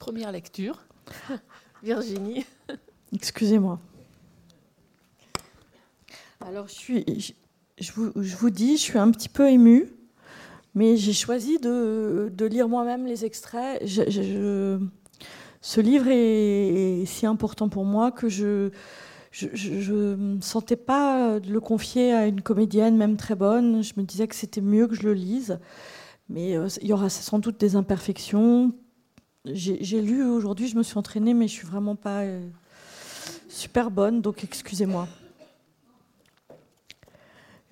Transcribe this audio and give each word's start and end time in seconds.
Première 0.00 0.32
lecture. 0.32 0.82
Virginie. 1.82 2.46
Excusez-moi. 3.12 3.78
Alors, 6.40 6.68
je, 6.68 6.72
suis, 6.72 7.36
je, 7.78 7.92
vous, 7.92 8.50
dis, 8.50 8.78
je 8.78 8.82
suis 8.82 8.98
un 8.98 9.10
petit 9.10 9.28
peu 9.28 9.50
émue, 9.50 9.92
mais 10.74 10.96
j'ai 10.96 11.12
choisi 11.12 11.58
de, 11.58 12.32
lire 12.50 12.66
moi-même 12.66 13.04
les 13.04 13.26
extraits. 13.26 13.86
ce 13.86 15.80
livre 15.82 16.06
est, 16.08 17.04
si 17.04 17.26
important 17.26 17.68
pour 17.68 17.84
moi 17.84 18.10
que 18.10 18.30
je 18.30 18.70
ne 19.42 20.40
sentais 20.40 20.76
pas 20.76 21.40
de 21.40 21.52
le 21.52 21.60
confier 21.60 22.14
à 22.14 22.26
une 22.26 22.40
comédienne, 22.40 22.96
même 22.96 23.18
très 23.18 23.34
bonne. 23.34 23.82
Je 23.82 23.92
me 23.98 24.02
disais 24.02 24.26
que 24.26 24.34
c'était 24.34 24.62
mieux 24.62 24.86
que 24.86 24.94
je 24.94 25.02
le 25.02 25.12
lise. 25.12 25.58
Mais 26.30 26.56
euh, 26.56 26.68
il 26.80 26.88
y 26.88 26.92
aura 26.94 27.10
sans 27.10 27.38
doute 27.38 27.60
des 27.60 27.76
imperfections. 27.76 28.72
J'ai 29.46 30.02
lu 30.02 30.22
aujourd'hui, 30.22 30.68
je 30.68 30.76
me 30.76 30.82
suis 30.82 30.98
entraînée, 30.98 31.32
mais 31.32 31.48
je 31.48 31.54
suis 31.54 31.66
vraiment 31.66 31.96
pas 31.96 32.24
euh, 32.24 32.46
super 33.48 33.90
bonne, 33.90 34.20
donc 34.20 34.44
excusez-moi. 34.44 35.08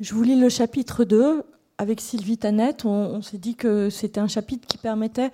Je 0.00 0.14
vous 0.14 0.23
lis 0.23 0.40
le 0.40 0.48
chapitre 0.48 1.04
2. 1.04 1.42
Avec 1.80 2.00
Sylvie 2.00 2.38
Tanette, 2.38 2.84
on, 2.84 3.23
s'est 3.23 3.38
dit 3.38 3.54
que 3.54 3.88
c'était 3.88 4.18
un 4.18 4.26
chapitre 4.26 4.66
qui 4.66 4.78
permettait 4.78 5.30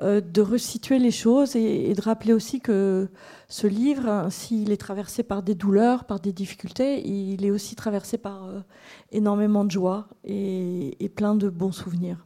euh, 0.00 0.22
de 0.22 0.40
resituer 0.40 0.98
les 0.98 1.10
choses 1.10 1.54
et, 1.54 1.92
de 1.92 2.00
rappeler 2.00 2.32
aussi 2.32 2.60
que 2.60 3.10
ce 3.48 3.66
livre, 3.66 4.28
s'il 4.30 4.72
est 4.72 4.78
traversé 4.78 5.22
par 5.22 5.42
des 5.42 5.54
douleurs, 5.54 6.04
par 6.04 6.18
des 6.18 6.32
difficultés, 6.32 7.06
il 7.06 7.44
est 7.44 7.50
aussi 7.50 7.76
traversé 7.76 8.16
par 8.16 8.44
euh, 8.44 8.60
énormément 9.10 9.64
de 9.64 9.70
joie 9.70 10.06
et, 10.24 11.04
et 11.04 11.10
plein 11.10 11.34
de 11.34 11.50
bons 11.50 11.72
souvenirs. 11.72 12.24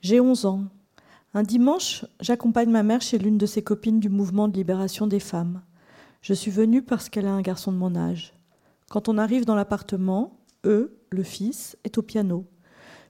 J'ai 0.00 0.20
11 0.20 0.46
ans. 0.46 0.64
Un 1.36 1.42
dimanche, 1.42 2.04
j'accompagne 2.20 2.70
ma 2.70 2.84
mère 2.84 3.02
chez 3.02 3.18
l'une 3.18 3.38
de 3.38 3.46
ses 3.46 3.60
copines 3.60 3.98
du 3.98 4.08
mouvement 4.08 4.46
de 4.46 4.56
libération 4.56 5.08
des 5.08 5.18
femmes. 5.18 5.62
Je 6.22 6.32
suis 6.32 6.52
venue 6.52 6.80
parce 6.80 7.08
qu'elle 7.08 7.26
a 7.26 7.32
un 7.32 7.42
garçon 7.42 7.72
de 7.72 7.76
mon 7.76 7.96
âge. 7.96 8.34
Quand 8.88 9.08
on 9.08 9.18
arrive 9.18 9.44
dans 9.44 9.56
l'appartement, 9.56 10.38
eux, 10.64 10.96
le 11.10 11.24
fils, 11.24 11.76
est 11.82 11.98
au 11.98 12.02
piano. 12.02 12.46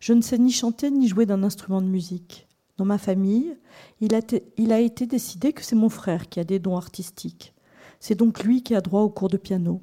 Je 0.00 0.14
ne 0.14 0.22
sais 0.22 0.38
ni 0.38 0.52
chanter 0.52 0.90
ni 0.90 1.06
jouer 1.06 1.26
d'un 1.26 1.42
instrument 1.42 1.82
de 1.82 1.86
musique. 1.86 2.48
Dans 2.78 2.86
ma 2.86 2.96
famille, 2.96 3.58
il 4.00 4.14
a, 4.14 4.80
été 4.80 5.06
décidé 5.06 5.52
que 5.52 5.62
c'est 5.62 5.76
mon 5.76 5.90
frère 5.90 6.30
qui 6.30 6.40
a 6.40 6.44
des 6.44 6.58
dons 6.58 6.78
artistiques. 6.78 7.52
C'est 8.00 8.14
donc 8.14 8.42
lui 8.42 8.62
qui 8.62 8.74
a 8.74 8.80
droit 8.80 9.02
au 9.02 9.10
cours 9.10 9.28
de 9.28 9.36
piano. 9.36 9.82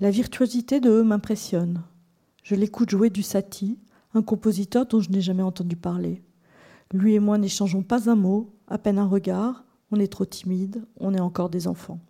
La 0.00 0.10
virtuosité 0.10 0.80
de 0.80 0.88
eux 0.88 1.04
m'impressionne. 1.04 1.82
Je 2.44 2.54
l'écoute 2.54 2.88
jouer 2.88 3.10
du 3.10 3.22
Satie, 3.22 3.78
un 4.14 4.22
compositeur 4.22 4.86
dont 4.86 5.00
je 5.00 5.10
n'ai 5.10 5.20
jamais 5.20 5.42
entendu 5.42 5.76
parler. 5.76 6.22
Lui 6.92 7.14
et 7.14 7.20
moi 7.20 7.38
n'échangeons 7.38 7.82
pas 7.82 8.10
un 8.10 8.16
mot, 8.16 8.54
à 8.68 8.78
peine 8.78 8.98
un 8.98 9.06
regard, 9.06 9.64
on 9.90 9.98
est 9.98 10.12
trop 10.12 10.24
timide, 10.24 10.84
on 10.98 11.14
est 11.14 11.20
encore 11.20 11.48
des 11.48 11.66
enfants. 11.66 12.00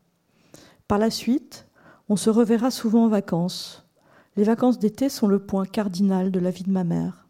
Par 0.88 0.98
la 0.98 1.11
suite, 1.11 1.66
on 2.08 2.16
se 2.16 2.30
reverra 2.30 2.70
souvent 2.70 3.05
en 3.05 3.08
vacances. 3.08 3.88
Les 4.36 4.44
vacances 4.44 4.78
d'été 4.78 5.08
sont 5.08 5.28
le 5.28 5.38
point 5.38 5.66
cardinal 5.66 6.30
de 6.30 6.41
la 6.41 6.50
vie 6.50 6.64
de 6.64 6.70
ma 6.70 6.84
mère. 6.84 7.28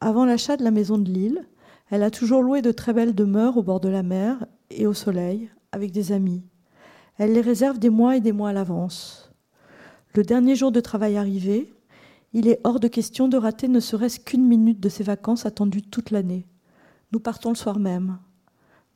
Avant 0.00 0.24
l'achat 0.24 0.56
de 0.56 0.64
la 0.64 0.70
maison 0.70 0.96
de 0.96 1.10
Lille, 1.10 1.46
elle 1.90 2.02
a 2.02 2.10
toujours 2.10 2.42
loué 2.42 2.62
de 2.62 2.72
très 2.72 2.92
belles 2.92 3.14
demeures 3.14 3.56
au 3.56 3.62
bord 3.62 3.80
de 3.80 3.88
la 3.88 4.02
mer 4.02 4.46
et 4.70 4.86
au 4.86 4.94
soleil, 4.94 5.50
avec 5.72 5.90
des 5.90 6.12
amis. 6.12 6.42
Elle 7.18 7.32
les 7.32 7.40
réserve 7.40 7.78
des 7.78 7.90
mois 7.90 8.16
et 8.16 8.20
des 8.20 8.32
mois 8.32 8.50
à 8.50 8.52
l'avance. 8.54 9.30
Le 10.14 10.22
dernier 10.22 10.56
jour 10.56 10.72
de 10.72 10.80
travail 10.80 11.16
arrivé, 11.16 11.72
il 12.32 12.48
est 12.48 12.60
hors 12.64 12.80
de 12.80 12.88
question 12.88 13.28
de 13.28 13.36
rater 13.36 13.68
ne 13.68 13.80
serait-ce 13.80 14.20
qu'une 14.20 14.46
minute 14.46 14.80
de 14.80 14.88
ces 14.88 15.02
vacances 15.02 15.46
attendues 15.46 15.82
toute 15.82 16.10
l'année. 16.10 16.46
Nous 17.12 17.20
partons 17.20 17.50
le 17.50 17.56
soir 17.56 17.78
même. 17.78 18.18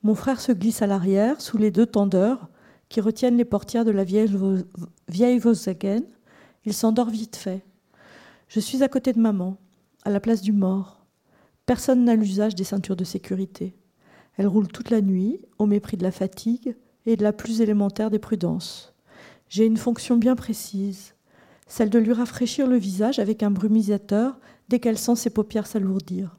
Mon 0.02 0.14
frère 0.14 0.40
se 0.40 0.52
glisse 0.52 0.82
à 0.82 0.86
l'arrière, 0.86 1.40
sous 1.40 1.58
les 1.58 1.70
deux 1.70 1.86
tendeurs 1.86 2.48
qui 2.88 3.00
retiennent 3.00 3.36
les 3.36 3.44
portières 3.44 3.84
de 3.84 3.90
la 3.90 4.04
vieille, 4.04 4.28
Volkswagen 5.38 6.02
il 6.64 6.72
s'endort 6.72 7.10
vite 7.10 7.36
fait. 7.36 7.64
Je 8.48 8.60
suis 8.60 8.82
à 8.82 8.88
côté 8.88 9.12
de 9.12 9.20
maman, 9.20 9.58
à 10.04 10.10
la 10.10 10.20
place 10.20 10.40
du 10.40 10.52
mort. 10.52 11.04
Personne 11.66 12.04
n'a 12.04 12.14
l'usage 12.14 12.54
des 12.54 12.64
ceintures 12.64 12.96
de 12.96 13.04
sécurité. 13.04 13.76
Elle 14.36 14.46
roule 14.46 14.68
toute 14.68 14.90
la 14.90 15.00
nuit, 15.00 15.40
au 15.58 15.66
mépris 15.66 15.96
de 15.96 16.02
la 16.02 16.10
fatigue 16.10 16.76
et 17.06 17.16
de 17.16 17.22
la 17.22 17.32
plus 17.32 17.60
élémentaire 17.60 18.10
des 18.10 18.18
prudences. 18.18 18.94
J'ai 19.48 19.66
une 19.66 19.76
fonction 19.76 20.16
bien 20.16 20.36
précise, 20.36 21.14
celle 21.66 21.90
de 21.90 21.98
lui 21.98 22.12
rafraîchir 22.12 22.66
le 22.66 22.76
visage 22.76 23.18
avec 23.18 23.42
un 23.42 23.50
brumisateur 23.50 24.38
dès 24.68 24.80
qu'elle 24.80 24.98
sent 24.98 25.16
ses 25.16 25.30
paupières 25.30 25.66
s'alourdir. 25.66 26.36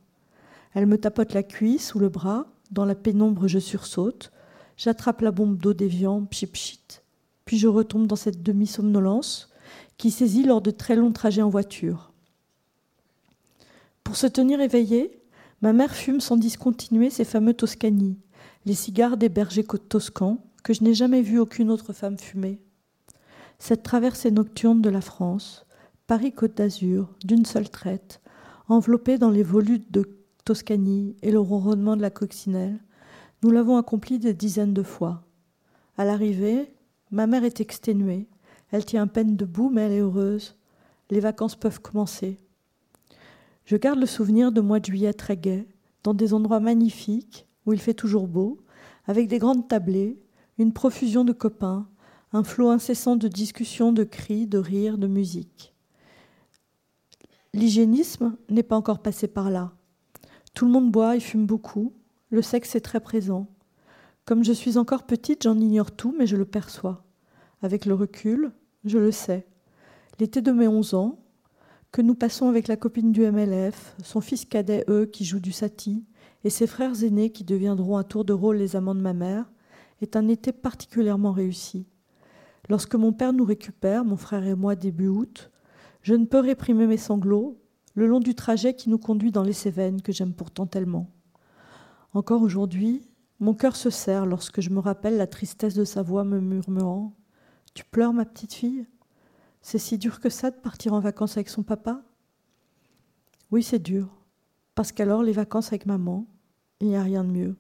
Elle 0.74 0.86
me 0.86 0.98
tapote 0.98 1.34
la 1.34 1.44
cuisse 1.44 1.96
ou 1.96 2.00
le 2.00 2.10
bras, 2.10 2.48
dans 2.72 2.86
la 2.86 2.96
pénombre 2.96 3.48
je 3.48 3.60
sursaute, 3.60 4.32
j'attrape 4.78 5.22
la 5.22 5.32
bombe 5.32 5.58
d'eau 5.58 5.74
déviant, 5.74 6.26
pchit 6.26 6.48
pchit, 6.48 7.02
puis 7.46 7.58
je 7.58 7.68
retombe 7.68 8.08
dans 8.08 8.16
cette 8.16 8.44
demi-somnolence 8.44 9.50
qui 9.98 10.12
saisit 10.12 10.44
lors 10.44 10.62
de 10.62 10.72
très 10.72 10.96
longs 10.96 11.12
trajets 11.12 11.42
en 11.42 11.50
voiture. 11.50 12.12
Pour 14.04 14.18
se 14.18 14.28
tenir 14.28 14.60
éveillée, 14.60 15.22
ma 15.62 15.74
mère 15.74 15.96
fume 15.96 16.22
sans 16.22 16.38
discontinuer 16.38 17.10
ses 17.10 17.24
fameux 17.24 17.54
Toscani, 17.54 18.18
les 18.66 18.76
cigares 18.76 19.18
des 19.18 19.30
bergers 19.30 19.64
toscans 19.64 20.44
que 20.64 20.74
je 20.74 20.84
n'ai 20.84 20.94
jamais 20.94 21.22
vu 21.22 21.40
aucune 21.40 21.70
autre 21.70 21.94
femme 21.94 22.18
fumer. 22.18 22.60
Cette 23.60 23.84
traversée 23.84 24.32
nocturne 24.32 24.82
de 24.82 24.90
la 24.90 25.02
France, 25.02 25.66
Paris-Côte 26.08 26.58
d'Azur, 26.58 27.10
d'une 27.24 27.46
seule 27.46 27.70
traite, 27.70 28.22
enveloppée 28.68 29.18
dans 29.18 29.30
les 29.30 29.44
volutes 29.44 29.92
de 29.92 30.20
Toscanie 30.44 31.16
et 31.22 31.32
le 31.32 31.40
ronronnement 31.40 31.96
de 31.96 32.02
la 32.02 32.10
coccinelle, 32.10 32.80
nous 33.44 33.52
l'avons 33.52 33.78
accomplie 33.78 34.20
des 34.20 34.34
dizaines 34.34 34.74
de 34.74 34.84
fois. 34.84 35.24
À 35.98 36.06
l'arrivée, 36.06 36.74
ma 37.12 37.28
mère 37.28 37.44
est 37.44 37.62
exténuée, 37.62 38.28
elle 38.72 38.86
tient 38.86 39.04
à 39.04 39.08
peine 39.08 39.36
debout, 39.36 39.70
mais 39.70 39.82
elle 39.84 39.92
est 39.94 40.00
heureuse. 40.00 40.58
Les 41.10 41.20
vacances 41.20 41.56
peuvent 41.56 41.82
commencer. 41.82 42.40
Je 43.66 43.78
garde 43.78 44.00
le 44.00 44.06
souvenir 44.06 44.52
de 44.52 44.62
mois 44.62 44.80
de 44.80 44.86
juillet 44.86 45.14
très 45.14 45.38
gai, 45.38 45.68
dans 46.04 46.14
des 46.14 46.34
endroits 46.34 46.60
magnifiques, 46.60 47.48
où 47.66 47.74
il 47.74 47.80
fait 47.80 47.94
toujours 47.94 48.28
beau, 48.28 48.60
avec 49.06 49.28
des 49.28 49.40
grandes 49.40 49.68
tablées, 49.68 50.20
une 50.58 50.74
profusion 50.74 51.24
de 51.24 51.34
copains, 51.34 51.88
un 52.36 52.44
flot 52.44 52.70
incessant 52.70 53.16
de 53.16 53.30
discussions, 53.30 53.94
de 53.94 54.04
cris, 54.04 54.46
de 54.46 54.58
rires, 54.58 54.98
de 54.98 55.08
musique. 55.08 55.74
L'hygiénisme 57.54 58.36
n'est 58.50 58.62
pas 58.62 58.76
encore 58.76 59.02
passé 59.02 59.30
par 59.30 59.50
là. 59.50 59.72
Tout 60.54 60.66
le 60.66 60.72
monde 60.72 60.92
boit 60.92 61.16
et 61.16 61.22
fume 61.22 61.46
beaucoup. 61.46 61.94
Le 62.30 62.42
sexe 62.42 62.76
est 62.76 62.82
très 62.82 63.00
présent. 63.00 63.48
Comme 64.26 64.44
je 64.44 64.52
suis 64.52 64.78
encore 64.78 65.06
petite, 65.06 65.44
j'en 65.44 65.58
ignore 65.58 65.94
tout, 65.94 66.14
mais 66.18 66.28
je 66.28 66.36
le 66.36 66.44
perçois. 66.44 67.06
Avec 67.62 67.86
le 67.86 67.94
recul, 67.94 68.52
je 68.84 68.98
le 68.98 69.12
sais. 69.12 69.48
L'été 70.20 70.42
de 70.42 70.52
mes 70.52 70.68
11 70.68 70.94
ans, 70.94 71.24
que 71.94 72.02
nous 72.02 72.16
passons 72.16 72.50
avec 72.50 72.68
la 72.68 72.76
copine 72.76 73.14
du 73.14 73.22
MLF, 73.22 73.96
son 74.04 74.20
fils 74.20 74.44
cadet, 74.44 74.84
eux, 74.90 75.06
qui 75.06 75.24
joue 75.24 75.40
du 75.40 75.54
sati, 75.54 76.04
et 76.44 76.50
ses 76.50 76.68
frères 76.68 77.02
aînés 77.02 77.32
qui 77.32 77.46
deviendront 77.46 77.96
à 77.96 78.04
tour 78.04 78.26
de 78.26 78.34
rôle 78.34 78.58
les 78.58 78.76
amants 78.76 78.94
de 78.94 79.00
ma 79.00 79.14
mère, 79.14 79.50
est 80.02 80.18
un 80.18 80.28
été 80.28 80.52
particulièrement 80.52 81.32
réussi. 81.32 81.88
Lorsque 82.70 82.96
mon 82.96 83.14
père 83.14 83.34
nous 83.34 83.46
récupère, 83.46 84.06
mon 84.06 84.18
frère 84.18 84.46
et 84.46 84.56
moi, 84.56 84.76
début 84.76 85.08
août, 85.08 85.52
je 86.02 86.14
ne 86.14 86.26
peux 86.26 86.40
réprimer 86.40 86.88
mes 86.88 86.98
sanglots 86.98 87.60
le 87.94 88.08
long 88.08 88.20
du 88.20 88.36
trajet 88.36 88.76
qui 88.76 88.90
nous 88.90 88.98
conduit 88.98 89.32
dans 89.32 89.44
les 89.44 89.54
Cévennes 89.54 90.02
que 90.02 90.12
j'aime 90.12 90.34
pourtant 90.34 90.66
tellement. 90.66 91.10
Encore 92.14 92.42
aujourd'hui, 92.42 93.08
mon 93.40 93.54
cœur 93.54 93.76
se 93.76 93.90
serre 93.90 94.26
lorsque 94.26 94.62
je 94.62 94.70
me 94.70 94.80
rappelle 94.80 95.18
la 95.18 95.28
tristesse 95.28 95.76
de 95.76 95.86
sa 95.86 96.02
voix 96.02 96.24
me 96.24 96.40
murmurant 96.40 97.14
tu 97.76 97.84
pleures, 97.84 98.14
ma 98.14 98.26
petite 98.26 98.54
fille? 98.54 98.88
C'est 99.62 99.78
si 99.78 99.98
dur 99.98 100.22
que 100.22 100.30
ça 100.30 100.50
de 100.50 100.56
partir 100.56 100.94
en 100.94 101.02
vacances 101.02 101.36
avec 101.36 101.50
son 101.50 101.62
papa? 101.62 102.02
Oui, 103.52 103.62
c'est 103.62 103.80
dur. 103.80 104.08
Parce 104.76 104.94
qu'alors, 104.94 105.24
les 105.24 105.34
vacances 105.34 105.68
avec 105.68 105.86
maman, 105.86 106.26
il 106.80 106.88
n'y 106.88 106.96
a 106.96 107.04
rien 107.04 107.24
de 107.26 107.32
mieux. 107.32 107.58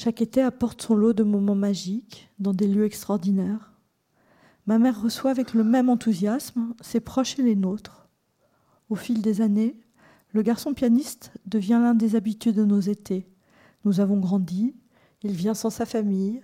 Chaque 0.00 0.22
été 0.22 0.40
apporte 0.40 0.80
son 0.80 0.94
lot 0.94 1.12
de 1.12 1.24
moments 1.24 1.56
magiques 1.56 2.30
dans 2.38 2.52
des 2.52 2.68
lieux 2.68 2.84
extraordinaires. 2.84 3.72
Ma 4.64 4.78
mère 4.78 5.02
reçoit 5.02 5.32
avec 5.32 5.54
le 5.54 5.64
même 5.64 5.88
enthousiasme 5.88 6.72
ses 6.80 7.00
proches 7.00 7.36
et 7.40 7.42
les 7.42 7.56
nôtres. 7.56 8.08
Au 8.90 8.94
fil 8.94 9.22
des 9.22 9.40
années, 9.40 9.76
le 10.30 10.42
garçon 10.42 10.72
pianiste 10.72 11.32
devient 11.46 11.80
l'un 11.82 11.94
des 11.94 12.14
habitués 12.14 12.52
de 12.52 12.64
nos 12.64 12.78
étés. 12.78 13.28
Nous 13.84 13.98
avons 13.98 14.18
grandi, 14.18 14.76
il 15.24 15.32
vient 15.32 15.54
sans 15.54 15.68
sa 15.68 15.84
famille, 15.84 16.42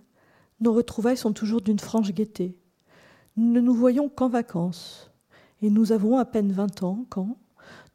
nos 0.58 0.72
retrouvailles 0.72 1.16
sont 1.16 1.32
toujours 1.32 1.60
d'une 1.60 1.78
franche 1.78 2.10
gaieté. 2.10 2.58
Nous 3.36 3.52
ne 3.52 3.60
nous 3.60 3.74
voyons 3.74 4.08
qu'en 4.08 4.28
vacances, 4.28 5.12
et 5.62 5.70
nous 5.70 5.92
avons 5.92 6.18
à 6.18 6.24
peine 6.24 6.50
vingt 6.50 6.82
ans 6.82 7.06
quand, 7.08 7.38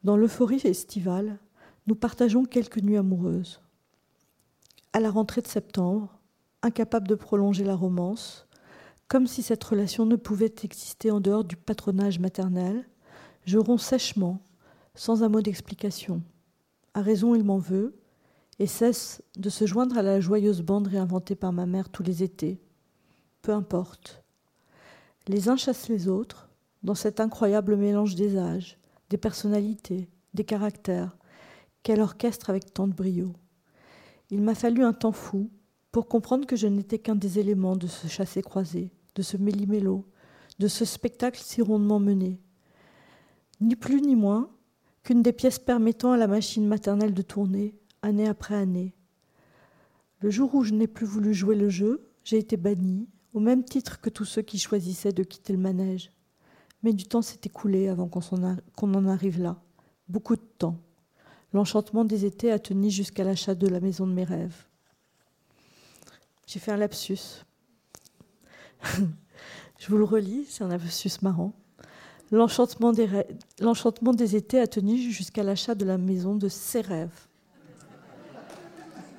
dans 0.04 0.16
l'euphorie 0.16 0.62
estivale, 0.64 1.38
nous 1.86 1.96
partageons 1.96 2.46
quelques 2.46 2.80
nuits 2.80 2.96
amoureuses. 2.96 3.60
À 4.92 4.98
la 4.98 5.10
rentrée 5.10 5.40
de 5.40 5.46
septembre, 5.46 6.18
incapable 6.62 7.06
de 7.06 7.14
prolonger 7.14 7.62
la 7.62 7.76
romance, 7.76 8.48
comme 9.06 9.28
si 9.28 9.42
cette 9.42 9.62
relation 9.62 10.04
ne 10.04 10.16
pouvait 10.16 10.54
exister 10.64 11.12
en 11.12 11.20
dehors 11.20 11.44
du 11.44 11.56
patronage 11.56 12.18
maternel, 12.18 12.88
je 13.44 13.58
romps 13.58 13.78
sèchement, 13.78 14.42
sans 14.96 15.22
un 15.22 15.28
mot 15.28 15.42
d'explication. 15.42 16.22
À 16.94 17.02
raison, 17.02 17.36
il 17.36 17.44
m'en 17.44 17.58
veut, 17.58 18.00
et 18.58 18.66
cesse 18.66 19.22
de 19.36 19.48
se 19.48 19.64
joindre 19.64 19.96
à 19.96 20.02
la 20.02 20.20
joyeuse 20.20 20.62
bande 20.62 20.88
réinventée 20.88 21.36
par 21.36 21.52
ma 21.52 21.66
mère 21.66 21.88
tous 21.88 22.02
les 22.02 22.24
étés. 22.24 22.60
Peu 23.42 23.52
importe. 23.52 24.24
Les 25.28 25.48
uns 25.48 25.56
chassent 25.56 25.88
les 25.88 26.08
autres 26.08 26.48
dans 26.82 26.96
cet 26.96 27.20
incroyable 27.20 27.76
mélange 27.76 28.16
des 28.16 28.36
âges, 28.36 28.76
des 29.08 29.18
personnalités, 29.18 30.10
des 30.34 30.44
caractères, 30.44 31.16
qu'elle 31.84 32.00
orchestre 32.00 32.50
avec 32.50 32.74
tant 32.74 32.88
de 32.88 32.92
brio. 32.92 33.34
Il 34.30 34.42
m'a 34.42 34.54
fallu 34.54 34.84
un 34.84 34.92
temps 34.92 35.12
fou 35.12 35.50
pour 35.90 36.06
comprendre 36.06 36.46
que 36.46 36.56
je 36.56 36.68
n'étais 36.68 36.98
qu'un 36.98 37.16
des 37.16 37.38
éléments 37.38 37.76
de 37.76 37.88
ce 37.88 38.06
chassé-croisé, 38.06 38.92
de 39.16 39.22
ce 39.22 39.36
méli-mélo, 39.36 40.06
de 40.58 40.68
ce 40.68 40.84
spectacle 40.84 41.40
si 41.42 41.62
rondement 41.62 41.98
mené. 41.98 42.40
Ni 43.60 43.74
plus 43.74 44.00
ni 44.00 44.14
moins 44.14 44.50
qu'une 45.02 45.22
des 45.22 45.32
pièces 45.32 45.58
permettant 45.58 46.12
à 46.12 46.16
la 46.16 46.28
machine 46.28 46.66
maternelle 46.66 47.14
de 47.14 47.22
tourner, 47.22 47.74
année 48.02 48.28
après 48.28 48.54
année. 48.54 48.94
Le 50.20 50.30
jour 50.30 50.54
où 50.54 50.62
je 50.62 50.74
n'ai 50.74 50.86
plus 50.86 51.06
voulu 51.06 51.34
jouer 51.34 51.56
le 51.56 51.68
jeu, 51.68 52.10
j'ai 52.22 52.38
été 52.38 52.56
banni, 52.56 53.08
au 53.32 53.40
même 53.40 53.64
titre 53.64 54.00
que 54.00 54.10
tous 54.10 54.24
ceux 54.24 54.42
qui 54.42 54.58
choisissaient 54.58 55.12
de 55.12 55.22
quitter 55.22 55.52
le 55.52 55.58
manège. 55.58 56.12
Mais 56.82 56.92
du 56.92 57.04
temps 57.04 57.22
s'est 57.22 57.40
écoulé 57.44 57.88
avant 57.88 58.08
qu'on 58.08 58.94
en 58.94 59.06
arrive 59.06 59.40
là. 59.40 59.60
Beaucoup 60.08 60.36
de 60.36 60.46
temps. 60.58 60.78
L'enchantement 61.52 62.04
des 62.04 62.24
étés 62.24 62.52
a 62.52 62.58
tenu 62.58 62.90
jusqu'à 62.90 63.24
l'achat 63.24 63.54
de 63.54 63.66
la 63.66 63.80
maison 63.80 64.06
de 64.06 64.12
mes 64.12 64.24
rêves. 64.24 64.66
J'ai 66.46 66.60
fait 66.60 66.72
un 66.72 66.76
lapsus. 66.76 67.44
Je 69.78 69.88
vous 69.88 69.96
le 69.96 70.04
relis, 70.04 70.46
c'est 70.48 70.62
un 70.64 70.68
lapsus 70.68 71.22
marrant. 71.22 71.52
L'enchantement 72.30 72.92
des, 72.92 73.08
L'enchantement 73.58 74.12
des 74.12 74.36
étés 74.36 74.60
a 74.60 74.66
tenu 74.68 74.96
jusqu'à 74.98 75.42
l'achat 75.42 75.74
de 75.74 75.84
la 75.84 75.98
maison 75.98 76.36
de 76.36 76.48
ses 76.48 76.80
rêves. 76.80 77.26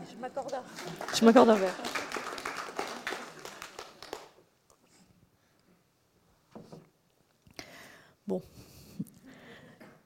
Je 0.09 0.17
m'accorde 0.21 0.53
un... 0.53 1.15
Je 1.15 1.25
m'accorde 1.25 1.49
un 1.49 1.55
verre. 1.55 1.75
Bon. 8.27 8.41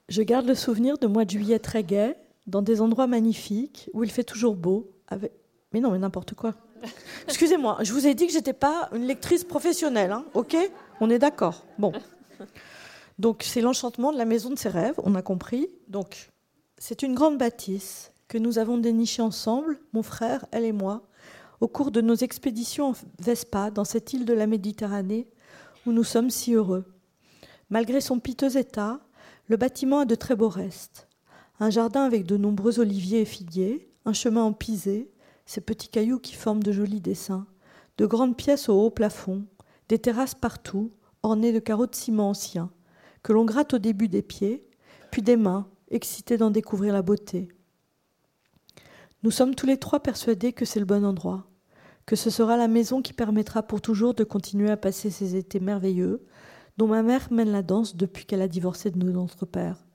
Je 0.08 0.22
garde 0.22 0.46
le 0.46 0.54
souvenir 0.54 0.98
de 0.98 1.06
mois 1.06 1.24
de 1.24 1.30
juillet 1.30 1.58
très 1.58 1.82
gai, 1.82 2.14
dans 2.46 2.62
des 2.62 2.80
endroits 2.80 3.06
magnifiques, 3.06 3.90
où 3.92 4.04
il 4.04 4.10
fait 4.10 4.24
toujours 4.24 4.54
beau. 4.54 4.92
Avec... 5.08 5.32
Mais 5.72 5.80
non, 5.80 5.90
mais 5.90 5.98
n'importe 5.98 6.34
quoi. 6.34 6.54
Excusez-moi, 7.28 7.78
je 7.82 7.92
vous 7.92 8.06
ai 8.06 8.14
dit 8.14 8.26
que 8.26 8.32
j'étais 8.32 8.52
pas 8.52 8.88
une 8.94 9.06
lectrice 9.06 9.44
professionnelle, 9.44 10.12
hein, 10.12 10.24
ok? 10.34 10.56
On 11.00 11.10
est 11.10 11.18
d'accord. 11.18 11.64
Bon. 11.78 11.92
Donc 13.18 13.42
c'est 13.42 13.60
l'enchantement 13.60 14.12
de 14.12 14.18
la 14.18 14.26
maison 14.26 14.50
de 14.50 14.58
ses 14.58 14.68
rêves, 14.68 14.94
on 15.02 15.14
a 15.14 15.22
compris. 15.22 15.68
Donc 15.88 16.30
c'est 16.78 17.02
une 17.02 17.14
grande 17.14 17.38
bâtisse 17.38 18.12
que 18.28 18.38
nous 18.38 18.58
avons 18.58 18.78
dénichée 18.78 19.22
ensemble, 19.22 19.78
mon 19.92 20.02
frère, 20.02 20.46
elle 20.52 20.64
et 20.64 20.72
moi, 20.72 21.02
au 21.60 21.68
cours 21.68 21.90
de 21.90 22.00
nos 22.00 22.14
expéditions 22.14 22.90
en 22.90 22.94
Vespa 23.20 23.70
dans 23.70 23.84
cette 23.84 24.12
île 24.12 24.24
de 24.24 24.34
la 24.34 24.46
Méditerranée 24.46 25.28
où 25.86 25.92
nous 25.92 26.04
sommes 26.04 26.30
si 26.30 26.52
heureux. 26.54 26.84
Malgré 27.70 28.00
son 28.00 28.20
piteux 28.20 28.56
état, 28.56 29.00
le 29.48 29.56
bâtiment 29.56 30.00
a 30.00 30.04
de 30.04 30.14
très 30.14 30.36
beaux 30.36 30.48
restes. 30.48 31.08
Un 31.60 31.70
jardin 31.70 32.04
avec 32.04 32.26
de 32.26 32.36
nombreux 32.36 32.80
oliviers 32.80 33.22
et 33.22 33.26
figuiers, 33.26 33.90
un 34.04 34.12
chemin 34.12 34.42
en 34.42 34.52
pisé, 34.52 35.10
ces 35.46 35.60
petits 35.60 35.88
cailloux 35.88 36.18
qui 36.18 36.34
forment 36.34 36.62
de 36.62 36.72
jolis 36.72 37.00
dessins, 37.00 37.46
de 37.98 38.06
grandes 38.06 38.36
pièces 38.36 38.68
au 38.68 38.74
haut 38.74 38.90
plafond, 38.90 39.46
des 39.88 39.98
terrasses 39.98 40.34
partout, 40.34 40.92
ornées 41.22 41.52
de 41.52 41.60
carreaux 41.60 41.86
de 41.86 41.94
ciment 41.94 42.30
anciens, 42.30 42.70
que 43.22 43.32
l'on 43.32 43.44
gratte 43.44 43.74
au 43.74 43.78
début 43.78 44.08
des 44.08 44.22
pieds, 44.22 44.68
puis 45.10 45.22
des 45.22 45.36
mains, 45.36 45.68
excitées 45.90 46.36
d'en 46.36 46.50
découvrir 46.50 46.92
la 46.92 47.02
beauté. 47.02 47.48
Nous 49.22 49.30
sommes 49.30 49.54
tous 49.54 49.66
les 49.66 49.78
trois 49.78 50.00
persuadés 50.00 50.52
que 50.52 50.64
c'est 50.64 50.80
le 50.80 50.86
bon 50.86 51.04
endroit, 51.04 51.48
que 52.04 52.16
ce 52.16 52.30
sera 52.30 52.56
la 52.56 52.68
maison 52.68 53.02
qui 53.02 53.12
permettra 53.12 53.62
pour 53.62 53.80
toujours 53.80 54.14
de 54.14 54.24
continuer 54.24 54.70
à 54.70 54.76
passer 54.76 55.10
ces 55.10 55.36
étés 55.36 55.60
merveilleux, 55.60 56.24
dont 56.76 56.86
ma 56.86 57.02
mère 57.02 57.32
mène 57.32 57.50
la 57.50 57.62
danse 57.62 57.96
depuis 57.96 58.26
qu'elle 58.26 58.42
a 58.42 58.48
divorcé 58.48 58.90
de 58.90 59.10
notre 59.10 59.46
père, 59.46 59.86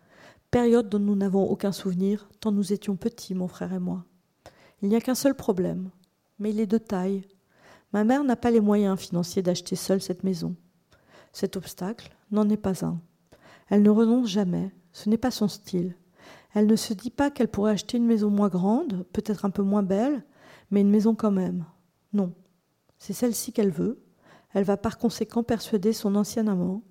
période 0.50 0.90
dont 0.90 1.00
nous 1.00 1.16
n'avons 1.16 1.44
aucun 1.44 1.72
souvenir, 1.72 2.30
tant 2.40 2.52
nous 2.52 2.74
étions 2.74 2.96
petits, 2.96 3.36
mon 3.36 3.48
frère 3.48 3.74
et 3.74 3.80
moi. 3.80 4.06
Il 4.82 4.90
n'y 4.90 4.96
a 4.96 5.02
qu'un 5.02 5.16
seul 5.16 5.36
problème, 5.36 5.92
mais 6.40 6.52
il 6.52 6.60
est 6.60 6.68
de 6.68 6.78
taille. 6.78 7.24
Ma 7.94 8.04
mère 8.04 8.24
n'a 8.24 8.36
pas 8.36 8.52
les 8.52 8.62
moyens 8.62 9.00
financiers 9.00 9.42
d'acheter 9.42 9.76
seule 9.76 10.02
cette 10.02 10.24
maison. 10.24 10.56
Cet 11.34 11.56
obstacle 11.56 12.12
n'en 12.32 12.50
est 12.50 12.58
pas 12.58 12.86
un. 12.86 13.00
Elle 13.70 13.84
ne 13.84 13.90
renonce 13.90 14.28
jamais, 14.28 14.72
ce 14.92 15.10
n'est 15.10 15.18
pas 15.18 15.32
son 15.32 15.48
style. 15.48 15.96
Elle 16.54 16.68
ne 16.68 16.76
se 16.76 16.94
dit 16.94 17.12
pas 17.12 17.32
qu'elle 17.32 17.48
pourrait 17.48 17.72
acheter 17.72 17.98
une 17.98 18.06
maison 18.06 18.30
moins 18.30 18.50
grande, 18.50 19.06
peut-être 19.14 19.46
un 19.46 19.50
peu 19.50 19.64
moins 19.64 19.84
belle, 19.84 20.26
mais 20.70 20.82
une 20.82 20.90
maison 20.90 21.16
quand 21.16 21.32
même. 21.32 21.66
Non, 22.12 22.34
c'est 22.98 23.14
celle-ci 23.14 23.54
qu'elle 23.54 23.72
veut. 23.72 24.04
Elle 24.54 24.64
va 24.64 24.78
par 24.78 24.98
conséquent 24.98 25.44
persuader 25.44 25.94
son 25.94 26.16
ancien 26.16 26.48
amant, 26.48 26.84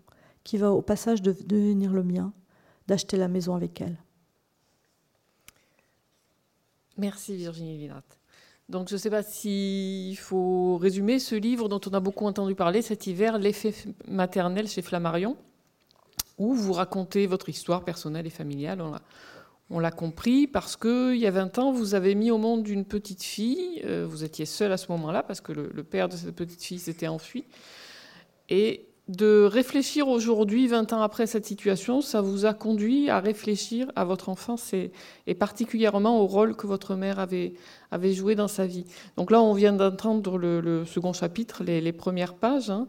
qui 0.44 0.56
va 0.56 0.72
au 0.72 0.82
passage 0.82 1.22
devenir 1.22 1.92
le 1.92 2.02
mien, 2.02 2.32
d'acheter 2.86 3.16
la 3.16 3.28
maison 3.28 3.54
avec 3.54 3.80
elle. 3.80 3.98
Merci 6.96 7.36
Virginie 7.36 7.78
Vinat. 7.78 8.02
Donc 8.68 8.88
je 8.88 8.94
ne 8.94 8.98
sais 8.98 9.10
pas 9.10 9.22
s'il 9.22 10.16
faut 10.16 10.76
résumer 10.76 11.18
ce 11.18 11.34
livre 11.34 11.68
dont 11.68 11.80
on 11.86 11.94
a 11.94 12.00
beaucoup 12.00 12.26
entendu 12.26 12.54
parler 12.54 12.82
cet 12.82 13.06
hiver, 13.06 13.38
L'effet 13.38 13.74
maternel 14.06 14.68
chez 14.68 14.80
Flammarion, 14.80 15.36
où 16.38 16.54
vous 16.54 16.72
racontez 16.72 17.26
votre 17.26 17.48
histoire 17.48 17.84
personnelle 17.84 18.26
et 18.26 18.30
familiale. 18.30 18.80
Compris 19.92 20.46
parce 20.48 20.76
qu'il 20.76 21.16
y 21.16 21.26
a 21.26 21.30
20 21.30 21.58
ans, 21.58 21.72
vous 21.72 21.94
avez 21.94 22.14
mis 22.14 22.30
au 22.30 22.38
monde 22.38 22.66
une 22.66 22.84
petite 22.84 23.22
fille. 23.22 23.80
Euh, 23.84 24.04
vous 24.08 24.24
étiez 24.24 24.44
seul 24.44 24.72
à 24.72 24.76
ce 24.76 24.90
moment-là 24.90 25.22
parce 25.22 25.40
que 25.40 25.52
le, 25.52 25.70
le, 25.72 25.84
père 25.84 26.08
de 26.08 26.16
cette 26.16 26.34
petite 26.34 26.62
fille 26.62 26.80
s'était 26.80 27.08
enfui. 27.08 27.44
Et 28.48 28.89
de 29.10 29.42
réfléchir 29.42 30.06
aujourd'hui, 30.06 30.68
20 30.68 30.92
ans 30.92 31.02
après 31.02 31.26
cette 31.26 31.44
situation, 31.44 32.00
ça 32.00 32.20
vous 32.20 32.46
a 32.46 32.54
conduit 32.54 33.10
à 33.10 33.18
réfléchir 33.18 33.90
à 33.96 34.04
votre 34.04 34.28
enfance 34.28 34.72
et, 34.72 34.92
particulièrement 35.34 36.20
au 36.20 36.26
rôle 36.26 36.54
que 36.54 36.68
votre 36.68 36.94
mère 36.94 37.18
avait, 37.18 37.54
joué 38.12 38.36
dans 38.36 38.46
sa 38.46 38.66
vie. 38.66 38.84
Donc 39.16 39.32
là, 39.32 39.42
on 39.42 39.52
vient 39.52 39.72
d'entendre 39.72 40.38
le, 40.38 40.84
second 40.84 41.12
chapitre, 41.12 41.64
les, 41.64 41.92
premières 41.92 42.34
pages. 42.34 42.70
Hein. 42.70 42.86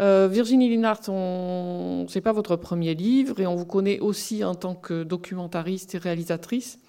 Euh, 0.00 0.28
Virginie 0.30 0.68
Linhart, 0.68 1.04
ce 1.04 2.12
n'est 2.12 2.20
pas 2.20 2.32
votre 2.32 2.56
premier 2.56 2.94
livre 2.94 3.38
et 3.38 3.46
on 3.46 3.54
vous 3.54 3.66
connaît 3.66 4.00
aussi 4.00 4.42
en 4.42 4.56
tant 4.56 4.74
que 4.74 5.04
documentariste 5.04 5.94
et 5.94 5.98
réalisatrice. 5.98 6.80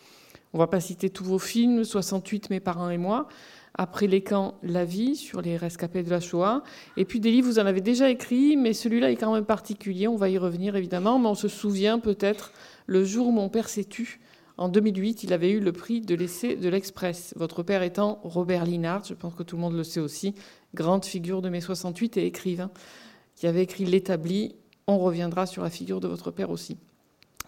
On 0.53 0.57
ne 0.57 0.63
va 0.63 0.67
pas 0.67 0.79
citer 0.79 1.11
tous 1.11 1.23
vos 1.23 1.39
films, 1.39 1.83
68, 1.83 2.49
Mes 2.49 2.59
parents 2.59 2.89
et 2.89 2.97
moi. 2.97 3.27
Après 3.81 4.05
les 4.05 4.21
camps, 4.21 4.59
La 4.61 4.85
vie 4.85 5.15
sur 5.15 5.41
les 5.41 5.57
rescapés 5.57 6.03
de 6.03 6.11
la 6.11 6.19
Shoah. 6.19 6.61
Et 6.97 7.03
puis 7.03 7.19
des 7.19 7.31
livres, 7.31 7.47
vous 7.47 7.57
en 7.57 7.65
avez 7.65 7.81
déjà 7.81 8.11
écrit, 8.11 8.55
mais 8.55 8.73
celui-là 8.73 9.09
est 9.09 9.15
quand 9.15 9.33
même 9.33 9.43
particulier. 9.43 10.07
On 10.07 10.17
va 10.17 10.29
y 10.29 10.37
revenir 10.37 10.75
évidemment, 10.75 11.17
mais 11.17 11.29
on 11.29 11.33
se 11.33 11.47
souvient 11.47 11.97
peut-être 11.97 12.51
le 12.85 13.03
jour 13.03 13.29
où 13.29 13.31
mon 13.31 13.49
père 13.49 13.69
s'est 13.69 13.85
tu. 13.85 14.19
En 14.57 14.69
2008, 14.69 15.23
il 15.23 15.33
avait 15.33 15.49
eu 15.49 15.59
le 15.59 15.71
prix 15.71 15.99
de 15.99 16.13
l'essai 16.13 16.55
de 16.55 16.69
l'Express. 16.69 17.33
Votre 17.37 17.63
père 17.63 17.81
étant 17.81 18.19
Robert 18.21 18.65
Linard, 18.65 19.03
je 19.03 19.15
pense 19.15 19.33
que 19.33 19.41
tout 19.41 19.55
le 19.55 19.63
monde 19.63 19.75
le 19.75 19.83
sait 19.83 19.99
aussi, 19.99 20.35
grande 20.75 21.03
figure 21.03 21.41
de 21.41 21.49
mai 21.49 21.59
68 21.59 22.17
et 22.17 22.27
écrivain, 22.27 22.69
qui 23.35 23.47
avait 23.47 23.63
écrit 23.63 23.85
L'établi. 23.85 24.53
On 24.85 24.99
reviendra 24.99 25.47
sur 25.47 25.63
la 25.63 25.71
figure 25.71 26.01
de 26.01 26.07
votre 26.07 26.29
père 26.29 26.51
aussi. 26.51 26.77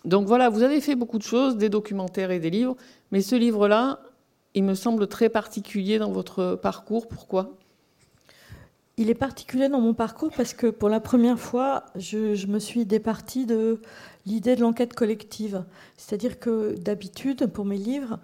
Donc 0.03 0.25
voilà, 0.25 0.49
vous 0.49 0.63
avez 0.63 0.81
fait 0.81 0.95
beaucoup 0.95 1.19
de 1.19 1.23
choses, 1.23 1.57
des 1.57 1.69
documentaires 1.69 2.31
et 2.31 2.39
des 2.39 2.49
livres, 2.49 2.75
mais 3.11 3.21
ce 3.21 3.35
livre-là, 3.35 3.99
il 4.55 4.63
me 4.63 4.75
semble 4.75 5.07
très 5.07 5.29
particulier 5.29 6.00
dans 6.00 6.12
votre 6.12 6.55
parcours. 6.55 7.07
Pourquoi? 7.07 7.57
Il 8.98 9.10
est 9.10 9.15
particulier 9.15 9.69
dans 9.69 9.81
mon 9.81 9.95
parcours 9.95 10.31
parce 10.38 10.53
que 10.53 10.67
pour 10.67 10.88
la 10.88 11.00
première 11.00 11.39
fois, 11.39 11.86
je, 11.95 12.45
me 12.45 12.60
suis 12.60 12.86
départie 12.86 13.48
de 13.48 13.81
l'idée 14.27 14.55
de 14.55 14.62
l'enquête 14.62 14.93
collective. 14.93 15.63
C'est-à-dire 15.98 16.39
que 16.39 16.75
d'habitude, 16.75 17.48
pour 17.48 17.65
mes 17.65 17.77
livres, 17.77 18.19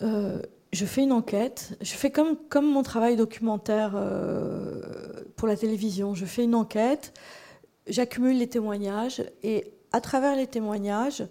euh, 0.00 0.40
je 0.72 0.86
fais 0.86 1.02
une 1.02 1.12
enquête. 1.12 1.76
Je 1.82 1.92
fais 1.92 2.10
comme, 2.10 2.38
mon 2.54 2.82
travail 2.82 3.16
documentaire 3.16 3.92
euh, 3.96 4.80
pour 5.36 5.46
la 5.46 5.56
télévision. 5.58 6.14
Je 6.14 6.24
fais 6.24 6.44
une 6.44 6.54
enquête, 6.54 7.12
j'accumule 7.86 8.38
les 8.38 8.48
témoignages 8.48 9.22
et 9.42 9.74
à 9.92 10.00
travers 10.00 10.36
les 10.36 10.46
témoignages, 10.46 11.24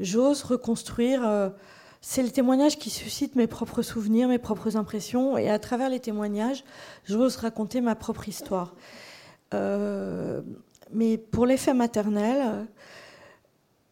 j'ose 0.00 0.42
reconstruire. 0.42 1.24
Euh, 1.24 1.50
c'est 2.08 2.22
le 2.22 2.30
témoignage 2.30 2.78
qui 2.78 2.88
suscite 2.88 3.34
mes 3.34 3.48
propres 3.48 3.82
souvenirs, 3.82 4.28
mes 4.28 4.38
propres 4.38 4.76
impressions, 4.76 5.36
et 5.36 5.50
à 5.50 5.58
travers 5.58 5.90
les 5.90 5.98
témoignages, 5.98 6.62
j'ose 7.04 7.34
raconter 7.34 7.80
ma 7.80 7.96
propre 7.96 8.28
histoire. 8.28 8.76
Euh, 9.54 10.40
mais 10.92 11.18
pour 11.18 11.46
l'effet 11.46 11.74
maternel, 11.74 12.68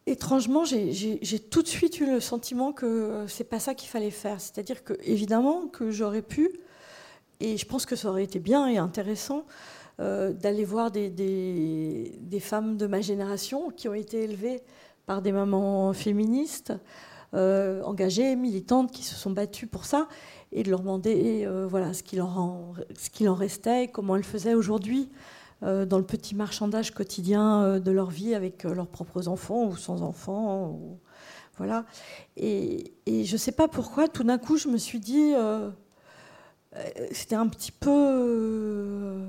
étrangement, 0.07 0.63
j'ai 0.63 1.39
tout 1.51 1.61
de 1.61 1.67
suite 1.67 1.99
eu 1.99 2.09
le 2.09 2.21
sentiment 2.21 2.71
que 2.71 3.25
c'est 3.27 3.43
pas 3.43 3.59
ça 3.59 3.75
qu'il 3.75 3.89
fallait 3.89 4.11
faire. 4.11 4.39
C'est-à-dire 4.39 4.85
que, 4.85 4.93
évidemment, 5.03 5.67
que 5.67 5.91
j'aurais 5.91 6.21
pu, 6.21 6.51
et 7.41 7.57
je 7.57 7.65
pense 7.65 7.85
que 7.85 7.97
ça 7.97 8.07
aurait 8.07 8.23
été 8.23 8.39
bien 8.39 8.65
et 8.69 8.77
intéressant, 8.77 9.43
euh, 9.99 10.31
d'aller 10.31 10.63
voir 10.63 10.89
des, 10.89 11.09
des, 11.09 12.39
femmes 12.39 12.77
de 12.77 12.87
ma 12.87 13.01
génération 13.01 13.71
qui 13.71 13.89
ont 13.89 13.93
été 13.93 14.23
élevées 14.23 14.61
par 15.05 15.21
des 15.21 15.33
mamans 15.33 15.91
féministes, 15.91 16.71
engagées, 17.35 18.35
militantes, 18.35 18.91
qui 18.91 19.03
se 19.03 19.15
sont 19.15 19.31
battues 19.31 19.67
pour 19.67 19.85
ça, 19.85 20.07
et 20.51 20.63
de 20.63 20.69
leur 20.69 20.79
demander 20.79 21.47
voilà, 21.69 21.93
ce 21.93 22.03
qu'il 22.03 22.21
en, 22.21 22.73
restait 23.33 23.85
et 23.85 23.87
comment 23.87 24.15
elles 24.15 24.23
faisaient 24.23 24.53
aujourd'hui 24.53 25.09
dans 25.61 25.97
le 25.97 26.03
petit 26.03 26.35
marchandage 26.35 26.91
quotidien 26.91 27.79
de 27.79 27.91
leur 27.91 28.09
vie 28.09 28.35
avec 28.35 28.63
leurs 28.63 28.87
propres 28.87 29.27
enfants 29.27 29.65
ou 29.65 29.75
sans 29.75 30.01
enfants. 30.01 30.79
voilà. 31.57 31.85
Et, 32.37 32.93
je 33.07 33.33
ne 33.33 33.37
sais 33.37 33.51
pas 33.51 33.67
pourquoi, 33.67 34.07
tout 34.07 34.23
d'un 34.23 34.37
coup, 34.37 34.57
je 34.57 34.67
me 34.67 34.77
suis 34.77 34.99
dit, 34.99 35.33
c'était 37.11 37.35
un 37.35 37.47
petit 37.47 37.71
peu 37.71 39.25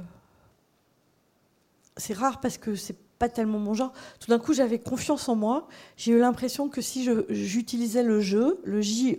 c'est 1.96 2.14
rare 2.14 2.40
parce 2.40 2.58
que 2.58 2.74
c'est 2.74 2.96
pas 3.18 3.28
tellement 3.28 3.58
mon 3.58 3.74
genre. 3.74 3.92
Tout 4.20 4.30
d'un 4.30 4.38
coup, 4.38 4.52
j'avais 4.52 4.78
confiance 4.78 5.28
en 5.28 5.36
moi. 5.36 5.68
J'ai 5.96 6.12
eu 6.12 6.18
l'impression 6.18 6.68
que 6.68 6.80
si 6.80 7.08
j'utilisais 7.30 8.02
le 8.02 8.20
jeu, 8.20 8.60
le 8.64 8.80
JE, 8.80 9.16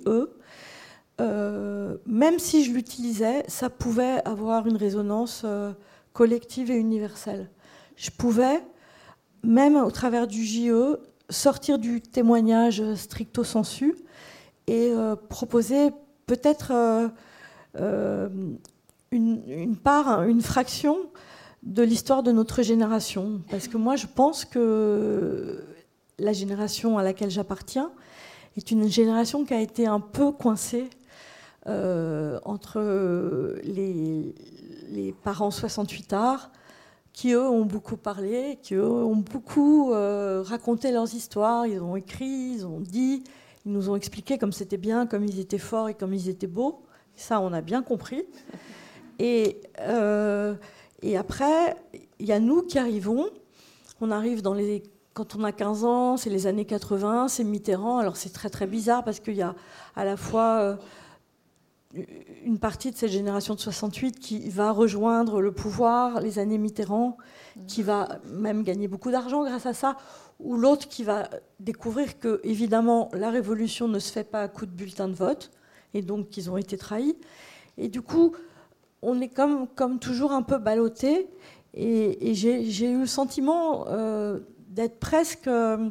euh, 1.20 1.98
même 2.06 2.40
si 2.40 2.64
je 2.64 2.72
l'utilisais, 2.72 3.44
ça 3.48 3.70
pouvait 3.70 4.22
avoir 4.26 4.68
une 4.68 4.78
résonance 4.78 5.42
euh, 5.46 5.72
collective 6.14 6.70
et 6.70 6.76
universelle. 6.76 7.50
Je 7.96 8.12
pouvais, 8.12 8.64
même 9.44 9.76
au 9.78 9.90
travers 9.90 10.28
du 10.28 10.44
JE, 10.44 10.98
sortir 11.30 11.80
du 11.80 12.02
témoignage 12.02 12.84
stricto 12.94 13.44
sensu 13.44 13.96
et 14.68 14.92
euh, 14.92 15.16
proposer 15.16 15.90
peut-être 16.28 16.72
une, 17.76 18.58
une, 19.12 19.78
part, 19.78 20.24
une 20.24 20.42
fraction 20.42 20.98
de 21.64 21.84
l'histoire 21.84 22.24
de 22.24 22.32
notre 22.32 22.62
génération. 22.62 23.42
Parce 23.50 23.68
que 23.68 23.78
moi, 23.78 23.96
je 23.96 24.08
pense 24.08 24.46
que 24.46 25.64
la 26.20 26.34
génération 26.34 26.98
à 26.98 27.04
laquelle 27.04 27.30
j'appartiens 27.30 27.92
est 28.56 28.72
une 28.72 28.90
génération 28.90 29.46
qui 29.46 29.54
a 29.54 29.62
été 29.62 29.88
un 29.88 30.00
peu 30.00 30.32
coincée 30.32 30.90
euh, 31.68 32.40
entre 32.46 32.82
les, 33.64 34.34
parents 35.24 35.52
68 35.52 36.14
arts, 36.14 36.52
qui 37.12 37.32
eux 37.34 37.48
ont 37.48 37.66
beaucoup 37.66 37.98
parlé, 37.98 38.58
qui 38.62 38.76
eux 38.76 38.86
ont 38.86 39.18
beaucoup 39.18 39.92
euh, 39.92 40.44
raconté 40.46 40.92
leurs 40.92 41.14
histoires, 41.14 41.68
ils 41.68 41.82
ont 41.82 41.96
écrit, 41.96 42.54
ils 42.56 42.66
ont 42.66 42.80
dit, 42.80 43.24
ils 43.66 43.72
nous 43.72 43.90
ont 43.90 43.96
expliqué 43.96 44.38
comme 44.38 44.54
c'était 44.54 44.78
bien, 44.78 45.08
comme 45.08 45.26
ils 45.26 45.40
étaient 45.40 45.58
forts 45.58 45.90
et 45.90 45.94
comme 45.94 46.14
ils 46.14 46.30
étaient 46.30 46.48
beaux. 46.48 46.84
Ça, 47.16 47.42
on 47.42 47.52
a 47.52 47.62
bien 47.62 47.82
compris. 47.82 48.24
Et 49.20 49.62
euh, 49.82 50.56
et 51.02 51.18
après, 51.18 51.76
il 52.20 52.26
y 52.26 52.32
a 52.32 52.40
nous 52.40 52.64
qui 52.64 52.80
arrivons. 52.80 53.30
On 54.02 54.12
arrive 54.12 54.42
quand 55.14 55.36
on 55.36 55.44
a 55.44 55.52
15 55.52 55.84
ans, 55.84 56.18
c'est 56.18 56.30
les 56.30 56.48
années 56.48 56.66
80, 56.66 57.28
c'est 57.28 57.44
Mitterrand. 57.44 57.98
Alors 57.98 58.18
c'est 58.18 58.32
très 58.34 58.50
très 58.50 58.68
bizarre 58.68 59.04
parce 59.04 59.20
qu'il 59.20 59.36
y 59.36 59.42
a 59.42 59.56
à 59.96 60.06
la 60.06 60.18
fois 60.18 60.60
euh, 60.62 60.76
une 62.44 62.60
partie 62.60 62.92
de 62.92 62.98
cette 62.98 63.12
génération 63.12 63.56
de 63.56 63.60
68 63.60 64.20
qui 64.20 64.50
va 64.50 64.72
rejoindre 64.72 65.42
le 65.42 65.52
pouvoir, 65.52 66.22
les 66.22 66.40
années 66.40 66.58
Mitterrand, 66.58 67.18
qui 67.68 67.82
va 67.82 68.20
même 68.26 68.64
gagner 68.64 68.88
beaucoup 68.88 69.12
d'argent 69.12 69.44
grâce 69.44 69.66
à 69.66 69.74
ça, 69.74 69.98
ou 70.40 70.58
l'autre 70.58 70.88
qui 70.88 71.04
va 71.04 71.30
découvrir 71.60 72.20
que 72.20 72.40
évidemment 72.44 73.10
la 73.14 73.32
révolution 73.32 73.88
ne 73.88 74.00
se 74.00 74.12
fait 74.12 74.24
pas 74.24 74.44
à 74.44 74.48
coup 74.48 74.66
de 74.66 74.72
bulletin 74.72 75.08
de 75.08 75.16
vote, 75.16 75.52
et 75.94 76.02
donc 76.02 76.30
qu'ils 76.30 76.52
ont 76.52 76.58
été 76.58 76.78
trahis. 76.78 77.16
Et 77.78 77.88
du 77.88 78.02
coup, 78.02 78.36
on 79.08 79.22
est 79.22 79.30
comme, 79.30 79.68
comme 79.70 80.00
toujours 80.00 80.34
un 80.34 80.42
peu 80.42 80.58
ballotté. 80.58 81.30
Et, 81.74 82.34
j'ai 82.34 82.90
eu 82.90 83.00
le 83.00 83.06
sentiment 83.06 83.86
euh, 83.88 84.40
d'être 84.70 85.00
presque 85.00 85.48
euh, 85.48 85.90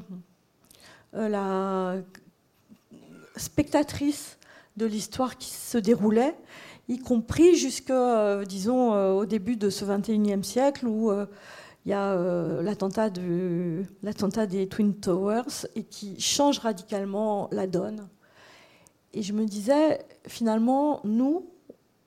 la 1.13 1.97
spectatrice 3.37 4.39
de 4.77 4.85
l'histoire 4.85 5.39
qui 5.39 5.49
se 5.49 5.79
déroulait, 5.79 6.37
y 6.89 6.99
compris 6.99 7.57
jusque, 7.57 7.91
euh, 7.91 8.45
disons, 8.45 8.93
au 9.17 9.25
début 9.25 9.57
de 9.57 9.71
ce 9.71 9.87
21e 9.87 10.43
siècle 10.43 10.87
où 10.87 11.11
il 11.87 11.91
y 11.91 11.95
a 11.95 12.15
l'attentat 12.61 13.09
des 13.09 14.69
Twin 14.69 14.95
Towers 14.95 15.67
et 15.75 15.85
qui 15.85 16.21
change 16.21 16.59
radicalement 16.59 17.49
la 17.51 17.67
donne. 17.67 18.09
Et 19.15 19.23
je 19.23 19.33
me 19.33 19.47
disais, 19.47 20.05
finalement, 20.27 21.01
nous, 21.05 21.47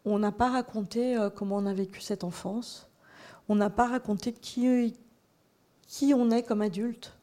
on 0.06 0.20
n'a 0.20 0.32
pas 0.32 0.50
raconté 0.50 1.18
euh, 1.18 1.30
comment 1.30 1.58
on 1.58 1.66
a 1.66 1.74
vécu 1.74 2.02
cette 2.02 2.24
enfance. 2.24 2.90
On 3.48 3.56
n'a 3.56 3.70
pas 3.70 3.88
raconté 3.88 4.32
qui, 4.32 4.94
on 6.14 6.32
est 6.32 6.44
comme 6.44 6.62
adulte. 6.62 7.14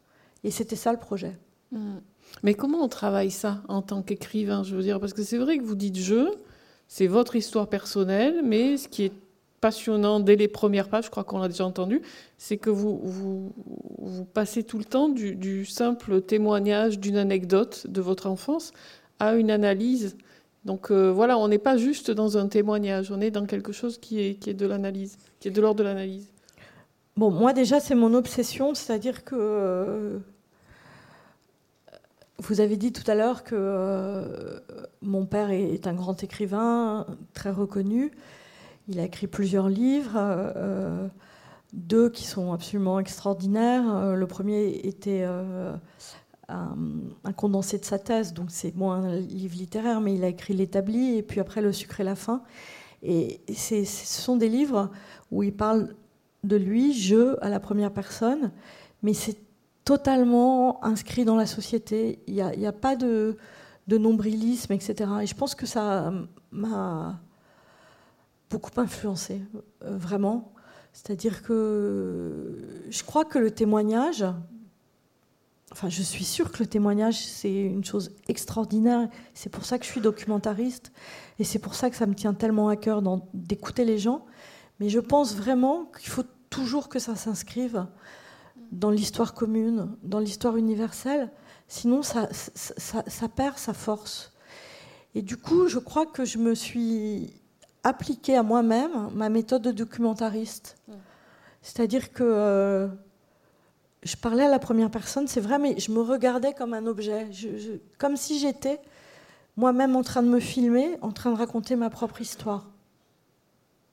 Et 0.44 0.50
c'était 0.50 0.76
ça 0.76 0.92
le 0.92 0.98
projet. 0.98 1.38
Hmm. 1.72 1.98
Mais 2.42 2.54
comment 2.54 2.78
on 2.82 2.88
travaille 2.88 3.30
ça 3.30 3.62
en 3.68 3.82
tant 3.82 4.02
qu'écrivain 4.02 4.62
Je 4.62 4.74
veux 4.74 4.82
dire, 4.82 5.00
parce 5.00 5.12
que 5.12 5.22
c'est 5.22 5.38
vrai 5.38 5.58
que 5.58 5.64
vous 5.64 5.74
dites 5.74 5.96
je, 5.96 6.28
c'est 6.88 7.06
votre 7.06 7.36
histoire 7.36 7.68
personnelle, 7.68 8.42
mais 8.44 8.76
ce 8.76 8.88
qui 8.88 9.04
est 9.04 9.12
passionnant 9.60 10.20
dès 10.20 10.36
les 10.36 10.48
premières 10.48 10.88
pages, 10.88 11.06
je 11.06 11.10
crois 11.10 11.24
qu'on 11.24 11.38
l'a 11.38 11.48
déjà 11.48 11.64
entendu, 11.64 12.02
c'est 12.36 12.56
que 12.56 12.70
vous, 12.70 13.52
passez 14.34 14.62
tout 14.62 14.78
le 14.78 14.84
temps 14.84 15.08
du 15.08 15.64
simple 15.64 16.20
témoignage 16.20 16.98
d'une 16.98 17.16
anecdote 17.16 17.86
de 17.88 18.00
votre 18.00 18.26
enfance 18.26 18.72
à 19.18 19.34
une 19.34 19.50
analyse 19.50 20.16
donc 20.66 20.90
euh, 20.90 21.12
voilà, 21.12 21.38
on 21.38 21.46
n'est 21.46 21.60
pas 21.60 21.76
juste 21.76 22.10
dans 22.10 22.38
un 22.38 22.48
témoignage, 22.48 23.12
on 23.12 23.20
est 23.20 23.30
dans 23.30 23.46
quelque 23.46 23.70
chose 23.70 23.98
qui 23.98 24.20
est, 24.20 24.52
de 24.52 24.66
l'analyse, 24.66 25.16
qui 25.38 25.46
est 25.46 25.52
de 25.52 25.60
l'ordre 25.60 25.78
de 25.78 25.84
l'analyse. 25.84 26.28
Bon, 27.16 27.30
moi 27.30 27.52
déjà, 27.52 27.78
c'est 27.78 27.94
mon 27.94 28.12
obsession, 28.14 28.74
c'est-à-dire 28.74 29.24
que 29.24 29.36
euh, 29.38 30.18
vous 32.38 32.60
avez 32.60 32.76
dit 32.76 32.92
tout 32.92 33.08
à 33.08 33.14
l'heure 33.14 33.44
que 33.44 33.54
euh, 33.56 34.58
mon 35.02 35.24
père 35.24 35.50
est 35.50 35.86
un 35.86 35.94
grand 35.94 36.24
écrivain, 36.24 37.06
très 37.32 37.52
reconnu. 37.52 38.10
Il 38.88 38.98
a 38.98 39.04
écrit 39.04 39.28
plusieurs 39.28 39.68
livres, 39.68 40.18
deux 41.72 42.10
qui 42.10 42.24
sont 42.24 42.52
absolument 42.52 42.98
extraordinaires. 42.98 44.14
Le 44.14 44.26
premier 44.26 44.80
était 44.84 45.26
un, 46.48 47.32
condensé 47.32 47.78
de 47.78 47.84
sa 47.84 47.98
thèse, 47.98 48.32
donc 48.32 48.50
c'est 48.50 48.74
moins 48.74 49.02
un 49.04 49.16
livre 49.16 49.56
littéraire, 49.56 50.00
mais 50.00 50.14
il 50.14 50.24
a 50.24 50.28
écrit 50.28 50.54
L'établi 50.54 51.16
et 51.16 51.22
puis 51.22 51.40
après 51.40 51.60
Le 51.60 51.72
sucre 51.72 52.00
et 52.00 52.04
la 52.04 52.14
faim. 52.14 52.42
Et 53.02 53.40
ce 53.52 53.84
sont 53.84 54.36
des 54.36 54.48
livres 54.48 54.90
où 55.30 55.42
il 55.42 55.52
parle 55.52 55.94
de 56.44 56.56
lui, 56.56 56.92
je, 56.92 57.36
à 57.42 57.48
la 57.48 57.60
première 57.60 57.92
personne, 57.92 58.52
mais 59.02 59.12
c'est 59.12 59.38
totalement 59.84 60.84
inscrit 60.84 61.24
dans 61.24 61.36
la 61.36 61.46
société. 61.46 62.20
Il 62.26 62.34
n'y 62.34 62.40
a, 62.40 62.68
a, 62.68 62.72
pas 62.72 62.96
de, 62.96 63.36
de, 63.86 63.98
nombrilisme, 63.98 64.72
etc. 64.72 65.10
Et 65.22 65.26
je 65.26 65.34
pense 65.34 65.54
que 65.54 65.66
ça 65.66 66.12
m'a 66.50 67.20
beaucoup 68.50 68.70
influencé, 68.76 69.42
euh, 69.84 69.96
vraiment. 69.96 70.52
C'est-à-dire 70.92 71.42
que 71.42 72.56
je 72.88 73.02
crois 73.04 73.24
que 73.24 73.38
le 73.38 73.50
témoignage, 73.50 74.24
Enfin, 75.72 75.88
je 75.88 76.02
suis 76.02 76.24
sûre 76.24 76.52
que 76.52 76.58
le 76.60 76.66
témoignage, 76.66 77.18
c'est 77.18 77.52
une 77.52 77.84
chose 77.84 78.12
extraordinaire. 78.28 79.08
C'est 79.34 79.50
pour 79.50 79.64
ça 79.64 79.78
que 79.78 79.84
je 79.84 79.90
suis 79.90 80.00
documentariste. 80.00 80.92
Et 81.38 81.44
c'est 81.44 81.58
pour 81.58 81.74
ça 81.74 81.90
que 81.90 81.96
ça 81.96 82.06
me 82.06 82.14
tient 82.14 82.34
tellement 82.34 82.68
à 82.68 82.76
cœur 82.76 83.02
d'écouter 83.34 83.84
les 83.84 83.98
gens. 83.98 84.24
Mais 84.78 84.88
je 84.88 85.00
pense 85.00 85.34
vraiment 85.34 85.86
qu'il 85.98 86.08
faut 86.08 86.24
toujours 86.50 86.88
que 86.88 86.98
ça 86.98 87.16
s'inscrive 87.16 87.86
dans 88.72 88.90
l'histoire 88.90 89.34
commune, 89.34 89.96
dans 90.02 90.20
l'histoire 90.20 90.56
universelle. 90.56 91.30
Sinon, 91.68 92.02
ça, 92.02 92.28
ça, 92.32 93.28
perd 93.28 93.58
sa 93.58 93.74
force. 93.74 94.32
Et 95.14 95.22
du 95.22 95.36
coup, 95.36 95.66
je 95.66 95.78
crois 95.78 96.06
que 96.06 96.24
je 96.24 96.38
me 96.38 96.54
suis 96.54 97.34
appliquée 97.82 98.36
à 98.36 98.42
moi-même 98.42 99.10
ma 99.14 99.28
méthode 99.28 99.62
de 99.62 99.72
documentariste. 99.72 100.76
C'est-à-dire 101.62 102.12
que 102.12 102.22
euh, 102.22 102.88
je 104.02 104.16
parlais 104.16 104.44
à 104.44 104.48
la 104.48 104.58
première 104.58 104.90
personne, 104.90 105.26
c'est 105.26 105.40
vrai, 105.40 105.58
mais 105.58 105.78
je 105.78 105.90
me 105.90 106.00
regardais 106.00 106.52
comme 106.52 106.74
un 106.74 106.86
objet, 106.86 107.28
comme 107.98 108.16
si 108.16 108.38
j'étais 108.38 108.80
moi-même 109.56 109.96
en 109.96 110.02
train 110.02 110.22
de 110.22 110.28
me 110.28 110.40
filmer, 110.40 110.96
en 111.00 111.12
train 111.12 111.32
de 111.32 111.36
raconter 111.36 111.76
ma 111.76 111.90
propre 111.90 112.20
histoire. 112.20 112.70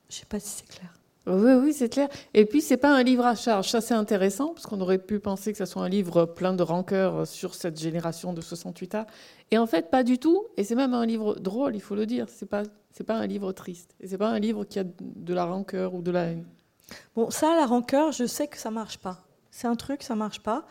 Je 0.09 0.15
ne 0.15 0.19
sais 0.19 0.25
pas 0.25 0.39
si 0.39 0.49
c'est 0.49 0.67
clair. 0.67 0.93
Oui, 1.25 1.53
oui, 1.53 1.73
c'est 1.73 1.87
clair. 1.87 2.09
Et 2.33 2.45
puis, 2.45 2.61
c'est 2.61 2.77
pas 2.77 2.93
un 2.93 3.01
livre 3.01 3.25
à 3.25 3.33
charge. 3.33 3.69
Ça, 3.69 3.79
c'est 3.79 3.93
intéressant, 3.93 4.49
parce 4.53 4.65
qu'on 4.65 4.81
aurait 4.81 4.97
pu 4.97 5.19
penser 5.19 5.53
que 5.53 5.57
ce 5.57 5.65
soit 5.65 5.81
un 5.81 5.89
livre 5.89 6.25
plein 6.25 6.53
de 6.53 6.63
rancœur 6.63 7.25
sur 7.25 7.55
cette 7.55 7.79
génération 7.79 8.33
de 8.33 8.41
68 8.41 8.95
ans. 8.95 9.05
Et 9.49 9.57
en 9.57 9.65
fait, 9.65 9.89
pas 9.89 10.03
du 10.03 10.19
tout. 10.19 10.45
Et 10.57 10.65
c'est 10.65 10.75
même 10.75 10.93
un 10.93 11.05
livre 11.05 11.35
drôle, 11.35 11.75
il 11.75 11.81
faut 11.81 11.95
le 11.95 12.05
dire. 12.05 12.27
C'est 12.27 12.45
pas, 12.45 12.63
c'est 12.91 13.05
pas 13.05 13.15
un 13.15 13.25
livre 13.25 13.53
triste. 13.53 13.95
Et 14.01 14.07
c'est 14.07 14.17
pas 14.17 14.27
un 14.27 14.39
livre 14.39 14.65
qui 14.65 14.79
a 14.79 14.83
de 14.83 15.33
la 15.33 15.45
rancœur 15.45 15.93
ou 15.93 16.01
de 16.01 16.11
la 16.11 16.25
haine. 16.25 16.45
Bon, 17.15 17.31
ça, 17.31 17.55
la 17.55 17.65
rancœur, 17.65 18.11
je 18.11 18.25
sais 18.25 18.47
que 18.47 18.57
ça 18.57 18.69
marche 18.69 18.97
pas 18.97 19.23
c'est 19.53 19.67
un 19.67 19.75
truc, 19.75 20.01
ça 20.01 20.15
marche 20.15 20.39
pas. 20.39 20.65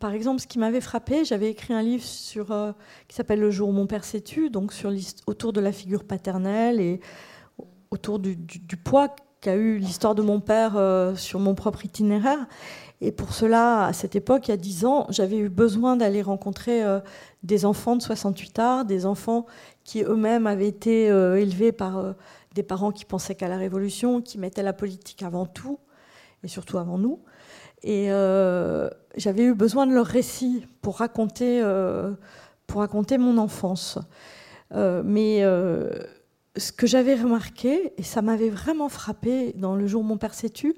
Par 0.00 0.14
exemple, 0.14 0.40
ce 0.40 0.46
qui 0.46 0.58
m'avait 0.58 0.80
frappé, 0.80 1.22
j'avais 1.22 1.50
écrit 1.50 1.74
un 1.74 1.82
livre 1.82 2.02
sur, 2.02 2.50
euh, 2.50 2.72
qui 3.06 3.14
s'appelle 3.14 3.40
Le 3.40 3.50
jour 3.50 3.68
où 3.68 3.72
mon 3.72 3.86
père 3.86 4.04
s'est 4.04 4.22
tu, 4.22 4.48
donc 4.48 4.72
sur 4.72 4.90
autour 5.26 5.52
de 5.52 5.60
la 5.60 5.70
figure 5.70 6.04
paternelle 6.04 6.80
et 6.80 7.00
autour 7.90 8.18
du, 8.18 8.36
poids 8.82 9.14
qu'a 9.42 9.54
eu 9.54 9.76
l'histoire 9.76 10.14
de 10.14 10.22
mon 10.22 10.40
père 10.40 10.78
euh, 10.78 11.14
sur 11.14 11.40
mon 11.40 11.54
propre 11.54 11.84
itinéraire. 11.84 12.46
Et 13.02 13.12
pour 13.12 13.34
cela, 13.34 13.84
à 13.84 13.92
cette 13.92 14.16
époque, 14.16 14.48
il 14.48 14.52
y 14.52 14.54
a 14.54 14.56
10 14.56 14.86
ans, 14.86 15.06
j'avais 15.10 15.36
eu 15.36 15.50
besoin 15.50 15.96
d'aller 15.96 16.22
rencontrer 16.22 16.82
euh, 16.82 17.00
des 17.42 17.66
enfants 17.66 17.96
de 17.96 18.02
68 18.02 18.58
arts, 18.58 18.84
des 18.86 19.04
enfants 19.04 19.44
qui 19.84 20.04
eux-mêmes 20.04 20.46
avaient 20.46 20.68
été 20.68 21.06
élevés 21.08 21.72
par 21.72 22.14
des 22.54 22.62
parents 22.62 22.92
qui 22.92 23.04
pensaient 23.04 23.34
qu'à 23.34 23.48
la 23.48 23.58
Révolution, 23.58 24.22
qui 24.22 24.38
mettaient 24.38 24.62
la 24.62 24.72
politique 24.72 25.22
avant 25.22 25.44
tout, 25.44 25.80
et 26.42 26.48
surtout 26.48 26.78
avant 26.78 26.96
nous. 26.96 27.20
Et 27.84 28.08
j'avais 29.16 29.44
eu 29.44 29.54
besoin 29.54 29.86
de 29.86 29.92
leur 29.92 30.06
récit 30.06 30.66
pour 30.80 30.98
raconter, 30.98 31.62
pour 32.66 32.80
raconter 32.80 33.18
mon 33.18 33.38
enfance. 33.38 33.98
mais 35.04 35.42
ce 36.56 36.72
que 36.72 36.86
j'avais 36.86 37.14
remarqué, 37.14 37.94
et 37.96 38.02
ça 38.02 38.22
m'avait 38.22 38.50
vraiment 38.50 38.88
frappé 38.88 39.52
dans 39.56 39.74
le 39.74 39.86
jour 39.86 40.02
où 40.02 40.04
mon 40.04 40.18
père 40.18 40.34
s'est 40.34 40.50
tu, 40.50 40.74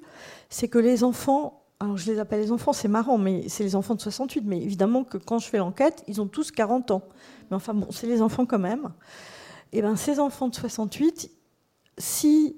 c'est 0.48 0.68
que 0.68 0.78
les 0.78 1.02
enfants, 1.02 1.64
alors 1.80 1.96
je 1.96 2.10
les 2.10 2.20
appelle 2.20 2.40
les 2.40 2.52
enfants, 2.52 2.72
c'est 2.72 2.88
marrant, 2.88 3.18
mais 3.18 3.48
c'est 3.48 3.64
les 3.64 3.74
enfants 3.74 3.96
de 3.96 4.00
68, 4.00 4.44
mais 4.46 4.62
évidemment 4.62 5.02
que 5.02 5.18
quand 5.18 5.38
je 5.40 5.48
fais 5.48 5.58
l'enquête, 5.58 6.04
ils 6.06 6.20
ont 6.20 6.28
tous 6.28 6.52
40 6.52 6.92
ans. 6.92 7.02
Mais 7.50 7.56
enfin 7.56 7.74
bon, 7.74 7.88
c'est 7.90 8.06
les 8.06 8.22
enfants 8.22 8.46
quand 8.46 8.58
même. 8.58 8.92
Et 9.72 9.80
bien 9.82 9.96
ces 9.96 10.20
enfants 10.20 10.48
de 10.48 10.54
68, 10.54 11.30
si 11.98 12.56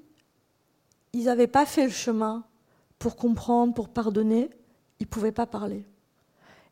ils 1.13 1.25
n'avaient 1.25 1.47
pas 1.47 1.65
fait 1.65 1.85
le 1.85 1.91
chemin 1.91 2.45
pour 2.99 3.15
comprendre, 3.15 3.73
pour 3.73 3.89
pardonner, 3.89 4.49
ils 4.99 5.03
ne 5.03 5.09
pouvaient 5.09 5.31
pas 5.31 5.45
parler. 5.45 5.85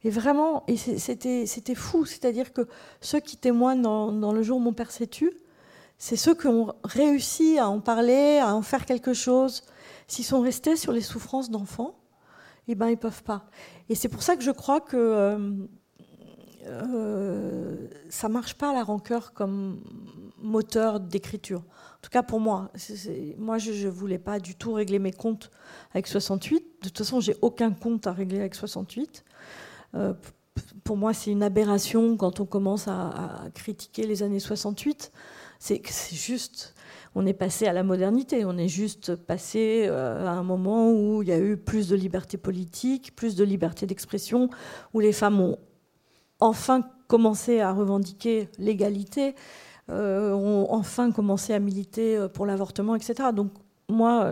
Et 0.04 0.10
vraiment, 0.10 0.64
et 0.68 0.78
c'était 0.78 1.76
fou, 1.76 2.06
c'est-à-dire 2.06 2.54
que 2.54 2.68
ceux 3.02 3.20
qui 3.20 3.38
témoignent 3.38 3.82
dans, 3.82 4.34
le 4.34 4.44
jour 4.44 4.60
mon 4.60 4.74
père 4.74 4.92
s'est 4.92 5.08
tu, 5.08 5.32
c'est 5.98 6.16
ceux 6.16 6.36
qui 6.36 6.48
ont 6.48 6.74
réussi 6.84 7.58
à 7.58 7.70
en 7.70 7.80
parler, 7.80 8.38
à 8.38 8.54
en 8.54 8.62
faire 8.62 8.86
quelque 8.86 9.14
chose. 9.14 9.64
S'ils 10.08 10.26
sont 10.26 10.42
restés 10.42 10.76
sur 10.76 10.92
les 10.92 11.02
souffrances 11.02 11.50
d'enfants, 11.50 11.96
eh 12.68 12.76
ben, 12.76 12.88
ils 12.88 12.92
ne 12.92 12.96
peuvent 12.98 13.24
pas. 13.24 13.46
Et 13.90 13.96
c'est 13.96 14.10
pour 14.10 14.22
ça 14.22 14.36
que 14.36 14.44
je 14.44 14.52
crois 14.52 14.82
que 14.82 14.98
euh, 14.98 15.50
euh, 16.68 17.88
ça 18.10 18.28
ne 18.28 18.34
marche 18.34 18.56
pas 18.56 18.74
la 18.74 18.84
rancœur 18.84 19.34
comme 19.34 19.82
moteur 20.46 21.00
d'écriture. 21.00 21.60
En 21.60 22.02
tout 22.02 22.10
cas 22.10 22.24
pour 22.24 22.40
moi. 22.40 22.72
moi, 23.38 23.58
je 23.58 23.72
ne 23.72 23.90
voulais 23.90 24.20
pas 24.20 24.40
du 24.40 24.56
tout 24.56 24.74
régler 24.74 25.00
mes 25.00 25.12
comptes 25.12 25.52
avec 25.92 26.08
68. 26.08 26.60
De 26.60 26.90
toute 26.90 26.98
façon, 26.98 27.20
j'ai 27.20 27.36
aucun 27.42 27.72
compte 27.72 28.08
à 28.08 28.12
régler 28.12 28.40
avec 28.40 28.56
68. 28.56 29.26
Euh, 29.96 30.14
pour 30.84 30.98
moi, 30.98 31.14
c'est 31.14 31.32
une 31.32 31.44
aberration 31.44 32.16
quand 32.16 32.40
on 32.40 32.46
commence 32.46 32.88
à, 32.88 33.44
critiquer 33.54 34.06
les 34.06 34.24
années 34.24 34.40
68 34.40 35.12
c'est 35.58 35.82
juste, 36.12 36.76
on 37.16 37.26
est 37.26 37.34
passé 37.34 37.66
à 37.66 37.74
la 37.74 37.84
modernité, 37.84 38.46
on 38.46 38.58
est 38.58 38.68
juste 38.68 39.16
passé 39.16 39.86
euh, 39.88 40.28
à 40.28 40.32
un 40.32 40.44
moment 40.44 40.92
où 40.92 41.24
il 41.24 41.30
y 41.30 41.32
a 41.32 41.40
eu 41.40 41.58
plus 41.58 41.88
de 41.88 41.96
liberté 41.96 42.38
politique, 42.38 43.16
plus 43.16 43.36
de 43.36 43.44
liberté 43.44 43.86
d'expression, 43.86 44.50
où 44.94 45.00
les 45.00 45.14
femmes 45.14 45.40
ont 45.40 45.58
enfin 46.40 46.84
commencé 47.08 47.62
à 47.62 47.72
revendiquer 47.72 48.50
l'égalité, 48.60 49.36
ont 49.90 50.68
enfin 50.70 51.12
commencé 51.12 51.54
à 51.54 51.60
militer 51.60 52.18
euh, 52.18 52.28
pour 52.28 52.46
l'avortement, 52.46 52.96
etc. 52.96 53.30
Donc 53.34 53.52
moi, 53.90 54.32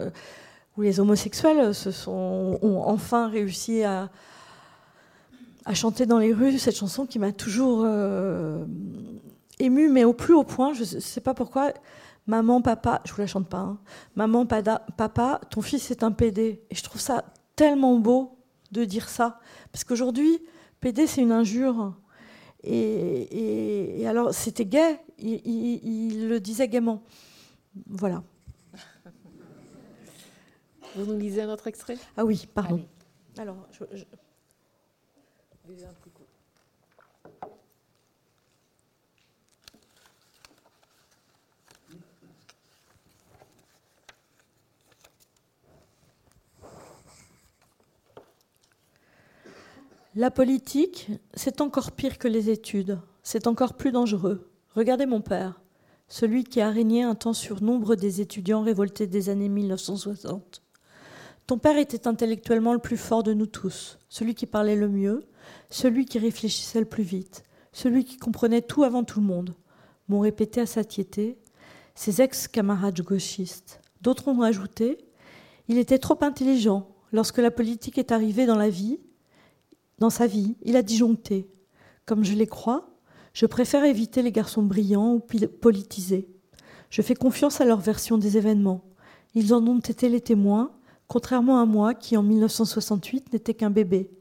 où 0.77 0.81
les 0.81 0.99
homosexuels 0.99 1.71
ont 2.07 2.81
enfin 2.85 3.27
réussi 3.27 3.83
à, 3.83 4.09
chanter 5.73 6.05
dans 6.05 6.17
les 6.17 6.33
rues 6.33 6.57
cette 6.57 6.75
chanson 6.75 7.05
qui 7.05 7.19
m'a 7.19 7.31
toujours 7.31 7.87
ému, 9.59 9.89
mais 9.89 10.03
au 10.03 10.13
plus 10.13 10.33
haut 10.33 10.43
point, 10.43 10.73
je 10.73 10.81
ne 10.95 10.99
sais 10.99 11.21
pas 11.21 11.35
pourquoi. 11.35 11.71
Maman, 12.25 12.61
papa, 12.61 13.01
je 13.05 13.13
vous 13.13 13.19
la 13.19 13.27
chante 13.27 13.49
pas. 13.49 13.57
Hein. 13.57 13.77
Maman, 14.15 14.45
papa, 14.45 15.41
ton 15.49 15.61
fils 15.61 15.91
est 15.91 16.03
un 16.03 16.11
PD. 16.11 16.63
Et 16.69 16.75
je 16.75 16.83
trouve 16.83 17.01
ça 17.01 17.25
tellement 17.55 17.97
beau 17.97 18.37
de 18.71 18.85
dire 18.85 19.09
ça. 19.09 19.39
Parce 19.71 19.83
qu'aujourd'hui, 19.83 20.39
PD, 20.79 21.05
c'est 21.05 21.21
une 21.21 21.33
injure. 21.33 21.93
Et, 22.63 24.05
alors, 24.07 24.33
c'était 24.33 24.65
gay. 24.65 24.99
Il, 25.23 26.27
le 26.27 26.39
disait 26.39 26.67
gaiement. 26.67 27.01
Voilà. 27.87 28.23
Vous 30.95 31.05
nous 31.05 31.17
lisez 31.17 31.41
un 31.41 31.49
autre 31.49 31.67
extrait? 31.67 31.97
Ah 32.17 32.25
oui, 32.25 32.47
pardon. 32.53 32.85
Alors, 33.37 33.67
je... 33.71 34.03
La 50.15 50.29
politique, 50.29 51.09
c'est 51.33 51.59
encore 51.59 51.91
pire 51.91 52.19
que 52.19 52.27
les 52.27 52.51
études, 52.51 52.99
c'est 53.23 53.47
encore 53.47 53.73
plus 53.73 53.91
dangereux. 53.91 54.52
Regardez 54.75 55.05
mon 55.05 55.21
père, 55.21 55.61
celui 56.07 56.43
qui 56.43 56.59
a 56.59 56.71
régné 56.71 57.03
un 57.03 57.13
temps 57.13 57.33
sur 57.33 57.61
nombre 57.61 57.95
des 57.95 58.21
étudiants 58.21 58.63
révoltés 58.63 59.05
des 59.05 59.29
années 59.29 59.49
1960. 59.49 60.63
Ton 61.45 61.59
père 61.59 61.77
était 61.77 62.07
intellectuellement 62.07 62.73
le 62.73 62.79
plus 62.79 62.97
fort 62.97 63.21
de 63.21 63.33
nous 63.33 63.45
tous, 63.45 63.99
celui 64.09 64.33
qui 64.33 64.47
parlait 64.47 64.75
le 64.75 64.89
mieux, 64.89 65.27
celui 65.69 66.05
qui 66.05 66.17
réfléchissait 66.17 66.79
le 66.79 66.87
plus 66.87 67.03
vite, 67.03 67.43
celui 67.71 68.03
qui 68.03 68.17
comprenait 68.17 68.63
tout 68.63 68.83
avant 68.83 69.03
tout 69.03 69.19
le 69.19 69.27
monde, 69.27 69.53
m'ont 70.07 70.21
répété 70.21 70.61
à 70.61 70.65
satiété 70.65 71.37
ses 71.93 72.23
ex-camarades 72.23 73.01
gauchistes. 73.01 73.79
D'autres 74.01 74.27
ont 74.27 74.41
ajouté 74.41 74.97
Il 75.67 75.77
était 75.77 75.99
trop 75.99 76.17
intelligent. 76.21 76.89
Lorsque 77.11 77.37
la 77.37 77.51
politique 77.51 77.99
est 77.99 78.11
arrivée 78.11 78.47
dans 78.47 78.57
la 78.57 78.69
vie, 78.69 78.99
dans 79.99 80.09
sa 80.09 80.25
vie, 80.25 80.55
il 80.63 80.75
a 80.75 80.81
disjoncté. 80.81 81.47
Comme 82.05 82.23
je 82.23 82.33
les 82.33 82.47
crois, 82.47 82.92
je 83.33 83.45
préfère 83.45 83.83
éviter 83.83 84.21
les 84.21 84.31
garçons 84.31 84.63
brillants 84.63 85.15
ou 85.15 85.19
politisés. 85.19 86.27
Je 86.89 87.01
fais 87.01 87.15
confiance 87.15 87.61
à 87.61 87.65
leur 87.65 87.79
version 87.79 88.17
des 88.17 88.37
événements. 88.37 88.81
Ils 89.33 89.53
en 89.53 89.65
ont 89.67 89.79
été 89.79 90.07
les 90.09 90.21
témoins, 90.21 90.71
contrairement 91.07 91.59
à 91.59 91.65
moi 91.65 91.95
qui, 91.95 92.15
en 92.15 92.23
1968, 92.23 93.33
n'était 93.33 93.55
qu'un 93.55 93.71
bébé. 93.71 94.11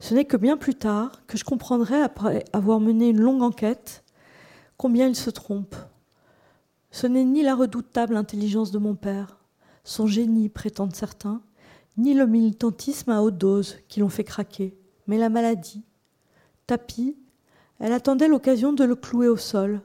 Ce 0.00 0.14
n'est 0.14 0.26
que 0.26 0.36
bien 0.36 0.58
plus 0.58 0.74
tard 0.74 1.26
que 1.26 1.38
je 1.38 1.44
comprendrai, 1.44 2.00
après 2.00 2.44
avoir 2.52 2.78
mené 2.78 3.08
une 3.08 3.20
longue 3.20 3.42
enquête, 3.42 4.04
combien 4.76 5.08
ils 5.08 5.16
se 5.16 5.30
trompent. 5.30 5.76
Ce 6.90 7.06
n'est 7.06 7.24
ni 7.24 7.42
la 7.42 7.54
redoutable 7.54 8.16
intelligence 8.16 8.70
de 8.70 8.78
mon 8.78 8.94
père, 8.94 9.38
son 9.84 10.06
génie, 10.06 10.50
prétendent 10.50 10.94
certains, 10.94 11.40
ni 11.96 12.12
le 12.12 12.26
militantisme 12.26 13.10
à 13.10 13.22
haute 13.22 13.38
dose 13.38 13.76
qui 13.88 14.00
l'ont 14.00 14.08
fait 14.10 14.24
craquer, 14.24 14.76
mais 15.06 15.16
la 15.16 15.30
maladie. 15.30 15.82
Tapis, 16.66 17.16
elle 17.80 17.92
attendait 17.92 18.28
l'occasion 18.28 18.72
de 18.72 18.84
le 18.84 18.96
clouer 18.96 19.28
au 19.28 19.36
sol. 19.36 19.80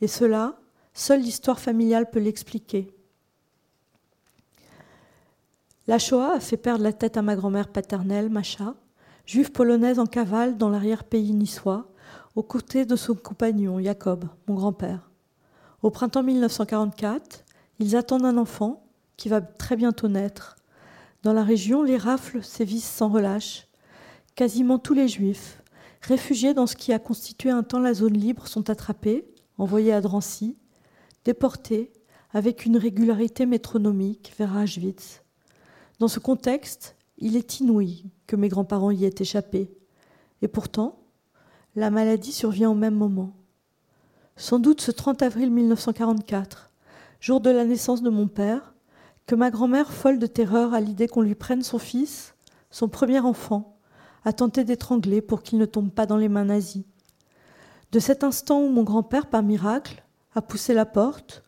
Et 0.00 0.08
cela, 0.08 0.56
seule 0.94 1.20
l'histoire 1.20 1.60
familiale 1.60 2.10
peut 2.10 2.20
l'expliquer. 2.20 2.92
La 5.86 5.98
Shoah 5.98 6.34
a 6.34 6.40
fait 6.40 6.56
perdre 6.56 6.82
la 6.82 6.92
tête 6.92 7.16
à 7.16 7.22
ma 7.22 7.36
grand-mère 7.36 7.68
paternelle, 7.68 8.28
Macha, 8.28 8.74
juive 9.24 9.52
polonaise 9.52 9.98
en 9.98 10.06
cavale 10.06 10.56
dans 10.56 10.68
l'arrière-pays 10.68 11.32
niçois, 11.32 11.86
aux 12.34 12.42
côtés 12.42 12.84
de 12.84 12.96
son 12.96 13.14
compagnon, 13.14 13.80
Jacob, 13.80 14.24
mon 14.48 14.54
grand-père. 14.54 15.10
Au 15.82 15.90
printemps 15.90 16.22
1944, 16.22 17.44
ils 17.78 17.96
attendent 17.96 18.24
un 18.24 18.36
enfant 18.36 18.84
qui 19.16 19.28
va 19.28 19.40
très 19.40 19.76
bientôt 19.76 20.08
naître. 20.08 20.56
Dans 21.22 21.32
la 21.32 21.44
région, 21.44 21.82
les 21.82 21.96
rafles 21.96 22.42
sévissent 22.42 22.90
sans 22.90 23.08
relâche. 23.08 23.66
Quasiment 24.34 24.78
tous 24.78 24.94
les 24.94 25.08
juifs, 25.08 25.62
réfugiés 26.06 26.54
dans 26.54 26.66
ce 26.66 26.76
qui 26.76 26.92
a 26.92 26.98
constitué 26.98 27.50
un 27.50 27.62
temps 27.62 27.80
la 27.80 27.94
zone 27.94 28.16
libre, 28.16 28.46
sont 28.46 28.70
attrapés, 28.70 29.26
envoyés 29.58 29.92
à 29.92 30.00
Drancy, 30.00 30.56
déportés 31.24 31.92
avec 32.32 32.64
une 32.64 32.76
régularité 32.76 33.44
métronomique 33.44 34.32
vers 34.38 34.56
Auschwitz. 34.56 35.22
Dans 35.98 36.08
ce 36.08 36.20
contexte, 36.20 36.96
il 37.18 37.36
est 37.36 37.60
inouï 37.60 38.04
que 38.26 38.36
mes 38.36 38.48
grands-parents 38.48 38.90
y 38.90 39.04
aient 39.04 39.14
échappé. 39.18 39.70
Et 40.42 40.48
pourtant, 40.48 41.00
la 41.74 41.90
maladie 41.90 42.32
survient 42.32 42.70
au 42.70 42.74
même 42.74 42.94
moment. 42.94 43.34
Sans 44.36 44.58
doute 44.58 44.82
ce 44.82 44.90
30 44.90 45.22
avril 45.22 45.50
1944, 45.50 46.70
jour 47.20 47.40
de 47.40 47.50
la 47.50 47.64
naissance 47.64 48.02
de 48.02 48.10
mon 48.10 48.28
père, 48.28 48.74
que 49.26 49.34
ma 49.34 49.50
grand-mère, 49.50 49.92
folle 49.92 50.18
de 50.18 50.26
terreur 50.26 50.72
à 50.74 50.80
l'idée 50.80 51.08
qu'on 51.08 51.22
lui 51.22 51.34
prenne 51.34 51.62
son 51.62 51.78
fils, 51.78 52.34
son 52.70 52.88
premier 52.88 53.18
enfant, 53.18 53.75
a 54.26 54.32
tenté 54.32 54.64
d'étrangler 54.64 55.20
pour 55.20 55.42
qu'il 55.44 55.56
ne 55.56 55.66
tombe 55.66 55.92
pas 55.92 56.04
dans 56.04 56.16
les 56.16 56.28
mains 56.28 56.46
nazies. 56.46 56.84
De 57.92 58.00
cet 58.00 58.24
instant 58.24 58.60
où 58.60 58.68
mon 58.68 58.82
grand-père, 58.82 59.28
par 59.28 59.44
miracle, 59.44 60.02
a 60.34 60.42
poussé 60.42 60.74
la 60.74 60.84
porte, 60.84 61.44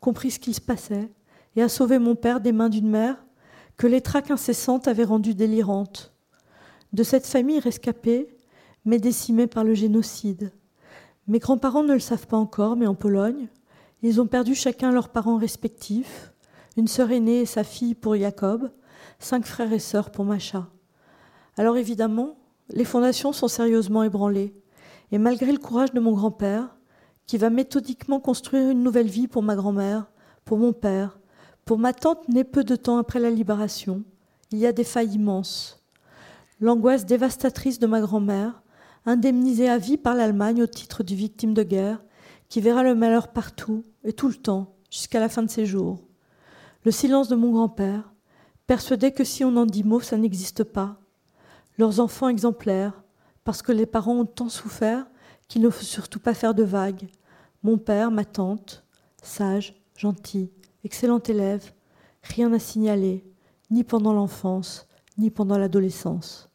compris 0.00 0.30
ce 0.30 0.38
qu'il 0.40 0.54
se 0.54 0.60
passait, 0.62 1.10
et 1.56 1.62
a 1.62 1.68
sauvé 1.68 1.98
mon 1.98 2.14
père 2.14 2.40
des 2.40 2.52
mains 2.52 2.70
d'une 2.70 2.88
mère 2.88 3.22
que 3.76 3.86
les 3.86 4.00
traques 4.00 4.30
incessantes 4.30 4.88
avaient 4.88 5.04
rendue 5.04 5.34
délirante. 5.34 6.14
De 6.94 7.02
cette 7.02 7.26
famille 7.26 7.60
rescapée, 7.60 8.34
mais 8.86 8.98
décimée 8.98 9.46
par 9.46 9.62
le 9.62 9.74
génocide. 9.74 10.52
Mes 11.28 11.38
grands-parents 11.38 11.84
ne 11.84 11.92
le 11.92 12.00
savent 12.00 12.26
pas 12.26 12.38
encore, 12.38 12.76
mais 12.76 12.86
en 12.86 12.94
Pologne, 12.94 13.48
ils 14.00 14.22
ont 14.22 14.26
perdu 14.26 14.54
chacun 14.54 14.90
leurs 14.90 15.10
parents 15.10 15.36
respectifs, 15.36 16.32
une 16.78 16.88
sœur 16.88 17.10
aînée 17.10 17.40
et 17.42 17.46
sa 17.46 17.62
fille 17.62 17.94
pour 17.94 18.16
Jacob, 18.16 18.70
cinq 19.18 19.44
frères 19.44 19.74
et 19.74 19.78
sœurs 19.78 20.10
pour 20.10 20.24
Macha. 20.24 20.71
Alors 21.58 21.76
évidemment, 21.76 22.36
les 22.70 22.84
fondations 22.84 23.32
sont 23.32 23.48
sérieusement 23.48 24.02
ébranlées, 24.02 24.54
et 25.10 25.18
malgré 25.18 25.52
le 25.52 25.58
courage 25.58 25.92
de 25.92 26.00
mon 26.00 26.12
grand-père, 26.12 26.76
qui 27.26 27.36
va 27.36 27.50
méthodiquement 27.50 28.20
construire 28.20 28.70
une 28.70 28.82
nouvelle 28.82 29.08
vie 29.08 29.28
pour 29.28 29.42
ma 29.42 29.54
grand-mère, 29.54 30.10
pour 30.44 30.58
mon 30.58 30.72
père, 30.72 31.18
pour 31.64 31.78
ma 31.78 31.92
tante 31.92 32.28
née 32.28 32.44
peu 32.44 32.64
de 32.64 32.76
temps 32.76 32.98
après 32.98 33.20
la 33.20 33.30
libération, 33.30 34.02
il 34.50 34.58
y 34.58 34.66
a 34.66 34.72
des 34.72 34.84
failles 34.84 35.14
immenses. 35.14 35.84
L'angoisse 36.60 37.06
dévastatrice 37.06 37.78
de 37.78 37.86
ma 37.86 38.00
grand-mère, 38.00 38.62
indemnisée 39.04 39.68
à 39.68 39.78
vie 39.78 39.98
par 39.98 40.14
l'Allemagne 40.14 40.62
au 40.62 40.66
titre 40.66 41.02
du 41.02 41.14
victime 41.14 41.54
de 41.54 41.62
guerre, 41.62 42.02
qui 42.48 42.60
verra 42.60 42.82
le 42.82 42.94
malheur 42.94 43.28
partout 43.28 43.82
et 44.04 44.12
tout 44.12 44.28
le 44.28 44.34
temps, 44.34 44.74
jusqu'à 44.90 45.20
la 45.20 45.28
fin 45.28 45.42
de 45.42 45.50
ses 45.50 45.66
jours. 45.66 46.00
Le 46.84 46.90
silence 46.90 47.28
de 47.28 47.36
mon 47.36 47.52
grand-père, 47.52 48.12
persuadé 48.66 49.12
que 49.12 49.24
si 49.24 49.44
on 49.44 49.56
en 49.56 49.66
dit 49.66 49.84
mot, 49.84 50.00
ça 50.00 50.16
n'existe 50.16 50.64
pas. 50.64 51.01
Leurs 51.78 52.00
enfants 52.00 52.28
exemplaires, 52.28 53.02
parce 53.44 53.62
que 53.62 53.72
les 53.72 53.86
parents 53.86 54.20
ont 54.20 54.26
tant 54.26 54.48
souffert 54.48 55.06
qu'il 55.48 55.62
ne 55.62 55.70
faut 55.70 55.84
surtout 55.84 56.20
pas 56.20 56.34
faire 56.34 56.54
de 56.54 56.62
vagues. 56.62 57.08
Mon 57.62 57.78
père, 57.78 58.10
ma 58.10 58.24
tante, 58.24 58.84
sage, 59.22 59.74
gentil, 59.96 60.50
excellent 60.84 61.22
élève, 61.22 61.72
rien 62.22 62.52
à 62.52 62.58
signaler, 62.58 63.24
ni 63.70 63.84
pendant 63.84 64.12
l'enfance, 64.12 64.86
ni 65.18 65.30
pendant 65.30 65.58
l'adolescence. 65.58 66.48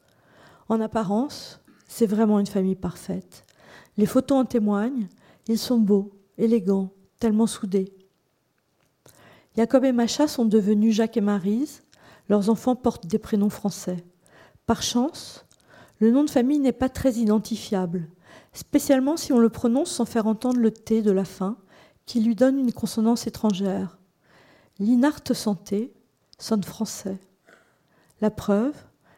En 0.69 0.81
apparence, 0.81 1.61
c'est 1.87 2.05
vraiment 2.05 2.39
une 2.39 2.47
famille 2.47 2.75
parfaite. 2.75 3.45
Les 3.97 4.05
photos 4.05 4.37
en 4.37 4.45
témoignent, 4.45 5.07
ils 5.47 5.57
sont 5.57 5.79
beaux, 5.79 6.11
élégants, 6.37 6.91
tellement 7.19 7.47
soudés. 7.47 7.93
Jacob 9.55 9.85
et 9.85 9.91
Macha 9.91 10.27
sont 10.27 10.45
devenus 10.45 10.93
Jacques 10.93 11.17
et 11.17 11.21
Marise. 11.21 11.81
Leurs 12.29 12.49
enfants 12.49 12.75
portent 12.75 13.07
des 13.07 13.17
prénoms 13.17 13.49
français. 13.49 14.03
Par 14.67 14.83
chance, 14.83 15.45
le 15.99 16.11
nom 16.11 16.25
de 16.25 16.29
famille 16.29 16.59
n'est 16.59 16.73
pas 16.73 16.89
très 16.89 17.13
identifiable, 17.13 18.09
spécialement 18.51 19.15
si 19.15 19.31
on 19.31 19.39
le 19.39 19.49
prononce 19.49 19.89
sans 19.89 20.03
faire 20.03 20.27
entendre 20.27 20.59
le 20.59 20.71
T 20.71 21.01
de 21.01 21.11
la 21.11 21.23
fin, 21.23 21.55
qui 22.05 22.19
lui 22.19 22.35
donne 22.35 22.59
une 22.59 22.73
consonance 22.73 23.27
étrangère. 23.27 23.97
Linart 24.77 25.21
Santé 25.33 25.93
sonne 26.37 26.65
français. 26.65 27.17
La 28.19 28.29
preuve, 28.29 28.75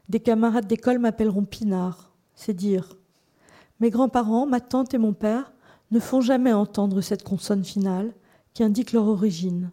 des 0.08 0.20
camarades 0.20 0.68
d'école 0.68 1.00
m'appelleront 1.00 1.46
Pinard, 1.46 2.12
c'est 2.36 2.54
dire. 2.54 2.96
Mes 3.80 3.90
grands-parents, 3.90 4.46
ma 4.46 4.60
tante 4.60 4.94
et 4.94 5.00
mon 5.00 5.14
père 5.14 5.52
ne 5.90 6.00
font 6.00 6.22
jamais 6.22 6.54
entendre 6.54 7.02
cette 7.02 7.24
consonne 7.24 7.66
finale 7.66 8.14
qui 8.54 8.64
indique 8.64 8.92
leur 8.94 9.08
origine. 9.08 9.72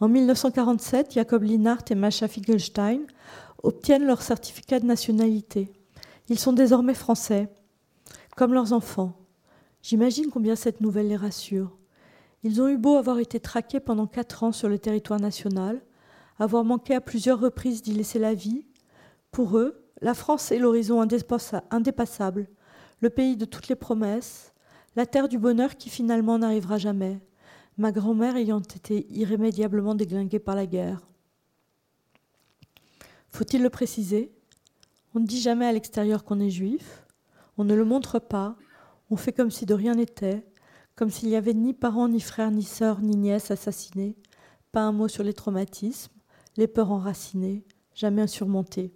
En 0.00 0.08
1947, 0.08 1.14
Jacob 1.14 1.42
Linhart 1.42 1.84
et 1.90 1.94
Masha 1.94 2.28
Finkelstein 2.28 3.00
obtiennent 3.62 4.06
leur 4.06 4.22
certificat 4.22 4.80
de 4.80 4.86
nationalité. 4.86 5.72
Ils 6.28 6.38
sont 6.38 6.52
désormais 6.52 6.94
français, 6.94 7.48
comme 8.36 8.54
leurs 8.54 8.72
enfants. 8.72 9.14
J'imagine 9.82 10.30
combien 10.30 10.56
cette 10.56 10.80
nouvelle 10.80 11.08
les 11.08 11.16
rassure. 11.16 11.76
Ils 12.44 12.62
ont 12.62 12.68
eu 12.68 12.76
beau 12.76 12.96
avoir 12.96 13.18
été 13.18 13.40
traqués 13.40 13.80
pendant 13.80 14.06
quatre 14.06 14.44
ans 14.44 14.52
sur 14.52 14.68
le 14.68 14.78
territoire 14.78 15.20
national, 15.20 15.82
avoir 16.38 16.64
manqué 16.64 16.94
à 16.94 17.00
plusieurs 17.00 17.40
reprises 17.40 17.82
d'y 17.82 17.92
laisser 17.92 18.18
la 18.18 18.34
vie. 18.34 18.64
Pour 19.32 19.58
eux, 19.58 19.84
la 20.00 20.14
France 20.14 20.52
est 20.52 20.58
l'horizon 20.58 21.00
indépassable, 21.70 22.48
le 23.00 23.10
pays 23.10 23.36
de 23.36 23.44
toutes 23.44 23.68
les 23.68 23.74
promesses, 23.74 24.52
la 24.94 25.06
terre 25.06 25.28
du 25.28 25.38
bonheur 25.38 25.76
qui 25.76 25.90
finalement 25.90 26.38
n'arrivera 26.38 26.78
jamais, 26.78 27.20
ma 27.76 27.92
grand-mère 27.92 28.36
ayant 28.36 28.60
été 28.60 29.06
irrémédiablement 29.10 29.94
déglinguée 29.94 30.38
par 30.38 30.54
la 30.54 30.66
guerre. 30.66 31.00
Faut-il 33.30 33.62
le 33.62 33.70
préciser? 33.70 34.32
On 35.14 35.20
ne 35.20 35.26
dit 35.26 35.40
jamais 35.40 35.66
à 35.66 35.72
l'extérieur 35.72 36.24
qu'on 36.24 36.40
est 36.40 36.50
juif, 36.50 37.06
on 37.56 37.64
ne 37.64 37.74
le 37.74 37.84
montre 37.84 38.18
pas, 38.18 38.56
on 39.10 39.16
fait 39.16 39.32
comme 39.32 39.50
si 39.50 39.66
de 39.66 39.74
rien 39.74 39.94
n'était, 39.94 40.46
comme 40.94 41.10
s'il 41.10 41.28
n'y 41.28 41.36
avait 41.36 41.54
ni 41.54 41.74
parents, 41.74 42.08
ni 42.08 42.20
frères, 42.20 42.50
ni 42.50 42.62
sœurs, 42.62 43.00
ni 43.00 43.16
nièces 43.16 43.50
assassinés, 43.50 44.16
pas 44.72 44.82
un 44.82 44.92
mot 44.92 45.08
sur 45.08 45.24
les 45.24 45.32
traumatismes, 45.32 46.12
les 46.56 46.66
peurs 46.66 46.90
enracinées, 46.90 47.64
jamais 47.94 48.22
insurmontées. 48.22 48.92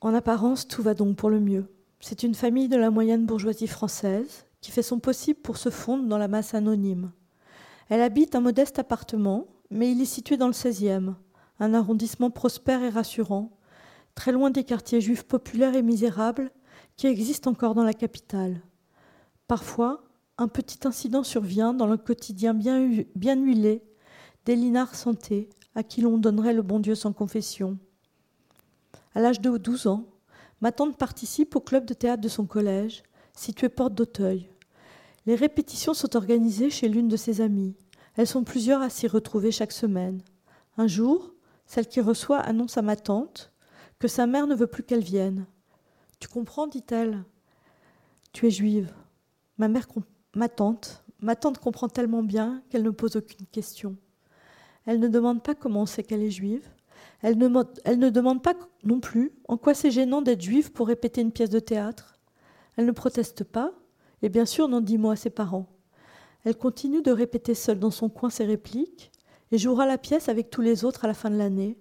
En 0.00 0.14
apparence, 0.14 0.68
tout 0.68 0.82
va 0.82 0.94
donc 0.94 1.16
pour 1.16 1.30
le 1.30 1.40
mieux. 1.40 1.66
C'est 2.00 2.22
une 2.22 2.34
famille 2.34 2.68
de 2.68 2.76
la 2.76 2.90
moyenne 2.90 3.26
bourgeoisie 3.26 3.66
française 3.66 4.46
qui 4.60 4.70
fait 4.70 4.82
son 4.82 5.00
possible 5.00 5.40
pour 5.40 5.56
se 5.56 5.70
fondre 5.70 6.06
dans 6.06 6.18
la 6.18 6.28
masse 6.28 6.54
anonyme. 6.54 7.10
Elle 7.88 8.02
habite 8.02 8.34
un 8.34 8.40
modeste 8.40 8.78
appartement, 8.78 9.46
mais 9.70 9.90
il 9.90 10.00
est 10.00 10.04
situé 10.04 10.36
dans 10.36 10.46
le 10.46 10.52
16e, 10.52 11.14
un 11.60 11.74
arrondissement 11.74 12.30
prospère 12.30 12.82
et 12.82 12.88
rassurant, 12.88 13.50
très 14.14 14.32
loin 14.32 14.50
des 14.50 14.64
quartiers 14.64 15.00
juifs 15.00 15.24
populaires 15.24 15.74
et 15.74 15.82
misérables 15.82 16.50
qui 16.96 17.06
existent 17.06 17.50
encore 17.50 17.74
dans 17.74 17.84
la 17.84 17.94
capitale. 17.94 18.60
Parfois, 19.46 20.04
un 20.38 20.48
petit 20.48 20.86
incident 20.86 21.22
survient 21.22 21.74
dans 21.74 21.86
le 21.86 21.96
quotidien 21.96 22.54
bien, 22.54 22.80
huilé 22.80 23.82
des 24.44 24.56
Linards 24.56 24.94
Santé, 24.94 25.48
à 25.74 25.82
qui 25.82 26.00
l'on 26.00 26.18
donnerait 26.18 26.52
le 26.52 26.62
bon 26.62 26.80
Dieu 26.80 26.94
sans 26.94 27.12
confession. 27.12 27.78
À 29.14 29.20
l'âge 29.20 29.40
de 29.40 29.56
12 29.56 29.86
ans, 29.88 30.04
ma 30.60 30.72
tante 30.72 30.96
participe 30.96 31.56
au 31.56 31.60
club 31.60 31.84
de 31.84 31.94
théâtre 31.94 32.22
de 32.22 32.28
son 32.28 32.46
collège, 32.46 33.02
situé 33.34 33.68
porte 33.68 33.94
d'Auteuil. 33.94 34.48
Les 35.26 35.34
répétitions 35.34 35.94
sont 35.94 36.16
organisées 36.16 36.70
chez 36.70 36.88
l'une 36.88 37.08
de 37.08 37.16
ses 37.16 37.40
amies. 37.40 37.76
Elles 38.16 38.26
sont 38.26 38.44
plusieurs 38.44 38.82
à 38.82 38.90
s'y 38.90 39.06
retrouver 39.06 39.52
chaque 39.52 39.72
semaine. 39.72 40.22
Un 40.76 40.86
jour, 40.86 41.32
celle 41.68 41.86
qui 41.86 42.00
reçoit 42.00 42.38
annonce 42.38 42.78
à 42.78 42.82
ma 42.82 42.96
tante 42.96 43.52
que 44.00 44.08
sa 44.08 44.26
mère 44.26 44.46
ne 44.46 44.54
veut 44.54 44.66
plus 44.66 44.82
qu'elle 44.82 45.04
vienne. 45.04 45.46
Tu 46.18 46.26
comprends, 46.26 46.66
dit-elle. 46.66 47.22
Tu 48.32 48.46
es 48.46 48.50
juive. 48.50 48.92
Ma 49.58 49.68
mère, 49.68 49.86
ma 50.34 50.48
tante, 50.48 51.04
ma 51.20 51.36
tante 51.36 51.58
comprend 51.58 51.88
tellement 51.88 52.22
bien 52.22 52.62
qu'elle 52.70 52.82
ne 52.82 52.90
pose 52.90 53.16
aucune 53.16 53.46
question. 53.46 53.96
Elle 54.86 54.98
ne 54.98 55.08
demande 55.08 55.42
pas 55.42 55.54
comment 55.54 55.82
on 55.82 55.86
sait 55.86 56.02
qu'elle 56.02 56.22
est 56.22 56.30
juive. 56.30 56.66
Elle 57.20 57.36
ne, 57.36 57.62
elle 57.84 57.98
ne 57.98 58.08
demande 58.08 58.42
pas 58.42 58.54
non 58.84 59.00
plus 59.00 59.32
en 59.46 59.58
quoi 59.58 59.74
c'est 59.74 59.90
gênant 59.90 60.22
d'être 60.22 60.40
juive 60.40 60.72
pour 60.72 60.88
répéter 60.88 61.20
une 61.20 61.32
pièce 61.32 61.50
de 61.50 61.60
théâtre. 61.60 62.18
Elle 62.76 62.86
ne 62.86 62.92
proteste 62.92 63.44
pas, 63.44 63.72
et 64.22 64.30
bien 64.30 64.46
sûr 64.46 64.68
n'en 64.68 64.80
dit 64.80 64.96
mot 64.96 65.10
à 65.10 65.16
ses 65.16 65.30
parents. 65.30 65.66
Elle 66.44 66.56
continue 66.56 67.02
de 67.02 67.10
répéter 67.10 67.54
seule 67.54 67.78
dans 67.78 67.90
son 67.90 68.08
coin 68.08 68.30
ses 68.30 68.46
répliques 68.46 69.12
et 69.50 69.58
jouera 69.58 69.86
la 69.86 69.98
pièce 69.98 70.28
avec 70.28 70.50
tous 70.50 70.60
les 70.60 70.84
autres 70.84 71.04
à 71.04 71.08
la 71.08 71.14
fin 71.14 71.30
de 71.30 71.36
l'année, 71.36 71.78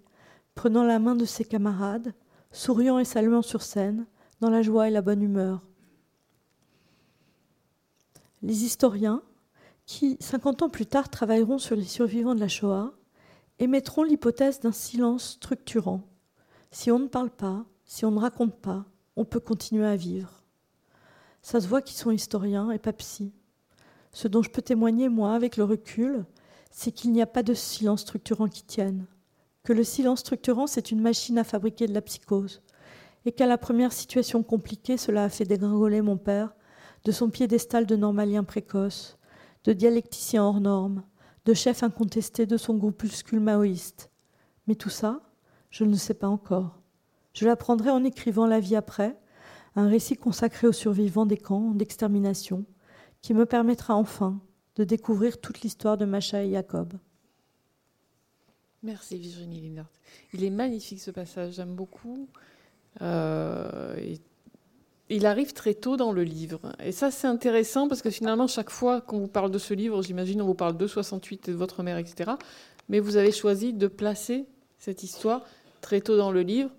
prenant 0.56 0.84
la 0.84 1.00
main 1.00 1.16
de 1.16 1.26
ses 1.26 1.46
camarades, 1.46 2.14
souriant 2.52 3.00
et 3.00 3.06
saluant 3.06 3.42
sur 3.42 3.62
scène, 3.62 4.06
dans 4.40 4.50
la 4.50 4.62
joie 4.62 4.88
et 4.88 4.92
la 4.92 5.02
bonne 5.02 5.22
humeur. 5.22 5.62
Les 8.42 8.64
historiens, 8.64 9.22
qui, 9.86 10.18
cinquante 10.20 10.62
ans 10.62 10.70
plus 10.70 10.86
tard, 10.86 11.10
travailleront 11.10 11.58
sur 11.58 11.76
les 11.76 11.84
survivants 11.84 12.36
de 12.36 12.40
la 12.40 12.48
Shoah, 12.48 12.94
émettront 13.60 14.04
l'hypothèse 14.04 14.60
d'un 14.60 14.72
silence 14.72 15.32
structurant. 15.32 16.04
Si 16.72 16.92
on 16.92 17.00
ne 17.00 17.08
parle 17.08 17.32
pas, 17.32 17.66
si 17.86 18.06
on 18.06 18.12
ne 18.12 18.20
raconte 18.20 18.56
pas, 18.56 18.86
on 19.16 19.26
peut 19.26 19.40
continuer 19.40 19.88
à 19.88 19.96
vivre. 19.96 20.44
Ça 21.42 21.62
se 21.62 21.68
voit 21.68 21.82
qu'ils 21.82 21.98
sont 21.98 22.12
historiens 22.12 22.70
et 22.72 22.80
pas 22.80 22.94
psy. 22.94 23.34
Ce 24.12 24.28
dont 24.28 24.44
je 24.44 24.50
peux 24.50 24.62
témoigner, 24.62 25.10
moi, 25.10 25.34
avec 25.34 25.58
le 25.58 25.64
recul, 25.64 26.26
c'est 26.72 26.92
qu'il 26.92 27.12
n'y 27.12 27.22
a 27.22 27.28
pas 27.28 27.44
de 27.44 27.54
silence 27.54 28.02
structurant 28.02 28.48
qui 28.48 28.64
tienne. 28.64 29.06
Que 29.64 29.74
le 29.74 29.84
silence 29.84 30.20
structurant, 30.20 30.68
c'est 30.68 30.92
une 30.92 31.02
machine 31.02 31.38
à 31.38 31.44
fabriquer 31.44 31.88
de 31.88 31.94
la 31.94 32.02
psychose. 32.02 32.62
Et 33.26 33.32
qu'à 33.32 33.48
la 33.48 33.58
première 33.58 33.92
situation 33.92 34.44
compliquée, 34.44 34.98
cela 34.98 35.26
a 35.26 35.30
fait 35.30 35.46
dégringoler 35.46 36.02
mon 36.02 36.18
père 36.18 36.56
de 37.04 37.12
son 37.12 37.30
piédestal 37.30 37.86
de 37.86 37.96
normalien 37.96 38.44
précoce, 38.44 39.18
de 39.64 39.74
dialecticien 39.74 40.44
hors 40.44 40.62
norme, 40.62 41.04
de 41.46 41.54
chef 41.54 41.84
incontesté 41.84 42.46
de 42.46 42.58
son 42.58 42.76
groupuscule 42.76 43.40
maoïste. 43.40 44.10
Mais 44.68 44.76
tout 44.76 44.90
ça, 44.90 45.22
je 45.70 45.84
ne 45.84 45.92
le 45.92 45.98
sais 45.98 46.14
pas 46.14 46.28
encore. 46.28 46.82
Je 47.34 47.46
l'apprendrai 47.46 47.90
en 47.90 48.04
écrivant 48.04 48.48
La 48.48 48.60
vie 48.60 48.76
après, 48.76 49.20
un 49.76 49.88
récit 49.88 50.16
consacré 50.16 50.68
aux 50.68 50.74
survivants 50.74 51.26
des 51.26 51.38
camps 51.38 51.72
d'extermination, 51.72 52.66
qui 53.22 53.34
me 53.34 53.46
permettra 53.46 53.96
enfin 53.96 54.42
de 54.78 54.84
découvrir 54.84 55.42
toute 55.42 55.62
l'histoire 55.62 55.98
de 55.98 56.06
Macha 56.06 56.44
et 56.44 56.52
Jacob. 56.52 56.94
Merci 58.84 59.18
Virginie 59.18 59.62
Lindart. 59.62 59.90
Il 60.34 60.44
est 60.44 60.52
magnifique 60.52 61.02
ce 61.02 61.12
passage, 61.12 61.56
j'aime 61.56 61.76
beaucoup. 61.76 62.30
Euh, 63.02 64.16
il 65.10 65.26
arrive 65.26 65.54
très 65.54 65.74
tôt 65.74 65.98
dans 65.98 66.12
le 66.12 66.24
livre. 66.24 66.74
Et 66.84 66.92
ça, 66.92 67.12
c'est 67.12 67.28
intéressant 67.28 67.88
parce 67.88 68.02
que 68.02 68.10
finalement, 68.10 68.48
chaque 68.48 68.70
fois 68.70 69.02
qu'on 69.02 69.20
vous 69.20 69.28
parle 69.28 69.52
de 69.52 69.58
ce 69.58 69.74
livre, 69.74 70.04
j'imagine, 70.04 70.42
on 70.42 70.46
vous 70.46 70.54
parle 70.54 70.78
de 70.78 70.88
68 70.88 71.50
et 71.50 71.52
de 71.52 71.58
votre 71.58 71.82
mère, 71.82 71.98
etc. 71.98 72.32
Mais 72.90 73.00
vous 73.00 73.18
avez 73.18 73.32
choisi 73.32 73.74
de 73.74 73.88
placer 73.88 74.46
cette 74.78 75.04
histoire 75.04 75.44
très 75.82 76.02
tôt 76.02 76.18
dans 76.18 76.32
le 76.32 76.42
livre. 76.42 76.70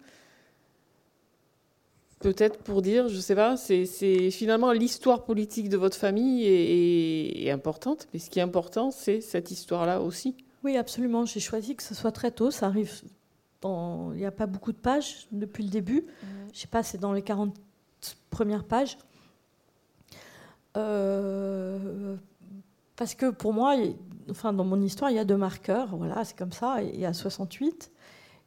Peut-être 2.20 2.58
pour 2.58 2.82
dire, 2.82 3.08
je 3.08 3.16
ne 3.16 3.20
sais 3.20 3.36
pas, 3.36 3.56
c'est 3.56 4.30
finalement 4.30 4.72
l'histoire 4.72 5.24
politique 5.24 5.68
de 5.68 5.76
votre 5.76 5.96
famille 5.96 6.46
est, 6.46 7.50
importante, 7.50 8.08
mais 8.12 8.18
ce 8.18 8.28
qui 8.28 8.40
est 8.40 8.42
important, 8.42 8.90
c'est 8.90 9.20
cette 9.20 9.50
histoire-là 9.50 10.00
aussi. 10.00 10.36
Oui, 10.64 10.76
absolument. 10.76 11.24
J'ai 11.24 11.40
choisi 11.40 11.76
que 11.76 11.82
ce 11.82 11.94
soit 11.94 12.10
très 12.10 12.32
tôt. 12.32 12.50
Ça 12.50 12.66
arrive 12.66 12.92
dans... 13.60 14.12
Il 14.12 14.18
n'y 14.18 14.26
a 14.26 14.32
pas 14.32 14.46
beaucoup 14.46 14.72
de 14.72 14.78
pages 14.78 15.28
depuis 15.30 15.62
le 15.62 15.70
début. 15.70 16.06
Je 16.06 16.26
mhm. 16.26 16.48
Je 16.52 16.58
sais 16.58 16.66
pas, 16.66 16.82
c'est 16.82 16.98
dans 16.98 17.12
les 17.12 17.22
40 17.22 17.54
premières 18.30 18.64
pages. 18.64 18.98
Euh, 20.76 22.16
parce 22.96 23.14
que 23.14 23.30
pour 23.30 23.52
moi, 23.52 23.76
enfin, 24.30 24.52
dans 24.52 24.64
mon 24.64 24.80
histoire, 24.80 25.10
il 25.10 25.16
y 25.16 25.20
a 25.20 25.24
deux 25.24 25.36
marqueurs. 25.36 25.96
Voilà, 25.96 26.24
c'est 26.24 26.36
comme 26.36 26.52
ça. 26.52 26.82
Il 26.82 26.98
y 26.98 27.06
a 27.06 27.12
68 27.12 27.92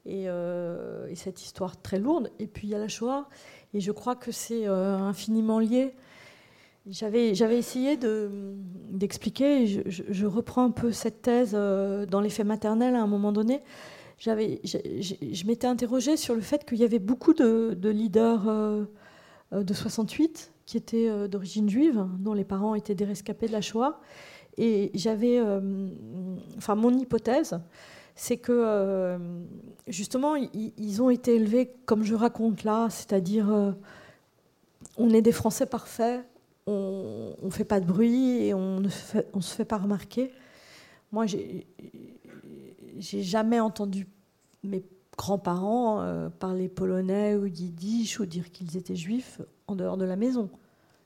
euh, 0.08 1.08
et, 1.08 1.16
cette 1.16 1.42
histoire 1.42 1.82
très 1.82 2.00
lourde. 2.00 2.32
Et 2.40 2.48
puis 2.48 2.68
il 2.68 2.72
y 2.72 2.76
a 2.76 2.80
la 2.80 2.88
Shoah. 2.88 3.28
Et 3.74 3.80
je 3.80 3.92
crois 3.92 4.16
que 4.16 4.32
c'est 4.32 4.68
euh, 4.68 4.98
infiniment 4.98 5.60
lié. 5.60 5.94
J'avais, 6.90 7.36
j'avais 7.36 7.58
essayé 7.58 7.98
d'expliquer, 8.90 9.68
je, 9.68 9.82
je, 10.10 10.26
reprends 10.26 10.66
un 10.66 10.72
peu 10.72 10.92
cette 10.92 11.22
thèse 11.22 11.52
euh, 11.54 12.08
dans 12.08 12.22
l'effet 12.22 12.44
maternel 12.44 12.96
à 12.96 13.02
un 13.02 13.08
moment 13.08 13.32
donné. 13.32 13.62
J'avais, 14.18 14.60
je, 14.64 15.46
m'étais 15.46 15.68
interrogée 15.68 16.18
sur 16.18 16.36
le 16.36 16.42
fait 16.42 16.66
qu'il 16.66 16.80
y 16.80 16.84
avait 16.84 17.00
beaucoup 17.00 17.34
de, 17.34 17.78
leaders 17.90 18.46
de 19.52 19.74
68 19.74 20.54
qui 20.66 20.78
étaient 20.78 21.28
d'origine 21.28 21.70
juive, 21.70 22.06
dont 22.20 22.34
les 22.34 22.44
parents 22.44 22.76
étaient 22.76 22.94
des 22.94 23.06
rescapés 23.06 23.48
de 23.48 23.52
la 23.52 23.62
Shoah. 23.62 24.00
Et 24.58 24.92
j'avais, 24.94 25.42
enfin, 26.58 26.76
mon 26.76 26.96
hypothèse, 26.96 27.60
c'est 28.16 28.38
que 28.38 28.52
euh, 28.52 29.18
justement, 29.88 30.36
ils, 30.36 31.02
ont 31.02 31.10
été 31.10 31.36
élevés 31.36 31.74
comme 31.86 32.04
je 32.04 32.16
raconte 32.16 32.64
là, 32.64 32.90
c'est-à-dire 32.90 33.52
euh, 33.52 33.72
on 34.98 35.10
est 35.12 35.22
des 35.22 35.32
Français 35.32 35.66
parfaits, 35.66 36.26
on 36.68 37.36
ne 37.42 37.50
fait 37.50 37.66
pas 37.66 37.80
de 37.80 37.86
bruit 37.86 38.46
et 38.46 38.54
on 38.54 38.80
ne 38.80 38.90
se 38.90 39.56
fait 39.56 39.66
pas 39.66 39.78
remarquer. 39.78 40.32
Moi, 41.12 41.26
j'ai 41.26 41.66
jamais 43.24 43.60
entendu 43.60 44.08
mes 44.64 44.84
grands-parents 45.18 46.02
euh, 46.02 46.30
parler 46.30 46.70
polonais 46.70 47.36
ou 47.36 47.46
yiddish 47.46 48.20
ou 48.20 48.26
dire 48.26 48.52
qu'ils 48.52 48.78
étaient 48.78 48.96
juifs 48.96 49.42
en 49.68 49.76
dehors 49.76 49.98
de 49.98 50.06
la 50.06 50.16
maison. 50.16 50.50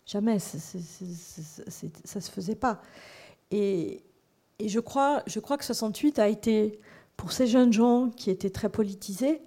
Jamais, 0.05 0.37
ça 0.37 0.57
ne 0.57 2.21
se 2.21 2.31
faisait 2.31 2.55
pas. 2.55 2.81
Et, 3.51 4.03
je 4.63 4.79
crois 4.79 5.21
que 5.21 5.65
68 5.65 6.19
a 6.19 6.29
été 6.29 6.79
pour 7.17 7.31
ces 7.31 7.47
jeunes 7.47 7.73
gens 7.73 8.09
qui 8.09 8.29
étaient 8.29 8.49
très 8.49 8.69
politisés, 8.69 9.41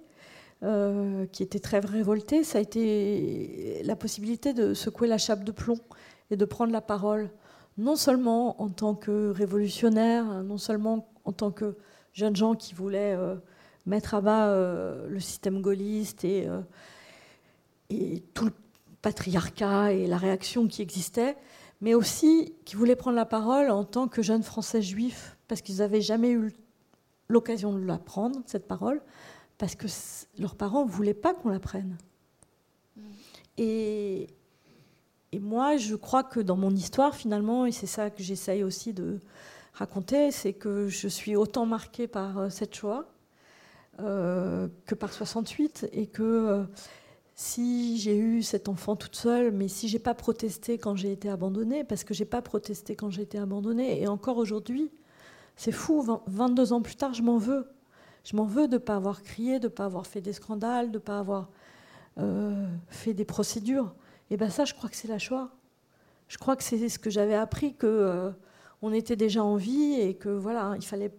euh, 0.63 1.25
qui 1.27 1.43
étaient 1.43 1.59
très 1.59 1.79
révoltés, 1.79 2.43
ça 2.43 2.57
a 2.57 2.61
été 2.61 3.81
la 3.83 3.95
possibilité 3.95 4.53
de 4.53 4.73
secouer 4.73 5.07
la 5.07 5.17
chape 5.17 5.43
de 5.43 5.51
plomb 5.51 5.79
et 6.31 6.35
de 6.35 6.45
prendre 6.45 6.73
la 6.73 6.81
parole, 6.81 7.31
non 7.77 7.95
seulement 7.95 8.61
en 8.61 8.69
tant 8.69 8.95
que 8.95 9.29
révolutionnaires, 9.29 10.43
non 10.43 10.57
seulement 10.57 11.09
en 11.23 11.31
tant 11.31 11.51
que 11.51 11.77
jeunes 12.13 12.35
gens 12.35 12.55
qui 12.55 12.73
voulaient 12.73 13.15
euh, 13.15 13.35
mettre 13.85 14.15
à 14.15 14.21
bas 14.21 14.47
euh, 14.47 15.07
le 15.07 15.19
système 15.19 15.61
gaulliste 15.61 16.25
et, 16.25 16.47
tout 18.33 18.45
le 18.45 18.53
patriarcat 19.01 19.93
et 19.93 20.05
la 20.07 20.17
réaction 20.17 20.67
qui 20.67 20.81
existait, 20.81 21.37
mais 21.81 21.93
aussi 21.93 22.53
qui 22.65 22.75
voulaient 22.75 22.97
prendre 22.97 23.15
la 23.15 23.25
parole 23.25 23.69
en 23.69 23.83
tant 23.83 24.07
que 24.07 24.21
jeunes 24.21 24.43
Français 24.43 24.81
juifs, 24.81 25.37
parce 25.47 25.61
qu'ils 25.61 25.77
n'avaient 25.77 26.01
jamais 26.01 26.29
eu 26.31 26.39
le 26.39 26.51
l'occasion 27.29 27.73
de 27.73 27.85
la 27.85 27.97
prendre, 27.97 28.41
cette 28.45 28.67
parole, 28.67 29.01
parce 29.57 29.75
que 29.75 29.87
leurs 30.39 30.55
parents 30.55 30.85
ne 30.85 30.89
voulaient 30.89 31.13
pas 31.13 31.33
qu'on 31.33 31.49
la 31.49 31.59
prenne. 31.59 31.97
Mm. 32.97 33.01
Et, 33.57 34.27
et 35.31 35.39
moi, 35.39 35.77
je 35.77 35.95
crois 35.95 36.23
que 36.23 36.39
dans 36.39 36.57
mon 36.57 36.71
histoire, 36.71 37.15
finalement, 37.15 37.65
et 37.65 37.71
c'est 37.71 37.87
ça 37.87 38.09
que 38.09 38.23
j'essaye 38.23 38.63
aussi 38.63 38.93
de 38.93 39.19
raconter, 39.73 40.31
c'est 40.31 40.53
que 40.53 40.87
je 40.87 41.07
suis 41.07 41.35
autant 41.35 41.65
marquée 41.65 42.07
par 42.07 42.37
euh, 42.37 42.49
cette 42.49 42.75
choix 42.75 43.05
euh, 43.99 44.67
que 44.85 44.95
par 44.95 45.13
68, 45.13 45.89
et 45.91 46.07
que 46.07 46.23
euh, 46.23 46.63
si 47.35 47.97
j'ai 47.99 48.17
eu 48.17 48.41
cet 48.41 48.69
enfant 48.69 48.95
toute 48.95 49.15
seule, 49.15 49.51
mais 49.51 49.67
si 49.67 49.87
j'ai 49.87 49.99
pas 49.99 50.13
protesté 50.13 50.77
quand 50.77 50.95
j'ai 50.95 51.11
été 51.11 51.29
abandonnée, 51.29 51.83
parce 51.83 52.03
que 52.03 52.13
j'ai 52.13 52.25
pas 52.25 52.41
protesté 52.41 52.95
quand 52.95 53.09
j'ai 53.09 53.21
été 53.21 53.37
abandonnée, 53.37 54.01
et 54.01 54.07
encore 54.07 54.37
aujourd'hui, 54.37 54.89
c'est 55.59 55.73
fou, 55.73 56.07
22 56.27 56.71
ans 56.71 56.81
plus 56.81 56.95
tard, 56.95 57.13
je 57.13 57.21
m'en 57.21 57.37
veux. 57.37 57.67
Je 58.23 58.37
m'en 58.37 58.45
veux 58.45 58.69
de 58.69 58.75
ne 58.75 58.77
pas 58.77 58.95
avoir 58.95 59.21
crié, 59.21 59.59
de 59.59 59.67
ne 59.67 59.69
pas 59.73 59.83
avoir 59.83 60.07
fait 60.07 60.21
des 60.21 60.31
scandales, 60.31 60.87
de 60.89 60.99
ne 60.99 61.03
pas 61.03 61.19
avoir 61.19 61.49
euh, 62.17 62.65
fait 62.87 63.13
des 63.13 63.25
procédures. 63.25 63.93
Et 64.29 64.37
bien 64.37 64.49
ça, 64.49 64.63
je 64.63 64.73
crois 64.73 64.89
que 64.89 64.95
c'est 64.95 65.09
la 65.09 65.19
choix. 65.19 65.49
Je 66.29 66.37
crois 66.37 66.55
que 66.55 66.63
c'est 66.63 66.87
ce 66.87 66.97
que 66.97 67.09
j'avais 67.09 67.35
appris, 67.35 67.75
que 67.75 67.87
euh, 67.87 68.31
on 68.81 68.93
était 68.93 69.17
déjà 69.17 69.43
en 69.43 69.57
vie 69.57 69.99
et 69.99 70.13
que 70.13 70.29
voilà, 70.29 70.75
il 70.77 70.85
fallait, 70.85 71.11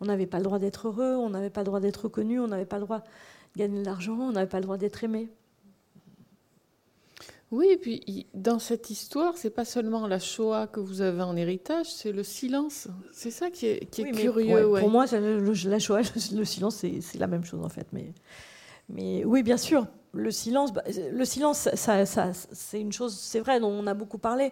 on 0.00 0.06
n'avait 0.06 0.26
pas 0.26 0.38
le 0.38 0.44
droit 0.44 0.58
d'être 0.58 0.88
heureux, 0.88 1.16
on 1.16 1.28
n'avait 1.28 1.50
pas 1.50 1.60
le 1.60 1.66
droit 1.66 1.80
d'être 1.80 2.04
reconnu, 2.04 2.40
on 2.40 2.48
n'avait 2.48 2.64
pas 2.64 2.78
le 2.78 2.84
droit 2.86 3.00
de 3.00 3.58
gagner 3.58 3.80
de 3.80 3.84
l'argent, 3.84 4.16
on 4.18 4.32
n'avait 4.32 4.48
pas 4.48 4.60
le 4.60 4.64
droit 4.64 4.78
d'être 4.78 5.04
aimé. 5.04 5.28
Oui, 7.54 7.68
et 7.70 7.76
puis 7.76 8.26
dans 8.34 8.58
cette 8.58 8.90
histoire, 8.90 9.36
c'est 9.36 9.50
pas 9.50 9.64
seulement 9.64 10.08
la 10.08 10.18
Shoah 10.18 10.66
que 10.66 10.80
vous 10.80 11.02
avez 11.02 11.22
en 11.22 11.36
héritage, 11.36 11.86
c'est 11.86 12.10
le 12.10 12.24
silence. 12.24 12.88
C'est 13.12 13.30
ça 13.30 13.48
qui 13.48 13.66
est, 13.66 13.88
curieux. 13.88 14.68
Pour 14.80 14.90
moi, 14.90 15.04
la 15.06 15.78
Shoah, 15.78 16.00
le 16.34 16.44
silence, 16.44 16.74
c'est 16.74 17.18
la 17.18 17.28
même 17.28 17.44
chose 17.44 17.64
en 17.64 17.68
fait. 17.68 17.86
Mais, 17.92 18.12
mais 18.88 19.24
oui, 19.24 19.44
bien 19.44 19.56
sûr, 19.56 19.86
le 20.12 20.32
silence, 20.32 20.72
bah, 20.72 20.82
le 21.12 21.24
silence, 21.24 21.68
ça, 21.74 22.04
ça, 22.06 22.32
c'est 22.32 22.80
une 22.80 22.90
chose, 22.90 23.16
c'est 23.16 23.38
vrai, 23.38 23.60
dont 23.60 23.70
on 23.70 23.86
a 23.86 23.94
beaucoup 23.94 24.18
parlé. 24.18 24.50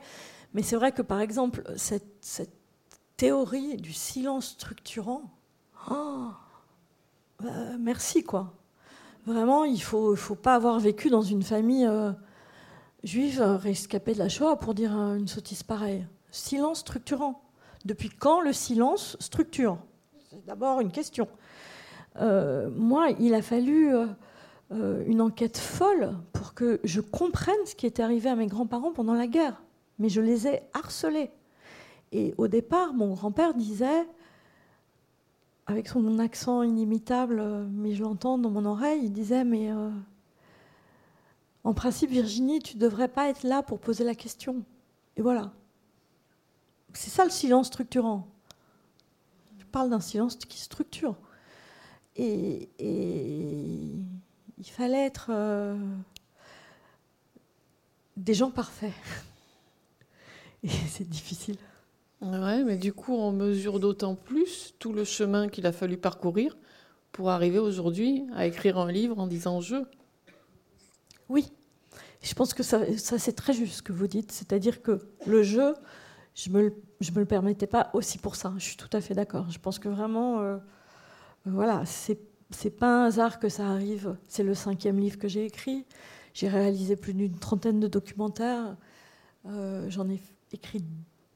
Mais 0.54 0.62
c'est 0.62 0.76
vrai 0.76 0.92
que 0.92 1.02
par 1.02 1.20
exemple, 1.20 1.64
cette, 1.74 2.06
cette 2.20 2.54
théorie 3.16 3.78
du 3.78 3.92
silence 3.92 4.50
structurant, 4.50 5.22
oh, 5.90 6.28
bah, 7.42 7.50
merci 7.80 8.22
quoi. 8.22 8.54
Vraiment, 9.26 9.64
il 9.64 9.82
faut, 9.82 10.14
faut 10.14 10.36
pas 10.36 10.54
avoir 10.54 10.78
vécu 10.78 11.10
dans 11.10 11.22
une 11.22 11.42
famille. 11.42 11.84
Euh, 11.84 12.12
juive 13.04 13.42
rescapée 13.42 14.14
de 14.14 14.18
la 14.18 14.28
Shoah 14.28 14.56
pour 14.56 14.74
dire 14.74 14.92
une 14.92 15.28
sottise 15.28 15.62
pareille. 15.62 16.06
Silence 16.30 16.80
structurant. 16.80 17.42
Depuis 17.84 18.10
quand 18.10 18.40
le 18.40 18.52
silence 18.52 19.16
structure 19.18 19.78
C'est 20.30 20.44
d'abord 20.46 20.80
une 20.80 20.92
question. 20.92 21.28
Euh, 22.20 22.70
moi, 22.70 23.10
il 23.18 23.34
a 23.34 23.42
fallu 23.42 23.94
euh, 23.94 24.06
euh, 24.72 25.02
une 25.06 25.20
enquête 25.20 25.58
folle 25.58 26.14
pour 26.32 26.54
que 26.54 26.80
je 26.84 27.00
comprenne 27.00 27.56
ce 27.66 27.74
qui 27.74 27.86
était 27.86 28.02
arrivé 28.02 28.28
à 28.28 28.36
mes 28.36 28.46
grands-parents 28.46 28.92
pendant 28.92 29.14
la 29.14 29.26
guerre. 29.26 29.62
Mais 29.98 30.08
je 30.08 30.20
les 30.20 30.46
ai 30.46 30.62
harcelés. 30.74 31.30
Et 32.12 32.34
au 32.38 32.46
départ, 32.46 32.94
mon 32.94 33.14
grand-père 33.14 33.54
disait, 33.54 34.06
avec 35.66 35.88
son 35.88 36.18
accent 36.18 36.62
inimitable, 36.62 37.42
mais 37.70 37.94
je 37.94 38.02
l'entends 38.02 38.38
dans 38.38 38.50
mon 38.50 38.64
oreille, 38.64 39.00
il 39.04 39.12
disait, 39.12 39.44
mais 39.44 39.70
en 41.64 41.74
principe, 41.74 42.10
Virginie, 42.10 42.58
tu 42.58 42.76
ne 42.76 42.80
devrais 42.80 43.08
pas 43.08 43.28
être 43.28 43.44
là 43.44 43.62
pour 43.62 43.78
poser 43.78 44.04
la 44.04 44.14
question. 44.14 44.64
Et 45.16 45.22
voilà. 45.22 45.52
C'est 46.92 47.10
ça 47.10 47.24
le 47.24 47.30
silence 47.30 47.68
structurant. 47.68 48.26
Je 49.58 49.64
parle 49.66 49.90
d'un 49.90 50.00
silence 50.00 50.36
qui 50.36 50.58
structure. 50.58 51.16
Et, 52.16 52.68
il 54.58 54.70
fallait 54.70 55.06
être 55.06 55.28
euh, 55.30 55.76
des 58.16 58.34
gens 58.34 58.50
parfaits. 58.50 58.92
Et 60.62 60.68
c'est 60.68 61.08
difficile. 61.08 61.56
Ouais, 62.20 62.62
mais 62.62 62.76
du 62.76 62.92
coup, 62.92 63.14
on 63.14 63.32
mesure 63.32 63.80
d'autant 63.80 64.14
plus 64.14 64.74
tout 64.78 64.92
le 64.92 65.04
chemin 65.04 65.48
qu'il 65.48 65.66
a 65.66 65.72
fallu 65.72 65.96
parcourir 65.96 66.56
pour 67.10 67.30
arriver 67.30 67.58
aujourd'hui 67.58 68.24
à 68.34 68.46
écrire 68.46 68.78
un 68.78 68.92
livre 68.92 69.18
en 69.18 69.26
disant 69.26 69.60
je. 69.60 69.76
Oui, 71.32 71.50
je 72.20 72.34
pense 72.34 72.52
que 72.52 72.62
ça, 72.62 72.84
c'est 72.98 73.32
très 73.32 73.54
juste 73.54 73.76
ce 73.76 73.82
que 73.82 73.92
vous 73.92 74.06
dites. 74.06 74.32
C'est-à-dire 74.32 74.82
que 74.82 75.00
le 75.26 75.42
jeu, 75.42 75.74
je 76.34 76.50
ne 76.50 76.58
me, 76.58 76.62
me, 76.64 77.18
le 77.20 77.24
permettais 77.24 77.66
pas 77.66 77.88
aussi 77.94 78.18
pour 78.18 78.36
ça. 78.36 78.52
Je 78.58 78.64
suis 78.64 78.76
tout 78.76 78.90
à 78.92 79.00
fait 79.00 79.14
d'accord. 79.14 79.50
Je 79.50 79.58
pense 79.58 79.78
que 79.78 79.88
vraiment, 79.88 80.40
euh, 80.40 80.58
voilà, 81.46 81.86
c'est 81.86 82.20
n'est 82.64 82.70
pas 82.70 83.04
un 83.04 83.06
hasard 83.06 83.38
que 83.38 83.48
ça 83.48 83.66
arrive. 83.66 84.14
C'est 84.28 84.42
le 84.42 84.52
cinquième 84.52 84.98
livre 84.98 85.18
que 85.18 85.26
j'ai 85.26 85.46
écrit. 85.46 85.86
J'ai 86.34 86.48
réalisé 86.48 86.96
plus 86.96 87.14
d'une 87.14 87.38
trentaine 87.38 87.80
de 87.80 87.88
documentaires. 87.88 88.76
Euh, 89.46 89.88
j'en 89.88 90.06
ai 90.10 90.20
écrit 90.52 90.84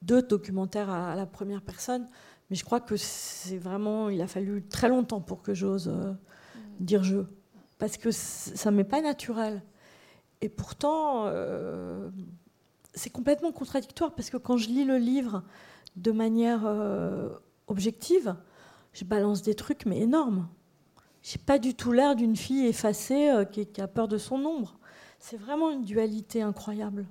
deux 0.03 0.21
documentaires 0.21 0.91
à, 0.91 1.15
la 1.15 1.25
première 1.25 1.63
personne. 1.63 2.07
Mais 2.51 2.55
je 2.55 2.63
crois 2.63 2.79
que 2.79 2.97
c'est 2.97 3.57
vraiment, 3.57 4.09
il 4.09 4.21
a 4.21 4.27
fallu 4.27 4.63
très 4.67 4.89
longtemps 4.89 5.21
pour 5.21 5.41
que 5.41 5.55
j'ose 5.55 5.87
euh, 5.89 6.13
dire 6.79 7.03
je. 7.03 7.17
Parce 7.79 7.97
que 7.97 8.11
ça 8.11 8.69
m'est 8.69 8.83
pas 8.83 9.01
naturel. 9.01 9.63
Et 10.41 10.49
pourtant, 10.49 11.25
euh, 11.27 12.09
c'est 12.93 13.09
complètement 13.09 13.51
contradictoire 13.51 14.13
parce 14.13 14.29
que 14.29 14.37
quand 14.37 14.57
je 14.57 14.67
lis 14.67 14.85
le 14.85 14.97
livre 14.97 15.43
de 15.95 16.11
manière 16.11 16.61
euh, 16.65 17.29
objective, 17.67 18.35
je 18.93 19.03
balance 19.03 19.41
des 19.41 19.55
trucs 19.55 19.85
mais 19.85 19.99
énormes. 19.99 20.47
J'ai 21.23 21.39
pas 21.39 21.59
du 21.59 21.73
tout 21.73 21.91
l'air 21.91 22.15
d'une 22.15 22.35
fille 22.35 22.67
effacée 22.67 23.29
euh, 23.29 23.45
qui, 23.45 23.81
a 23.81 23.87
peur 23.87 24.07
de 24.07 24.17
son 24.17 24.43
ombre. 24.45 24.77
C'est 25.19 25.37
vraiment 25.37 25.71
une 25.71 25.83
dualité 25.83 26.41
incroyable 26.41 27.05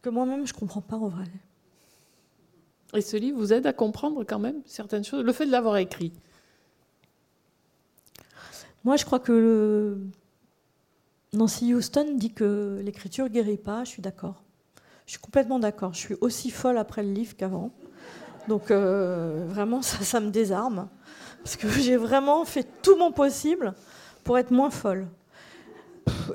que 0.00 0.10
moi-même 0.10 0.46
je 0.46 0.52
comprends 0.52 0.82
pas 0.82 0.96
en 0.96 1.08
vrai. 1.08 1.24
Et 2.94 3.00
ce 3.00 3.16
livre 3.16 3.38
vous 3.38 3.52
aide 3.52 3.66
à 3.66 3.72
comprendre 3.72 4.22
quand 4.24 4.38
même 4.38 4.62
certaines 4.66 5.04
choses, 5.04 5.24
le 5.24 5.32
fait 5.32 5.46
de 5.46 5.50
l'avoir 5.50 5.78
écrit? 5.78 6.12
Moi, 8.84 8.96
je 8.96 9.04
crois 9.04 9.18
que 9.18 9.98
Nancy 11.34 11.74
Houston 11.74 12.14
dit 12.14 12.32
que 12.32 12.80
l'écriture 12.82 13.28
guérit 13.28 13.56
pas. 13.56 13.84
Je 13.84 13.90
suis 13.90 14.02
d'accord. 14.02 14.42
Je 15.06 15.12
suis 15.12 15.20
complètement 15.20 15.58
d'accord. 15.58 15.92
Je 15.92 15.98
suis 15.98 16.16
aussi 16.20 16.50
folle 16.50 16.78
après 16.78 17.02
le 17.02 17.12
livre 17.12 17.36
qu'avant. 17.36 17.70
Donc 18.48 18.70
euh, 18.70 19.44
vraiment, 19.48 19.82
ça, 19.82 20.20
me 20.20 20.30
désarme. 20.30 20.88
Parce 21.42 21.56
que 21.56 21.68
j'ai 21.68 21.96
vraiment 21.96 22.44
fait 22.44 22.66
tout 22.82 22.96
mon 22.96 23.12
possible 23.12 23.74
pour 24.22 24.38
être 24.38 24.50
moins 24.50 24.70
folle. 24.70 25.08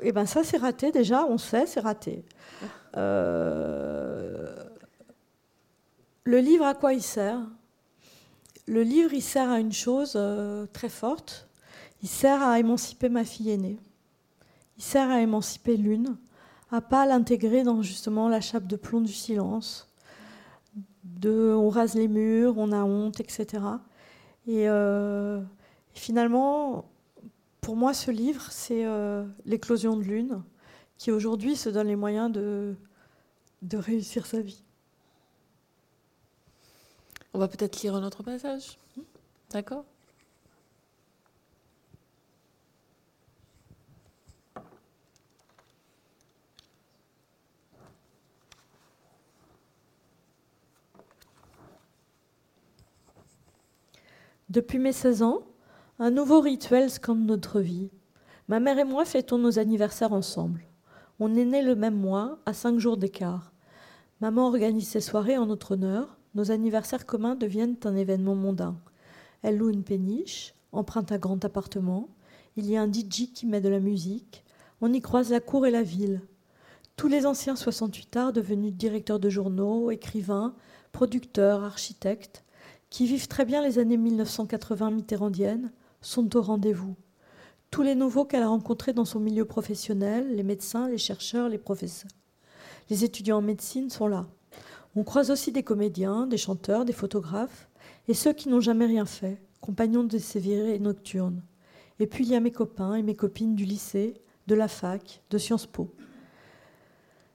Et 0.02 0.08
eh 0.08 0.12
ben 0.12 0.26
ça, 0.26 0.42
c'est 0.44 0.56
raté 0.56 0.90
déjà, 0.90 1.24
on 1.24 1.38
sait, 1.38 1.66
c'est 1.66 1.80
raté. 1.80 2.24
Euh, 2.96 4.52
le 6.24 6.38
livre, 6.38 6.64
à 6.64 6.74
quoi 6.74 6.92
il 6.92 7.02
sert? 7.02 7.40
Le 8.66 8.82
livre, 8.82 9.12
il 9.12 9.22
sert 9.22 9.48
à 9.48 9.58
une 9.58 9.72
chose 9.72 10.14
euh, 10.16 10.66
très 10.72 10.88
forte. 10.88 11.48
Il 12.02 12.08
sert 12.08 12.42
à 12.42 12.58
émanciper 12.58 13.08
ma 13.08 13.24
fille 13.24 13.50
aînée. 13.50 13.78
Il 14.80 14.82
sert 14.82 15.10
à 15.10 15.20
émanciper 15.20 15.76
l'une, 15.76 16.16
à 16.70 16.80
pas 16.80 17.04
l'intégrer 17.04 17.64
dans 17.64 17.82
justement 17.82 18.30
la 18.30 18.40
chape 18.40 18.66
de 18.66 18.76
plomb 18.76 19.02
du 19.02 19.12
silence, 19.12 19.92
de 21.04 21.52
on 21.54 21.68
rase 21.68 21.92
les 21.92 22.08
murs, 22.08 22.54
on 22.56 22.72
a 22.72 22.82
honte, 22.82 23.20
etc. 23.20 23.62
Euh, 24.48 25.42
et, 25.94 25.98
finalement, 25.98 26.86
pour 27.60 27.76
moi, 27.76 27.92
ce 27.92 28.10
livre, 28.10 28.50
c'est 28.50 28.86
euh, 28.86 29.26
l'éclosion 29.44 29.98
de 29.98 30.02
l'une, 30.02 30.42
qui 30.96 31.12
aujourd'hui 31.12 31.56
se 31.56 31.68
donne 31.68 31.88
les 31.88 31.94
moyens 31.94 32.32
de, 32.32 32.74
de 33.60 33.76
réussir 33.76 34.24
sa 34.24 34.40
vie. 34.40 34.62
On 37.34 37.38
va 37.38 37.48
peut-être 37.48 37.82
lire 37.82 37.96
un 37.96 38.02
autre 38.02 38.22
passage. 38.22 38.78
D'accord? 39.50 39.84
Depuis 54.50 54.80
mes 54.80 54.90
16 54.92 55.22
ans, 55.22 55.42
un 56.00 56.10
nouveau 56.10 56.40
rituel 56.40 56.90
scande 56.90 57.24
notre 57.24 57.60
vie. 57.60 57.88
Ma 58.48 58.58
mère 58.58 58.80
et 58.80 58.84
moi 58.84 59.04
fêtons 59.04 59.38
nos 59.38 59.60
anniversaires 59.60 60.12
ensemble. 60.12 60.64
On 61.20 61.36
est 61.36 61.44
nés 61.44 61.62
le 61.62 61.76
même 61.76 61.94
mois, 61.94 62.40
à 62.46 62.52
cinq 62.52 62.80
jours 62.80 62.96
d'écart. 62.96 63.52
Maman 64.20 64.48
organise 64.48 64.88
ses 64.88 65.00
soirées 65.00 65.38
en 65.38 65.46
notre 65.46 65.74
honneur. 65.74 66.18
Nos 66.34 66.50
anniversaires 66.50 67.06
communs 67.06 67.36
deviennent 67.36 67.76
un 67.84 67.94
événement 67.94 68.34
mondain. 68.34 68.76
Elle 69.42 69.56
loue 69.56 69.70
une 69.70 69.84
péniche, 69.84 70.52
emprunte 70.72 71.12
un 71.12 71.18
grand 71.18 71.44
appartement. 71.44 72.08
Il 72.56 72.68
y 72.68 72.76
a 72.76 72.82
un 72.82 72.90
DJ 72.92 73.32
qui 73.32 73.46
met 73.46 73.60
de 73.60 73.68
la 73.68 73.78
musique. 73.78 74.42
On 74.80 74.92
y 74.92 75.00
croise 75.00 75.30
la 75.30 75.38
cour 75.38 75.64
et 75.64 75.70
la 75.70 75.84
ville. 75.84 76.22
Tous 76.96 77.06
les 77.06 77.24
anciens 77.24 77.54
68 77.54 78.16
arts 78.16 78.32
devenus 78.32 78.72
directeurs 78.72 79.20
de 79.20 79.30
journaux, 79.30 79.92
écrivains, 79.92 80.56
producteurs, 80.90 81.62
architectes, 81.62 82.42
qui 82.90 83.06
vivent 83.06 83.28
très 83.28 83.44
bien 83.44 83.62
les 83.62 83.78
années 83.78 83.96
1980 83.96 84.90
mitterrandiennes, 84.90 85.72
sont 86.00 86.36
au 86.36 86.42
rendez-vous. 86.42 86.96
Tous 87.70 87.82
les 87.82 87.94
nouveaux 87.94 88.24
qu'elle 88.24 88.42
a 88.42 88.48
rencontrés 88.48 88.92
dans 88.92 89.04
son 89.04 89.20
milieu 89.20 89.44
professionnel, 89.44 90.34
les 90.34 90.42
médecins, 90.42 90.88
les 90.88 90.98
chercheurs, 90.98 91.48
les 91.48 91.58
professeurs. 91.58 92.10
Les 92.88 93.04
étudiants 93.04 93.38
en 93.38 93.42
médecine 93.42 93.90
sont 93.90 94.08
là. 94.08 94.26
On 94.96 95.04
croise 95.04 95.30
aussi 95.30 95.52
des 95.52 95.62
comédiens, 95.62 96.26
des 96.26 96.36
chanteurs, 96.36 96.84
des 96.84 96.92
photographes, 96.92 97.68
et 98.08 98.14
ceux 98.14 98.32
qui 98.32 98.48
n'ont 98.48 98.60
jamais 98.60 98.86
rien 98.86 99.06
fait, 99.06 99.40
compagnons 99.60 100.02
de 100.02 100.18
ces 100.18 100.40
virées 100.40 100.80
nocturnes. 100.80 101.42
Et 102.00 102.08
puis 102.08 102.24
il 102.24 102.30
y 102.30 102.34
a 102.34 102.40
mes 102.40 102.50
copains 102.50 102.94
et 102.94 103.02
mes 103.02 103.14
copines 103.14 103.54
du 103.54 103.64
lycée, 103.64 104.14
de 104.48 104.54
la 104.56 104.66
fac, 104.66 105.22
de 105.30 105.38
Sciences 105.38 105.66
Po. 105.66 105.94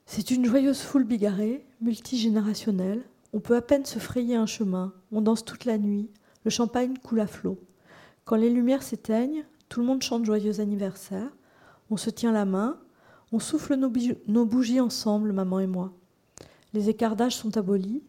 C'est 0.06 0.32
une 0.32 0.46
joyeuse 0.46 0.82
foule 0.82 1.06
bigarrée, 1.06 1.66
multigénérationnelle, 1.80 3.04
on 3.36 3.42
peut 3.42 3.58
à 3.58 3.62
peine 3.62 3.84
se 3.84 4.00
frayer 4.00 4.38
un 4.38 4.46
chemin, 4.46 4.94
on 5.12 5.20
danse 5.20 5.44
toute 5.44 5.66
la 5.66 5.78
nuit, 5.78 6.10
le 6.46 6.50
champagne 6.50 6.98
coule 6.98 7.20
à 7.20 7.28
flot. 7.28 7.60
Quand 8.24 8.38
les 8.38 8.50
lumières 8.50 8.82
s'éteignent, 8.82 9.44
tout 9.68 9.82
le 9.82 9.86
monde 9.86 10.02
chante 10.02 10.24
joyeux 10.24 10.62
anniversaire, 10.62 11.36
on 11.90 11.98
se 11.98 12.10
tient 12.10 12.32
la 12.32 12.46
main, 12.46 12.80
on 13.34 13.40
souffle 13.40 13.76
nos, 13.76 14.46
bougies 14.46 14.80
ensemble, 14.80 15.34
maman 15.34 15.60
et 15.60 15.68
moi. 15.68 15.92
Les 16.72 16.88
écartages 16.88 17.36
sont 17.36 17.58
abolis. 17.58 18.04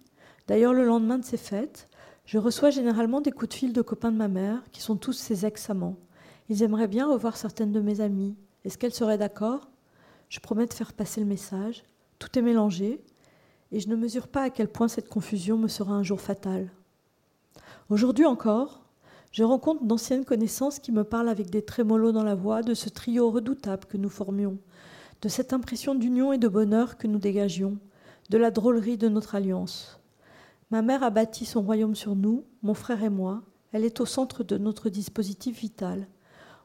D'ailleurs, 0.47 0.73
le 0.73 0.85
lendemain 0.85 1.19
de 1.19 1.25
ces 1.25 1.39
fêtes, 1.39 1.89
je 2.25 2.39
reçois 2.39 2.71
généralement 2.71 3.21
des 3.21 3.33
coups 3.33 3.49
de 3.49 3.55
fil 3.55 3.73
de 3.73 3.83
copains 3.83 4.13
de 4.13 4.17
ma 4.17 4.29
mère, 4.29 4.63
qui 4.71 4.81
sont 4.81 4.97
tous 4.97 5.13
ses 5.13 5.45
ex-amants. 5.45 5.97
Ils 6.49 6.63
aimeraient 6.63 6.87
bien 6.87 7.09
revoir 7.09 7.37
certaines 7.37 7.73
de 7.73 7.81
mes 7.81 8.01
amies. 8.01 8.37
Est-ce 8.65 8.79
qu'elles 8.79 8.95
seraient 8.95 9.19
d'accord? 9.19 9.71
Je 10.29 10.39
promets 10.39 10.67
de 10.67 10.73
faire 10.73 10.93
passer 10.93 11.21
le 11.21 11.27
message. 11.27 11.83
Tout 12.21 12.39
est 12.39 12.43
mélangé 12.43 13.03
et 13.73 13.81
je 13.81 13.89
ne 13.89 13.97
mesure 13.97 14.29
pas 14.29 14.43
à 14.43 14.51
quel 14.51 14.69
point 14.69 14.89
cette 14.89 15.09
confusion 15.09 15.59
me 15.59 15.69
sera 15.69 15.95
un 15.95 16.03
jour 16.03 16.21
fatale. 16.21 16.71
Aujourd'hui 17.91 18.27
encore, 18.27 18.85
je 19.33 19.45
rencontre 19.45 19.85
d'anciennes 19.85 20.25
connaissances 20.25 20.79
qui 20.79 20.93
me 20.93 21.05
parlent 21.05 21.29
avec 21.29 21.51
des 21.51 21.63
trémolos 21.63 22.13
dans 22.13 22.25
la 22.25 22.35
voix 22.35 22.63
de 22.63 22.75
ce 22.75 22.89
trio 22.89 23.31
redoutable 23.31 23.85
que 23.85 23.97
nous 23.97 24.09
formions, 24.09 24.59
de 25.23 25.29
cette 25.29 25.53
impression 25.53 25.95
d'union 25.95 26.33
et 26.33 26.39
de 26.39 26.49
bonheur 26.49 26.97
que 26.97 27.07
nous 27.07 27.19
dégagions, 27.19 27.79
de 28.31 28.39
la 28.39 28.51
drôlerie 28.51 28.97
de 28.97 29.09
notre 29.09 29.35
alliance. 29.35 30.01
Ma 30.71 30.83
mère 30.83 31.03
a 31.03 31.11
bâti 31.11 31.45
son 31.45 31.63
royaume 31.63 31.95
sur 31.95 32.17
nous, 32.17 32.45
mon 32.63 32.75
frère 32.75 33.05
et 33.05 33.11
moi, 33.11 33.43
elle 33.73 33.85
est 33.85 34.01
au 34.01 34.07
centre 34.07 34.43
de 34.43 34.59
notre 34.59 34.89
dispositif 34.89 35.61
vital. 35.61 36.09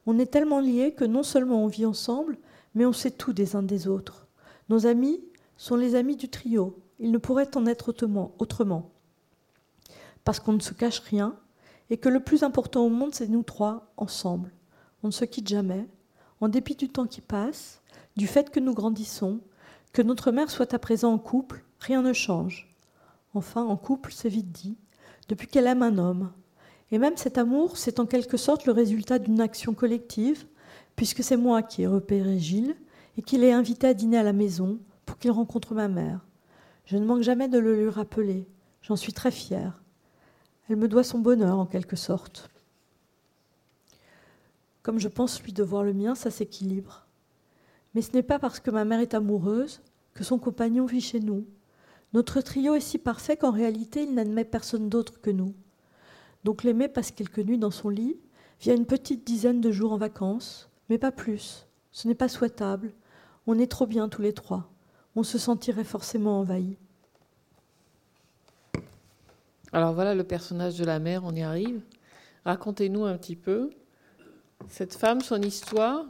On 0.06 0.18
est 0.18 0.32
tellement 0.32 0.60
liés 0.60 0.94
que 0.94 1.06
non 1.06 1.24
seulement 1.24 1.64
on 1.64 1.68
vit 1.68 1.86
ensemble, 1.86 2.38
mais 2.74 2.86
on 2.86 2.94
sait 2.94 3.12
tout 3.12 3.34
des 3.34 3.56
uns 3.56 3.64
des 3.64 3.88
autres. 3.88 4.28
Nos 4.70 4.88
amis 4.88 5.20
sont 5.58 5.76
les 5.76 5.96
amis 5.96 6.16
du 6.16 6.30
trio, 6.30 6.80
il 7.02 7.12
ne 7.12 7.18
pourrait 7.18 7.58
en 7.58 7.66
être 7.66 7.90
autrement. 7.90 8.92
Parce 10.24 10.40
qu'on 10.40 10.54
ne 10.54 10.60
se 10.60 10.76
cache 10.76 11.00
rien 11.00 11.36
et 11.90 11.98
que 11.98 12.10
le 12.10 12.20
plus 12.20 12.44
important 12.44 12.86
au 12.86 12.90
monde, 12.90 13.16
c'est 13.16 13.28
nous 13.28 13.42
trois, 13.42 13.92
ensemble. 13.98 14.54
On 15.02 15.08
ne 15.08 15.12
se 15.12 15.26
quitte 15.26 15.48
jamais, 15.48 15.88
en 16.40 16.48
dépit 16.48 16.76
du 16.76 16.90
temps 16.90 17.08
qui 17.08 17.20
passe, 17.20 17.82
du 18.16 18.28
fait 18.28 18.52
que 18.52 18.60
nous 18.60 18.76
grandissons, 18.76 19.40
que 19.94 20.04
notre 20.04 20.32
mère 20.32 20.52
soit 20.52 20.76
à 20.76 20.80
présent 20.80 21.12
en 21.12 21.18
couple, 21.18 21.64
rien 21.80 22.04
ne 22.04 22.14
change. 22.14 22.70
Enfin, 23.34 23.64
en 23.64 23.78
couple, 23.78 24.12
c'est 24.14 24.30
vite 24.30 24.52
dit, 24.52 24.78
depuis 25.28 25.48
qu'elle 25.48 25.68
aime 25.68 25.84
un 25.84 25.98
homme. 25.98 26.32
Et 26.92 27.00
même 27.00 27.18
cet 27.18 27.40
amour, 27.40 27.78
c'est 27.78 28.00
en 28.00 28.06
quelque 28.06 28.38
sorte 28.38 28.68
le 28.68 28.74
résultat 28.74 29.18
d'une 29.18 29.42
action 29.42 29.74
collective, 29.74 30.46
puisque 30.96 31.24
c'est 31.24 31.38
moi 31.38 31.64
qui 31.64 31.82
ai 31.82 31.88
repéré 31.88 32.38
Gilles 32.38 32.76
et 33.18 33.24
qui 33.24 33.40
l'ai 33.40 33.52
invité 33.52 33.88
à 33.88 33.96
dîner 33.96 34.20
à 34.20 34.24
la 34.24 34.34
maison 34.34 34.78
pour 35.06 35.18
qu'il 35.18 35.32
rencontre 35.32 35.74
ma 35.74 35.88
mère. 35.88 36.20
Je 36.86 36.98
ne 36.98 37.06
manque 37.06 37.22
jamais 37.22 37.48
de 37.48 37.60
le 37.60 37.76
lui 37.76 37.90
rappeler. 37.90 38.48
J'en 38.82 38.96
suis 38.96 39.14
très 39.14 39.32
fière. 39.32 39.82
Elle 40.70 40.78
me 40.78 40.88
doit 40.88 41.04
son 41.04 41.20
bonheur, 41.20 41.60
en 41.60 41.66
quelque 41.66 41.96
sorte. 41.96 42.50
Comme 44.84 45.00
je 45.00 45.08
pense 45.08 45.42
lui 45.44 45.54
devoir 45.54 45.84
le 45.84 45.94
mien, 45.94 46.16
ça 46.16 46.32
s'équilibre. 46.32 47.06
Mais 47.94 48.02
ce 48.02 48.14
n'est 48.14 48.24
pas 48.24 48.40
parce 48.40 48.60
que 48.60 48.72
ma 48.72 48.86
mère 48.86 49.00
est 49.00 49.14
amoureuse 49.14 49.82
que 50.14 50.24
son 50.24 50.40
compagnon 50.40 50.86
vit 50.86 51.02
chez 51.02 51.20
nous. 51.20 51.46
Notre 52.14 52.42
trio 52.42 52.76
est 52.76 52.82
si 52.82 52.98
parfait 52.98 53.38
qu'en 53.38 53.52
réalité, 53.52 54.04
il 54.04 54.14
n'admet 54.14 54.44
personne 54.44 54.90
d'autre 54.90 55.22
que 55.22 55.30
nous. 55.30 55.54
Donc 56.44 56.64
l'aimer 56.64 56.88
passe 56.88 57.12
quelques 57.12 57.40
nuits 57.40 57.58
dans 57.58 57.72
son 57.72 57.90
lit, 57.90 58.18
via 58.60 58.74
une 58.74 58.86
petite 58.86 59.26
dizaine 59.26 59.62
de 59.62 59.72
jours 59.72 59.94
en 59.94 59.98
vacances, 59.98 60.70
mais 60.90 60.98
pas 60.98 61.12
plus. 61.12 61.68
Ce 61.92 62.08
n'est 62.08 62.16
pas 62.16 62.30
souhaitable. 62.30 62.94
On 63.48 63.60
est 63.60 63.72
trop 63.72 63.88
bien 63.88 64.10
tous 64.10 64.22
les 64.22 64.34
trois 64.34 64.71
on 65.16 65.24
se 65.24 65.38
sentirait 65.38 65.84
forcément 65.84 66.40
envahi. 66.40 66.78
Alors 69.74 69.94
voilà 69.94 70.16
le 70.16 70.24
personnage 70.24 70.78
de 70.78 70.86
la 70.86 71.00
mère, 71.00 71.24
on 71.24 71.34
y 71.34 71.42
arrive. 71.42 71.82
Racontez-nous 72.46 73.06
un 73.06 73.18
petit 73.18 73.36
peu 73.36 73.70
cette 74.70 74.94
femme, 74.94 75.22
son 75.22 75.42
histoire, 75.42 76.06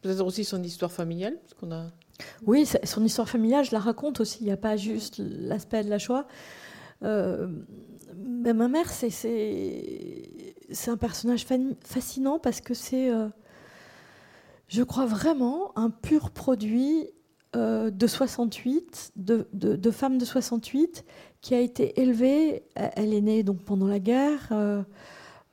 peut-être 0.00 0.24
aussi 0.24 0.44
son 0.44 0.62
histoire 0.62 0.92
familiale, 0.92 1.38
parce 1.40 1.54
qu'on 1.54 1.72
a. 1.72 1.86
Oui, 2.46 2.66
son 2.84 3.04
histoire 3.04 3.28
familiale, 3.28 3.64
je 3.64 3.72
la 3.72 3.78
raconte 3.78 4.20
aussi. 4.20 4.38
Il 4.40 4.46
n'y 4.46 4.52
a 4.52 4.56
pas 4.56 4.76
juste 4.76 5.18
l'aspect 5.18 5.84
de 5.84 5.90
la 5.90 5.98
joie. 5.98 6.26
Euh, 7.02 7.48
ben, 8.14 8.56
ma 8.56 8.68
mère, 8.68 8.90
c'est 8.90 10.22
un 10.86 10.96
personnage 10.96 11.44
fascinant 11.84 12.38
parce 12.38 12.62
que 12.62 12.72
c'est, 12.72 13.10
euh, 13.10 13.28
je 14.68 14.82
crois 14.82 15.04
vraiment, 15.04 15.76
un 15.76 15.90
pur 15.90 16.30
produit 16.30 17.10
euh, 17.56 17.90
de 17.90 18.06
68, 18.06 19.12
de, 19.16 19.48
de, 19.54 19.90
femme 19.90 20.18
de 20.18 20.26
68, 20.26 21.06
qui 21.40 21.54
a 21.54 21.60
été 21.60 21.98
élevée. 22.00 22.64
Elle 22.74 23.14
est 23.14 23.20
née 23.22 23.42
donc 23.42 23.62
pendant 23.62 23.86
la 23.86 23.98
guerre. 23.98 24.48
Euh, 24.52 24.82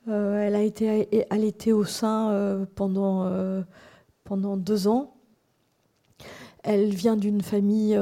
euh, 0.08 0.42
elle 0.42 0.54
a 0.54 0.60
été 0.60 1.26
allaitée 1.30 1.72
au 1.72 1.84
sein 1.84 2.66
pendant, 2.74 3.30
pendant 4.24 4.58
deux 4.58 4.86
ans. 4.86 5.14
Elle 6.62 6.90
vient 6.90 7.16
d'une 7.16 7.40
famille 7.40 7.98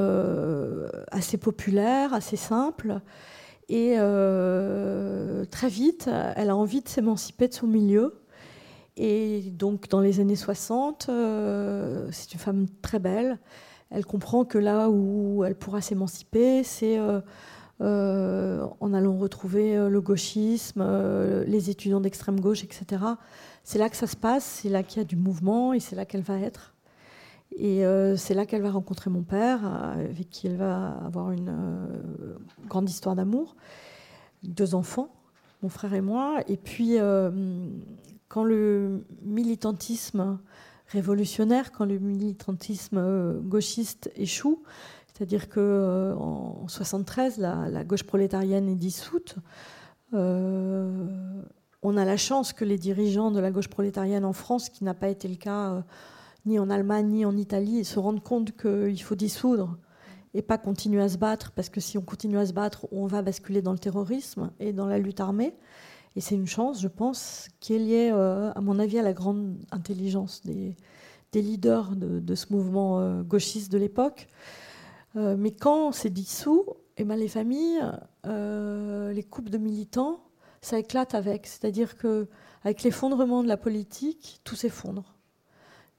assez 1.12 1.36
populaire, 1.36 2.12
assez 2.12 2.36
simple. 2.36 3.00
Et 3.68 3.94
très 5.50 5.68
vite, 5.68 6.10
elle 6.34 6.50
a 6.50 6.56
envie 6.56 6.82
de 6.82 6.88
s'émanciper 6.88 7.46
de 7.46 7.54
son 7.54 7.68
milieu. 7.68 8.20
Et 8.96 9.42
donc, 9.52 9.88
dans 9.88 10.00
les 10.00 10.18
années 10.18 10.34
60, 10.34 11.08
c'est 12.10 12.32
une 12.32 12.40
femme 12.40 12.66
très 12.82 12.98
belle. 12.98 13.38
Elle 13.92 14.06
comprend 14.06 14.44
que 14.44 14.58
là 14.58 14.88
où 14.88 15.44
elle 15.44 15.54
pourra 15.54 15.80
s'émanciper, 15.80 16.64
c'est 16.64 16.98
euh, 17.82 18.64
en 18.78 18.94
allant 18.94 19.16
retrouver 19.16 19.76
euh, 19.76 19.88
le 19.88 20.00
gauchisme, 20.00 20.82
euh, 20.84 21.42
les 21.46 21.68
étudiants 21.68 22.00
d'extrême 22.00 22.38
gauche, 22.38 22.62
etc. 22.62 23.02
C'est 23.64 23.78
là 23.78 23.88
que 23.88 23.96
ça 23.96 24.06
se 24.06 24.14
passe, 24.14 24.44
c'est 24.44 24.68
là 24.68 24.84
qu'il 24.84 24.98
y 24.98 25.00
a 25.00 25.04
du 25.04 25.16
mouvement 25.16 25.72
et 25.72 25.80
c'est 25.80 25.96
là 25.96 26.04
qu'elle 26.04 26.22
va 26.22 26.38
être. 26.38 26.74
Et 27.58 27.84
c'est 28.16 28.32
là 28.32 28.46
qu'elle 28.46 28.62
va 28.62 28.70
rencontrer 28.70 29.10
mon 29.10 29.24
père, 29.24 29.66
avec 29.66 30.30
qui 30.30 30.46
elle 30.46 30.56
va 30.56 30.96
avoir 31.04 31.32
une 31.32 31.54
grande 32.66 32.88
histoire 32.88 33.14
d'amour. 33.14 33.56
Deux 34.42 34.74
enfants, 34.74 35.10
mon 35.62 35.68
frère 35.68 35.92
et 35.92 36.00
moi. 36.00 36.38
Et 36.48 36.56
puis, 36.56 36.96
quand 38.28 38.42
le 38.42 39.04
militantisme 39.22 40.38
révolutionnaire, 40.92 41.72
quand 41.72 41.84
le 41.84 41.98
militantisme 41.98 43.40
gauchiste 43.40 44.10
échoue, 44.16 44.62
c'est-à-dire 45.12 45.48
qu'en 45.48 45.60
euh, 45.60 46.14
en 46.14 46.68
73, 46.68 47.38
la, 47.38 47.84
gauche 47.84 48.04
prolétarienne 48.04 48.68
est 48.68 48.74
dissoute. 48.74 49.36
Euh, 50.14 51.06
on 51.82 51.96
a 51.96 52.04
la 52.04 52.16
chance 52.16 52.52
que 52.52 52.64
les 52.64 52.78
dirigeants 52.78 53.30
de 53.30 53.40
la 53.40 53.50
gauche 53.50 53.68
prolétarienne 53.68 54.24
en 54.24 54.32
France, 54.32 54.68
qui 54.68 54.84
n'a 54.84 54.94
pas 54.94 55.08
été 55.08 55.28
le 55.28 55.36
cas 55.36 55.70
euh, 55.70 55.80
ni 56.46 56.58
en 56.58 56.70
Allemagne 56.70 57.08
ni 57.08 57.24
en 57.24 57.36
Italie, 57.36 57.84
se 57.84 57.98
rendent 57.98 58.22
compte 58.22 58.56
qu'il 58.56 59.02
faut 59.02 59.14
dissoudre 59.14 59.76
et 60.34 60.40
pas 60.40 60.56
continuer 60.56 61.02
à 61.02 61.10
se 61.10 61.18
battre, 61.18 61.52
parce 61.52 61.68
que 61.68 61.80
si 61.80 61.98
on 61.98 62.02
continue 62.02 62.38
à 62.38 62.46
se 62.46 62.54
battre, 62.54 62.86
on 62.90 63.06
va 63.06 63.20
basculer 63.20 63.60
dans 63.60 63.72
le 63.72 63.78
terrorisme 63.78 64.50
et 64.60 64.72
dans 64.72 64.86
la 64.86 64.98
lutte 64.98 65.20
armée. 65.20 65.54
Et 66.16 66.20
c'est 66.20 66.34
une 66.34 66.46
chance, 66.46 66.80
je 66.80 66.88
pense, 66.88 67.48
qui 67.60 67.74
est 67.74 67.78
liée, 67.78 68.10
à 68.10 68.60
mon 68.60 68.78
avis, 68.78 68.98
à 68.98 69.02
la 69.02 69.12
grande 69.12 69.56
intelligence 69.70 70.42
des, 70.42 70.76
leaders 71.34 71.96
de, 71.96 72.34
ce 72.34 72.52
mouvement 72.52 73.22
gauchiste 73.22 73.72
de 73.72 73.78
l'époque. 73.78 74.28
Euh, 75.16 75.36
mais 75.38 75.52
quand 75.52 75.92
c'est 75.92 76.10
dissous, 76.10 76.66
eh 76.96 77.04
ben 77.04 77.16
les 77.16 77.28
familles, 77.28 77.82
euh, 78.26 79.12
les 79.12 79.22
couples 79.22 79.50
de 79.50 79.58
militants, 79.58 80.20
ça 80.60 80.78
éclate 80.78 81.14
avec. 81.14 81.46
C'est-à-dire 81.46 81.96
que 81.96 82.28
avec 82.64 82.82
l'effondrement 82.82 83.42
de 83.42 83.48
la 83.48 83.56
politique, 83.56 84.40
tout 84.44 84.56
s'effondre. 84.56 85.14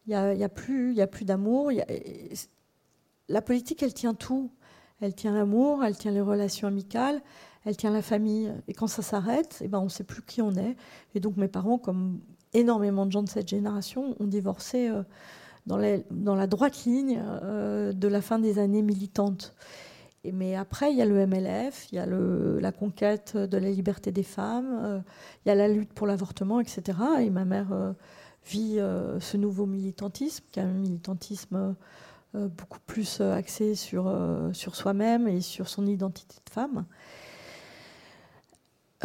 Il 0.05 0.09
n'y 0.09 0.15
a, 0.15 0.33
y 0.33 0.43
a 0.43 0.49
plus 0.49 1.25
d'amour. 1.25 1.71
La 3.29 3.41
politique, 3.41 3.83
elle 3.83 3.93
tient 3.93 4.13
tout. 4.13 4.51
Elle 5.01 5.13
tient 5.13 5.33
l'amour, 5.33 5.83
elle 5.83 5.97
tient 5.97 6.11
les 6.11 6.21
relations 6.21 6.67
amicales, 6.67 7.21
elle 7.65 7.77
tient 7.77 7.91
la 7.91 8.01
famille. 8.01 8.53
Et 8.67 8.73
quand 8.73 8.87
ça 8.87 9.01
s'arrête, 9.01 9.59
eh 9.61 9.67
ben 9.67 9.79
on 9.79 9.85
ne 9.85 9.89
sait 9.89 10.03
plus 10.03 10.21
qui 10.21 10.41
on 10.41 10.53
est. 10.55 10.75
Et 11.15 11.19
donc 11.19 11.37
mes 11.37 11.47
parents, 11.47 11.77
comme 11.77 12.19
énormément 12.53 13.05
de 13.05 13.11
gens 13.11 13.23
de 13.23 13.29
cette 13.29 13.47
génération, 13.47 14.15
ont 14.19 14.27
divorcé. 14.27 14.89
Euh, 14.89 15.03
dans, 15.65 16.35
la 16.35 16.47
droite 16.47 16.83
ligne 16.85 17.21
euh, 17.25 17.93
de 17.93 18.07
la 18.07 18.21
fin 18.21 18.39
des 18.39 18.59
années 18.59 18.81
militantes. 18.81 19.55
Mais 20.31 20.55
après, 20.55 20.91
il 20.91 20.97
y 20.97 21.01
a 21.01 21.05
le 21.05 21.25
MLF, 21.27 21.91
il 21.91 21.95
y 21.95 21.99
a 21.99 22.05
la 22.05 22.71
conquête 22.71 23.35
de 23.35 23.57
la 23.57 23.69
liberté 23.69 24.11
des 24.11 24.23
femmes, 24.23 24.79
euh, 24.81 24.99
il 25.45 25.49
y 25.49 25.51
a 25.51 25.55
la 25.55 25.67
lutte 25.67 25.91
pour 25.91 26.07
l'avortement, 26.07 26.61
etc. 26.61 26.97
Et 27.19 27.29
ma 27.29 27.43
mère 27.43 27.73
euh, 27.73 27.91
vit 28.45 28.77
ce 29.19 29.37
nouveau 29.37 29.65
militantisme, 29.65 30.43
qui 30.51 30.59
est 30.59 30.63
un 30.63 30.73
militantisme 30.73 31.75
beaucoup 32.33 32.79
plus 32.85 33.21
axé 33.21 33.73
sur 33.73 34.11
soi-même 34.53 35.29
et 35.29 35.39
sur 35.39 35.69
son 35.69 35.87
identité 35.87 36.35
de 36.45 36.51
femme. 36.51 36.85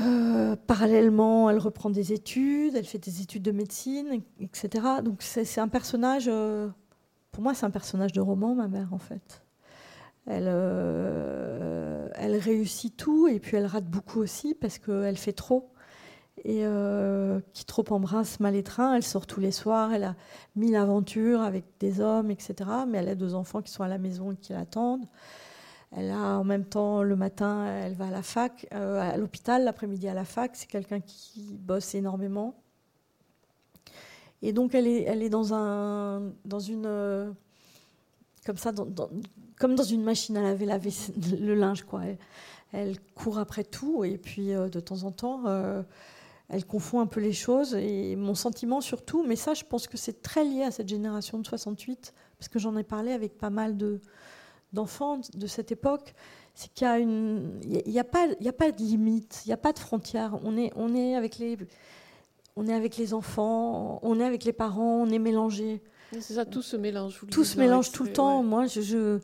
Euh, 0.01 0.57
parallèlement, 0.66 1.51
elle 1.51 1.59
reprend 1.59 1.90
des 1.90 2.12
études, 2.12 2.76
elle 2.76 2.84
fait 2.84 2.99
des 2.99 3.22
études 3.22 3.42
de 3.42 3.51
médecine, 3.51 4.22
etc. 4.40 4.86
Donc 5.03 5.22
c'est 5.22 5.59
un 5.59 5.68
personnage, 5.68 6.28
euh, 6.28 6.68
pour 7.32 7.42
moi 7.42 7.55
c'est 7.55 7.66
un 7.66 7.70
personnage 7.70 8.12
de 8.12 8.20
roman, 8.20 8.55
ma 8.55 8.68
mère 8.68 8.92
en 8.92 8.99
fait. 8.99 9.42
Elle, 10.26 10.46
euh, 10.46 12.09
elle 12.14 12.36
réussit 12.36 12.96
tout 12.96 13.28
et 13.28 13.40
puis 13.40 13.57
elle 13.57 13.66
rate 13.66 13.86
beaucoup 13.86 14.20
aussi 14.20 14.55
parce 14.55 14.78
qu'elle 14.78 15.16
fait 15.16 15.32
trop. 15.32 15.70
Et 16.44 16.64
qui 17.53 17.64
trop 17.64 17.84
embrasse 17.90 18.38
mal 18.38 18.55
étreint, 18.55 18.94
elle 18.94 19.03
sort 19.03 19.26
tous 19.26 19.40
les 19.40 19.51
soirs, 19.51 19.92
elle 19.92 20.05
a 20.05 20.14
mille 20.55 20.76
aventures 20.76 21.42
avec 21.42 21.64
des 21.80 22.01
hommes, 22.01 22.30
etc. 22.30 22.55
Mais 22.86 22.99
elle 22.99 23.09
a 23.09 23.16
deux 23.16 23.34
enfants 23.34 23.61
qui 23.61 23.72
sont 23.72 23.82
à 23.82 23.88
la 23.88 23.99
maison 23.99 24.30
et 24.30 24.36
qui 24.36 24.53
l'attendent. 24.53 25.05
Elle 25.91 26.11
a 26.11 26.39
en 26.39 26.45
même 26.45 26.64
temps 26.64 27.03
le 27.03 27.16
matin, 27.16 27.64
elle 27.64 27.95
va 27.95 28.09
à 28.09 28.11
la 28.11 28.22
fac, 28.22 28.66
euh, 28.74 29.01
à 29.01 29.16
l'hôpital, 29.16 29.64
l'après-midi 29.64 30.07
à 30.09 30.14
la 30.14 30.24
fac. 30.24 30.51
C'est 30.55 30.66
quelqu'un 30.66 31.01
qui 31.01 31.57
bosse 31.59 31.95
énormément. 31.95 32.55
Et 34.43 34.53
donc 34.53 34.74
elle 34.74 34.86
est, 34.86 35.28
dans 35.30 35.55
un, 35.55 36.32
dans 36.45 36.61
une, 36.61 36.86
euh, 36.86 37.32
comme 38.45 38.59
ça, 38.59 38.72
comme 39.59 39.74
dans 39.74 39.82
une 39.82 40.05
machine 40.05 40.36
à 40.36 40.43
laver, 40.43 40.66
laver 40.66 40.93
le 41.41 41.55
linge 41.55 41.82
quoi. 41.82 42.03
Elle, 42.72 43.01
court 43.14 43.39
après 43.39 43.64
tout 43.64 44.05
et 44.05 44.18
puis 44.18 44.53
euh, 44.53 44.68
de 44.68 44.78
temps 44.78 45.03
en 45.05 45.11
temps, 45.11 45.45
elle 46.51 46.64
confond 46.66 47.01
un 47.01 47.07
peu 47.07 47.20
les 47.20 47.32
choses. 47.32 47.74
Et 47.74 48.14
mon 48.14 48.34
sentiment 48.34 48.82
surtout, 48.82 49.24
mais 49.26 49.36
ça, 49.36 49.55
je 49.55 49.64
pense 49.64 49.89
que 49.89 49.97
c'est 49.97 50.20
très 50.20 50.45
lié 50.45 50.62
à 50.64 50.70
cette 50.70 50.89
génération 50.89 51.39
de 51.39 51.47
68 51.47 52.14
parce 52.39 52.49
que 52.49 52.59
j'en 52.59 52.76
ai 52.76 52.84
parlé 52.84 53.12
avec 53.12 53.39
pas 53.39 53.51
mal 53.51 53.76
de 53.78 54.01
d'enfants 54.73 55.21
de 55.35 55.47
cette 55.47 55.73
époque, 55.73 56.14
c'est 56.55 56.73
qu'il 56.73 56.87
y 56.87 56.91
a 56.91 56.99
une, 56.99 57.61
il 57.62 57.91
n'y 57.91 58.01
a, 58.01 58.05
pas, 58.05 58.27
il 58.41 58.49
a 58.49 58.53
pas 58.53 58.71
de 58.73 58.79
limite, 58.79 59.43
il 59.45 59.49
n'y 59.49 59.55
a 59.55 59.59
pas 59.59 59.73
de 59.73 59.79
frontières. 59.79 60.39
On 60.43 60.57
est, 60.57 60.73
on 60.77 60.95
est 60.95 61.14
avec 61.14 61.39
les, 61.39 61.57
on 62.57 62.66
est 62.66 62.75
avec 62.75 62.97
les 62.97 63.14
enfants, 63.14 64.01
on 64.03 64.19
est 64.19 64.25
avec 64.25 64.45
les 64.45 64.53
parents, 64.53 65.03
on 65.03 65.09
est 65.09 65.19
mélangé. 65.21 65.81
C'est 66.12 66.35
ça, 66.35 66.45
tout 66.45 66.62
se 66.62 66.77
mélange. 66.77 67.21
Tout 67.31 67.45
se 67.45 67.59
mélange 67.59 67.93
tout 67.93 68.03
le 68.03 68.12
temps. 68.12 68.43
Moi, 68.43 68.66
je, 68.66 69.19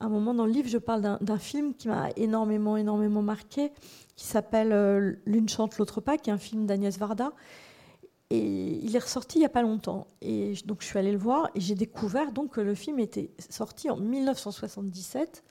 à 0.00 0.06
un 0.06 0.08
moment 0.08 0.34
dans 0.34 0.46
le 0.46 0.52
livre, 0.52 0.68
je 0.68 0.78
parle 0.78 1.18
d'un 1.20 1.38
film 1.38 1.74
qui 1.74 1.88
m'a 1.88 2.08
énormément, 2.16 2.76
énormément 2.76 3.22
marqué, 3.22 3.72
qui 4.16 4.26
s'appelle 4.26 4.72
euh, 4.72 5.12
L'une 5.26 5.48
chante, 5.48 5.78
l'autre 5.78 6.00
pas, 6.00 6.16
qui 6.16 6.30
est 6.30 6.32
un 6.32 6.38
film 6.38 6.66
d'Agnès 6.66 6.98
Varda, 6.98 7.32
et 8.32 8.80
il 8.82 8.96
est 8.96 8.98
ressorti 8.98 9.36
il 9.36 9.40
n'y 9.40 9.46
a 9.46 9.50
pas 9.50 9.60
longtemps. 9.60 10.06
Et 10.22 10.54
donc 10.64 10.80
je 10.80 10.86
suis 10.86 10.98
allée 10.98 11.12
le 11.12 11.18
voir 11.18 11.50
et 11.54 11.60
j'ai 11.60 11.74
découvert 11.74 12.32
donc 12.32 12.54
que 12.54 12.62
le 12.62 12.74
film 12.74 12.98
était 12.98 13.30
sorti 13.50 13.90
en 13.90 13.96
1977 13.96 15.44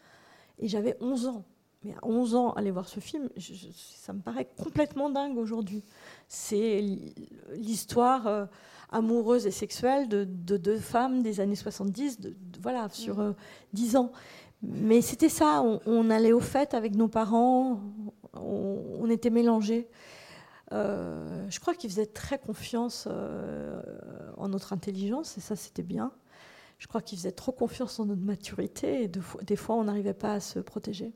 et 0.57 0.67
j'avais 0.67 0.97
11 0.99 1.27
ans. 1.27 1.45
Mais 1.83 1.93
à 1.93 2.07
11 2.07 2.35
ans, 2.35 2.53
aller 2.53 2.71
voir 2.71 2.87
ce 2.87 2.99
film, 2.99 3.29
ça 3.75 4.13
me 4.13 4.19
paraît 4.19 4.47
complètement 4.57 5.11
dingue 5.11 5.37
aujourd'hui. 5.37 5.83
C'est 6.27 6.81
l'histoire 7.53 8.25
euh, 8.25 8.45
amoureuse 8.91 9.45
et 9.45 9.51
sexuelle 9.51 10.07
de, 10.07 10.23
deux 10.23 10.77
femmes 10.77 11.21
des 11.21 11.39
années 11.39 11.55
70, 11.55 12.19
de, 12.19 12.35
voilà, 12.61 12.89
sur 12.89 13.35
10 13.73 13.93
mmh. 13.93 13.95
euh, 13.95 13.99
ans. 13.99 14.11
Mais 14.63 15.01
c'était 15.01 15.29
ça, 15.29 15.63
on, 15.85 16.09
allait 16.09 16.33
au 16.33 16.39
fait 16.39 16.73
avec 16.73 16.95
nos 16.95 17.07
parents, 17.07 17.79
on, 18.33 18.97
on 18.99 19.09
était 19.09 19.31
mélangés. 19.31 19.87
Euh, 20.71 21.45
je 21.49 21.59
crois 21.59 21.73
qu'ils 21.73 21.89
faisaient 21.89 22.05
très 22.05 22.39
confiance 22.39 23.07
euh, 23.09 23.81
en 24.37 24.49
notre 24.49 24.73
intelligence, 24.73 25.37
et 25.37 25.41
ça 25.41 25.55
c'était 25.55 25.83
bien. 25.83 26.11
Je 26.79 26.87
crois 26.87 27.01
qu'ils 27.01 27.17
faisaient 27.17 27.31
trop 27.31 27.51
confiance 27.51 27.99
en 27.99 28.05
notre 28.05 28.21
maturité, 28.21 29.03
et 29.03 29.07
des 29.07 29.55
fois 29.55 29.75
on 29.75 29.83
n'arrivait 29.83 30.13
pas 30.13 30.33
à 30.33 30.39
se 30.39 30.59
protéger. 30.59 31.11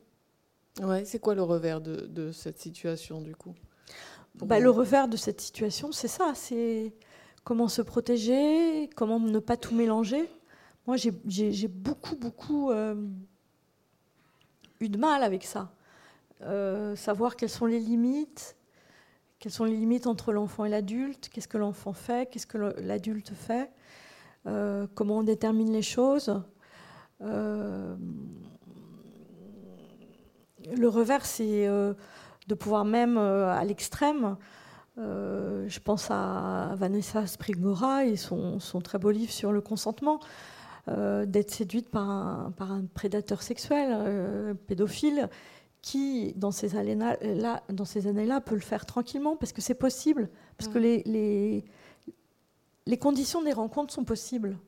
Ouais, 0.82 1.04
c'est 1.06 1.18
quoi 1.18 1.34
le 1.34 1.42
revers 1.42 1.80
de, 1.80 2.32
cette 2.32 2.60
situation 2.60 3.22
du 3.22 3.34
coup? 3.34 3.54
Bah, 4.34 4.60
Le 4.60 4.68
revers 4.68 5.08
de 5.08 5.16
cette 5.16 5.40
situation, 5.40 5.90
c'est 5.90 6.08
ça, 6.08 6.32
c'est 6.34 6.92
comment 7.44 7.68
se 7.68 7.80
protéger, 7.80 8.90
comment 8.94 9.18
ne 9.18 9.38
pas 9.38 9.56
tout 9.56 9.74
mélanger. 9.74 10.28
Moi 10.86 10.96
j'ai 10.96 11.68
beaucoup, 11.68 12.14
beaucoup 12.14 12.70
euh, 12.70 12.94
eu 14.80 14.88
de 14.90 14.98
mal 14.98 15.22
avec 15.22 15.44
ça. 15.44 15.72
savoir 16.94 17.36
quelles 17.36 17.48
sont 17.48 17.66
les 17.66 17.80
limites, 17.80 18.55
quelles 19.38 19.52
sont 19.52 19.64
les 19.64 19.76
limites 19.76 20.06
entre 20.06 20.32
l'enfant 20.32 20.64
et 20.64 20.68
l'adulte? 20.68 21.28
Qu'est-ce 21.28 21.48
que 21.48 21.58
l'enfant 21.58 21.92
fait? 21.92 22.28
Qu'est-ce 22.30 22.46
que 22.46 22.58
l'adulte 22.80 23.32
fait? 23.34 23.70
Euh, 24.46 24.86
Comment 24.94 25.18
on 25.18 25.22
détermine 25.22 25.72
les 25.72 25.82
choses? 25.82 26.42
Euh, 27.22 27.96
Le 30.74 30.88
revers, 30.88 31.26
c'est 31.26 31.66
euh, 31.66 31.94
de 32.48 32.54
pouvoir 32.54 32.84
même 32.84 33.18
à 33.18 33.62
l'extrême. 33.64 34.36
je 34.96 35.78
pense 35.80 36.10
à 36.10 36.74
Vanessa 36.76 37.26
Sprigora 37.26 38.06
et 38.06 38.16
son, 38.16 38.58
très 38.82 38.98
beau 38.98 39.10
livre 39.10 39.32
sur 39.32 39.52
le 39.52 39.60
consentement. 39.60 40.18
d'être 40.88 41.50
séduite 41.50 41.90
par 41.90 42.08
un, 42.08 42.52
par 42.56 42.72
un 42.72 42.84
prédateur 42.94 43.42
sexuel, 43.42 44.56
pédophile, 44.66 45.28
qui, 45.86 46.32
dans 46.34 46.50
ces 46.50 46.76
années-là, 46.76 47.16
peut 48.40 48.56
le 48.56 48.60
faire 48.60 48.86
tranquillement 48.86 49.36
parce 49.36 49.52
que 49.52 49.62
c'est 49.62 49.74
possible, 49.74 50.28
parce 50.58 50.68
que 50.68 50.80
les, 50.80 51.04
les, 51.06 51.64
les, 52.86 52.96
conditions 52.98 53.40
des 53.40 53.52
rencontres 53.52 53.94
sont 53.94 54.02
possibles, 54.02 54.58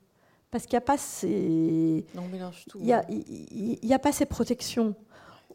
parce 0.53 0.64
qu'il 0.64 0.75
n'y 0.75 0.79
a 0.79 0.83
pas 0.83 0.97
ces, 0.97 2.07
il 2.77 2.87
y 2.87 2.93
a, 2.93 3.05
il 3.11 3.85
y 3.85 3.93
a 3.93 3.99
pas 3.99 4.12
ces 4.12 4.27
protections. 4.27 4.95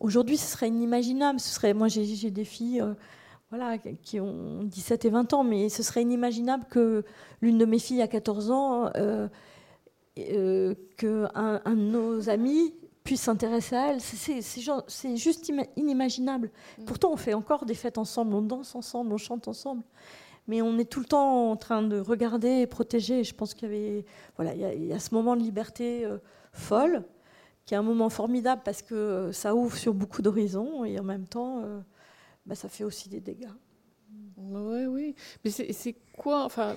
Aujourd'hui, 0.02 0.36
ce 0.36 0.52
serait 0.52 0.68
inimaginable. 0.68 1.40
Ce 1.40 1.54
serait, 1.54 1.74
moi, 1.74 1.88
j'ai 1.88 2.30
des 2.30 2.44
filles 2.44 2.82
euh, 2.82 2.94
voilà, 3.50 3.78
qui 3.78 4.20
ont 4.20 4.64
17 4.64 5.06
et 5.06 5.10
20 5.12 5.32
ans, 5.32 5.46
mais 5.46 5.70
ce 5.70 5.82
serait 5.82 6.02
inimaginable 6.02 6.66
que 6.70 7.06
l'une 7.42 7.58
de 7.58 7.64
mes 7.64 7.80
filles 7.80 8.02
à 8.02 8.10
14 8.10 8.52
ans, 8.52 8.90
euh, 8.98 9.30
euh, 10.20 10.76
qu'un 10.98 11.62
un 11.64 11.74
de 11.74 11.82
nos 11.82 12.30
amis 12.30 12.74
puisse 13.04 13.22
s'intéresser 13.22 13.76
à 13.76 13.92
elle. 13.92 14.02
C'est 14.02 15.18
juste 15.18 15.52
inimagiable. 15.76 16.52
Mm. 16.78 16.86
Pourtant, 16.86 17.12
on 17.12 17.18
fait 17.18 17.34
encore 17.34 17.66
des 17.66 17.76
fêtes 17.76 17.98
ensemble, 17.98 18.34
on 18.34 18.42
danse 18.42 18.76
ensemble, 18.76 19.14
on 19.14 19.18
chante 19.18 19.48
ensemble. 19.48 19.84
Mais 20.48 20.62
on 20.62 20.78
est 20.78 20.90
tout 20.90 21.00
le 21.00 21.06
temps 21.06 21.52
en 21.52 21.56
train 21.56 21.84
de 21.84 22.00
regarder 22.00 22.62
et 22.62 22.68
protéger. 22.68 23.24
je 23.24 23.34
pense 23.34 23.54
qu'il 23.54 23.70
y 23.70 23.72
avait, 23.72 24.06
voilà, 24.36 24.54
il 24.54 24.86
y, 24.86 24.94
a, 24.94 25.00
ce 25.00 25.14
moment 25.14 25.36
de 25.38 25.42
liberté 25.42 26.06
folle 26.52 27.06
qui 27.66 27.74
est 27.74 27.78
un 27.78 27.84
moment 27.84 28.10
formidable 28.10 28.62
parce 28.64 28.82
que 28.82 28.96
euh, 28.96 29.32
ça 29.32 29.56
ouvre 29.56 29.78
sur 29.78 29.94
beaucoup 29.94 30.22
d'horizons 30.22 30.84
et 30.84 31.00
en 31.00 31.04
même 31.04 31.28
temps, 31.28 31.62
euh, 31.64 31.80
bah, 32.46 32.56
ça 32.56 32.68
fait 32.68 32.84
aussi 32.84 33.10
des 33.10 33.22
dégâts. 33.22 33.52
Oui, 34.38 34.86
oui. 34.86 35.16
Mais 35.44 35.52
c'est 35.52 35.96
quoi 36.18 36.44
Enfin, 36.44 36.76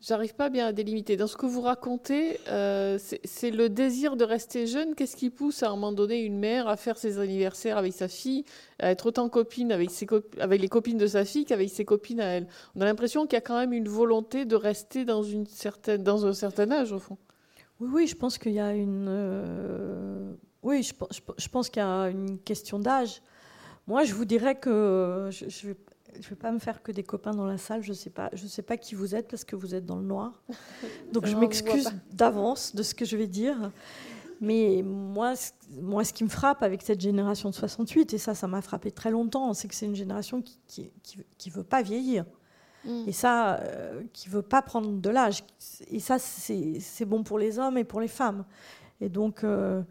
j'arrive 0.00 0.34
pas 0.34 0.48
bien 0.48 0.66
à 0.66 0.72
délimiter. 0.72 1.16
Dans 1.16 1.26
ce 1.26 1.36
que 1.36 1.46
vous 1.46 1.60
racontez, 1.60 2.40
euh, 2.48 2.98
c'est 3.24 3.50
le 3.50 3.68
désir 3.68 4.16
de 4.16 4.24
rester 4.24 4.66
jeune. 4.66 4.94
Qu'est-ce 4.94 5.16
qui 5.16 5.30
pousse 5.30 5.62
à 5.62 5.68
un 5.68 5.70
moment 5.70 5.92
donné 5.92 6.20
une 6.20 6.38
mère 6.38 6.68
à 6.68 6.76
faire 6.76 6.98
ses 6.98 7.18
anniversaires 7.18 7.76
avec 7.76 7.92
sa 7.92 8.08
fille, 8.08 8.44
à 8.78 8.90
être 8.90 9.06
autant 9.06 9.28
copine 9.28 9.72
avec, 9.72 9.90
les 10.48 10.68
copines 10.68 10.98
de 10.98 11.06
sa 11.06 11.24
fille 11.24 11.44
qu'avec 11.44 11.68
ses 11.70 11.84
copines 11.84 12.20
à 12.20 12.26
elle? 12.26 12.48
On 12.74 12.80
a 12.80 12.84
l'impression 12.84 13.24
qu'il 13.26 13.34
y 13.34 13.36
a 13.36 13.42
quand 13.42 13.58
même 13.58 13.72
une 13.72 13.88
volonté 13.88 14.44
de 14.44 14.56
rester 14.56 15.04
dans, 15.04 15.22
une 15.22 15.46
certaine, 15.46 16.02
dans 16.02 16.26
un 16.26 16.32
certain 16.32 16.70
âge, 16.70 16.92
au 16.92 16.98
fond. 16.98 17.18
Oui, 17.78 17.88
oui, 17.92 18.06
je 18.06 18.16
pense 18.16 18.38
qu'il 18.38 18.52
y 18.52 18.60
a 18.60 18.74
une. 18.74 19.06
Euh, 19.08 20.32
oui, 20.62 20.82
je, 20.82 21.48
pense 21.48 21.70
qu'il 21.70 21.82
y 21.82 21.84
a 21.84 22.08
une 22.10 22.38
question 22.38 22.78
d'âge. 22.78 23.22
Moi, 23.86 24.04
je 24.04 24.14
vous 24.14 24.26
dirais 24.26 24.54
que 24.54 25.30
je 25.30 25.44
ne 25.44 25.72
vais, 25.72 25.76
pas 26.38 26.52
me 26.52 26.58
faire 26.58 26.82
que 26.82 26.92
des 26.92 27.02
copains 27.02 27.32
dans 27.32 27.46
la 27.46 27.58
salle. 27.58 27.82
Je 27.82 27.90
ne 27.90 27.96
sais, 27.96 28.10
pas, 28.10 28.30
je 28.32 28.46
sais 28.46 28.62
pas 28.62 28.76
qui 28.76 28.94
vous 28.94 29.14
êtes 29.14 29.28
parce 29.28 29.44
que 29.44 29.56
vous 29.56 29.74
êtes 29.74 29.86
dans 29.86 29.96
le 29.96 30.04
noir. 30.04 30.42
Donc, 31.12 31.26
je 31.26 31.36
m'excuse 31.36 31.90
d'avance 32.12 32.74
de 32.74 32.82
ce 32.82 32.94
que 32.94 33.04
je 33.04 33.16
vais 33.16 33.26
dire. 33.26 33.70
Mais 34.40 34.82
moi, 34.82 35.34
moi, 35.80 36.02
ce 36.02 36.14
qui 36.14 36.24
me 36.24 36.30
frappe 36.30 36.62
avec 36.62 36.80
cette 36.82 37.00
génération 37.00 37.50
de 37.50 37.54
68, 37.54 38.14
et 38.14 38.18
ça, 38.18 38.34
ça 38.34 38.46
m'a 38.46 38.62
frappé 38.62 38.90
très 38.90 39.10
longtemps, 39.10 39.52
c'est 39.52 39.68
que 39.68 39.74
c'est 39.74 39.84
une 39.84 39.94
génération 39.94 40.40
qui 40.40 40.58
ne 40.78 40.84
qui, 41.02 41.18
qui 41.36 41.50
veut 41.50 41.64
pas 41.64 41.82
vieillir. 41.82 42.24
Mm. 42.84 43.04
Et 43.06 43.12
ça, 43.12 43.56
euh, 43.56 44.02
qui 44.12 44.28
ne 44.28 44.34
veut 44.34 44.42
pas 44.42 44.62
prendre 44.62 44.90
de 44.90 45.10
l'âge. 45.10 45.44
Et 45.88 46.00
ça, 46.00 46.18
c'est 46.18 47.04
bon 47.04 47.22
pour 47.22 47.38
les 47.38 47.58
hommes 47.58 47.76
et 47.78 47.84
pour 47.84 48.00
les 48.00 48.08
femmes. 48.08 48.44
Et 49.00 49.08
donc, 49.08 49.44
euh, 49.44 49.82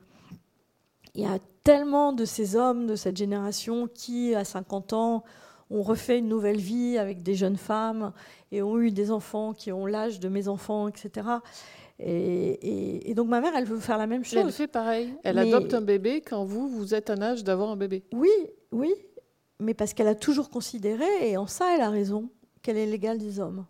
il 1.14 1.24
y 1.24 1.28
a 1.28 1.40
tellement 1.64 2.14
de 2.14 2.26
ces 2.26 2.56
hommes 2.56 2.88
de 2.88 2.96
cette 2.96 3.18
génération 3.18 3.88
qui, 3.88 4.34
à 4.36 4.44
50 4.44 4.94
ans, 4.94 5.24
ont 5.70 5.82
refait 5.82 6.20
une 6.20 6.28
nouvelle 6.28 6.60
vie 6.60 6.98
avec 6.98 7.22
des 7.22 7.36
jeunes 7.36 7.58
femmes 7.58 8.12
et 8.52 8.62
ont 8.62 8.80
eu 8.80 8.92
des 8.92 9.12
enfants 9.12 9.54
qui 9.54 9.72
ont 9.72 9.86
l'âge 9.86 10.20
de 10.20 10.30
mes 10.30 10.48
enfants, 10.48 10.88
etc. 10.88 11.28
Et, 12.00 13.14
donc 13.16 13.28
ma 13.28 13.42
mère, 13.42 13.54
elle 13.56 13.66
veut 13.66 13.80
faire 13.80 13.98
la 13.98 14.08
même 14.08 14.24
chose. 14.24 14.40
Elle 14.40 14.52
fait 14.52 14.68
pareil. 14.68 15.14
Elle 15.24 15.38
adopte 15.38 15.74
un 15.74 15.82
bébé 15.82 16.22
quand 16.22 16.46
vous, 16.46 16.70
vous 16.70 16.94
êtes 16.94 17.10
en 17.10 17.22
âge 17.22 17.44
d'avoir 17.44 17.70
un 17.70 17.76
bébé. 17.76 18.04
Oui, 18.14 18.30
oui, 18.72 18.94
mais 19.60 19.74
parce 19.74 19.94
qu'elle 19.94 20.08
a 20.08 20.16
toujours 20.16 20.50
considéré, 20.50 21.06
et 21.22 21.38
en 21.38 21.48
ça, 21.48 21.76
elle 21.76 21.82
a 21.82 21.90
raison, 21.90 22.30
qu'elle 22.62 22.78
est 22.78 22.86
l'égale 22.86 23.18
des 23.18 23.40
hommes. 23.40 23.66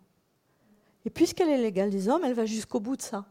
Et 1.04 1.10
puisqu'elle 1.10 1.48
est 1.48 1.58
l'égale 1.58 1.90
des 1.90 2.08
hommes, 2.08 2.22
elle 2.24 2.34
va 2.34 2.46
jusqu'au 2.46 2.78
bout 2.78 2.96
de 2.96 3.02
ça. 3.02 3.26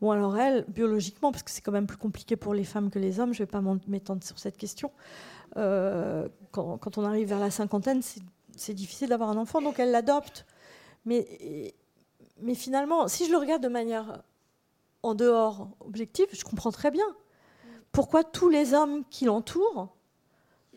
Bon, 0.00 0.10
alors 0.10 0.36
elle, 0.36 0.64
biologiquement, 0.68 1.30
parce 1.30 1.44
que 1.44 1.50
c'est 1.50 1.62
quand 1.62 1.72
même 1.72 1.86
plus 1.86 1.96
compliqué 1.96 2.36
pour 2.36 2.54
les 2.54 2.64
femmes 2.64 2.90
que 2.90 2.98
les 2.98 3.20
hommes, 3.20 3.32
je 3.32 3.42
ne 3.42 3.46
vais 3.46 3.50
pas 3.50 3.62
m'étendre 3.86 4.24
sur 4.24 4.38
cette 4.38 4.56
question, 4.56 4.90
euh, 5.56 6.28
quand, 6.50 6.98
on 6.98 7.04
arrive 7.04 7.28
vers 7.28 7.40
la 7.40 7.50
cinquantaine, 7.50 8.02
c'est 8.56 8.74
difficile 8.74 9.08
d'avoir 9.08 9.30
un 9.30 9.36
enfant, 9.36 9.60
donc 9.60 9.78
elle 9.78 9.90
l'adopte. 9.90 10.46
Mais, 11.04 11.74
mais 12.40 12.54
finalement, 12.54 13.08
si 13.08 13.26
je 13.26 13.32
le 13.32 13.38
regarde 13.38 13.62
de 13.62 13.68
manière 13.68 14.22
en 15.02 15.14
dehors 15.14 15.68
objective, 15.80 16.26
je 16.32 16.44
comprends 16.44 16.72
très 16.72 16.90
bien. 16.90 17.06
Pourquoi 17.90 18.24
tous 18.24 18.48
les 18.48 18.74
hommes 18.74 19.04
qui 19.10 19.24
l'entourent, 19.24 19.94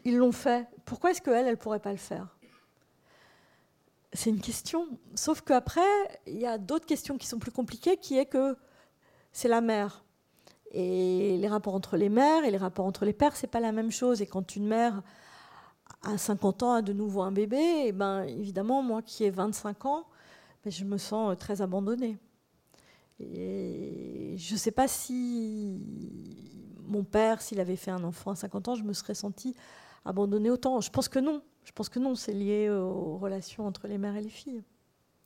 ils 0.04 0.18
l'ont 0.18 0.32
fait 0.32 0.68
Pourquoi 0.86 1.12
est-ce 1.12 1.22
qu'elle, 1.22 1.46
elle 1.46 1.52
ne 1.52 1.56
pourrait 1.56 1.80
pas 1.80 1.92
le 1.92 1.98
faire? 1.98 2.36
C'est 4.14 4.30
une 4.30 4.42
question. 4.42 4.88
Sauf 5.14 5.42
qu'après, 5.42 5.82
il 6.26 6.38
y 6.38 6.46
a 6.46 6.58
d'autres 6.58 6.86
questions 6.86 7.18
qui 7.18 7.28
sont 7.28 7.40
plus 7.40 7.52
compliquées, 7.52 7.98
qui 7.98 8.18
est 8.18 8.26
que 8.26 8.56
c'est 9.34 9.50
la 9.50 9.60
mère. 9.60 10.05
Et 10.78 11.38
les 11.38 11.48
rapports 11.48 11.74
entre 11.74 11.96
les 11.96 12.10
mères 12.10 12.44
et 12.44 12.52
les 12.52 12.58
rapports 12.58 12.86
entre 12.86 13.06
les 13.06 13.14
pères, 13.14 13.38
c'est 13.38 13.48
pas 13.48 13.62
la 13.62 13.72
même 13.72 13.92
chose. 13.92 14.22
Et 14.22 14.28
quand 14.28 14.58
une 14.58 14.68
mère 14.68 15.04
à 16.04 16.18
50 16.18 16.64
ans 16.64 16.74
a 16.74 16.82
de 16.82 16.92
nouveau 16.92 17.22
un 17.22 17.32
bébé, 17.32 17.86
eh 17.86 17.92
ben 17.94 18.24
évidemment, 18.24 18.84
moi 18.84 19.02
qui 19.02 19.24
ai 19.24 19.30
25 19.30 19.86
ans, 19.86 20.06
ben, 20.66 20.72
je 20.72 20.84
me 20.84 20.98
sens 20.98 21.38
très 21.38 21.62
abandonnée. 21.62 22.18
Et 23.22 24.36
je 24.38 24.54
ne 24.54 24.60
sais 24.60 24.72
pas 24.72 24.90
si 24.90 25.80
mon 26.84 27.06
père, 27.06 27.42
s'il 27.42 27.62
avait 27.62 27.78
fait 27.78 27.92
un 27.92 28.04
enfant 28.04 28.32
à 28.32 28.36
50 28.36 28.68
ans, 28.68 28.76
je 28.76 28.84
me 28.84 28.92
serais 28.92 29.16
sentie 29.16 29.56
abandonnée 30.04 30.50
autant. 30.50 30.82
Je 30.82 30.90
pense 30.90 31.08
que 31.08 31.20
non. 31.20 31.42
Je 31.64 31.72
pense 31.72 31.88
que 31.88 32.00
non, 32.00 32.16
c'est 32.16 32.34
lié 32.34 32.70
aux 32.70 33.18
relations 33.18 33.66
entre 33.66 33.88
les 33.88 33.98
mères 33.98 34.18
et 34.18 34.22
les 34.22 34.30
filles. 34.30 34.62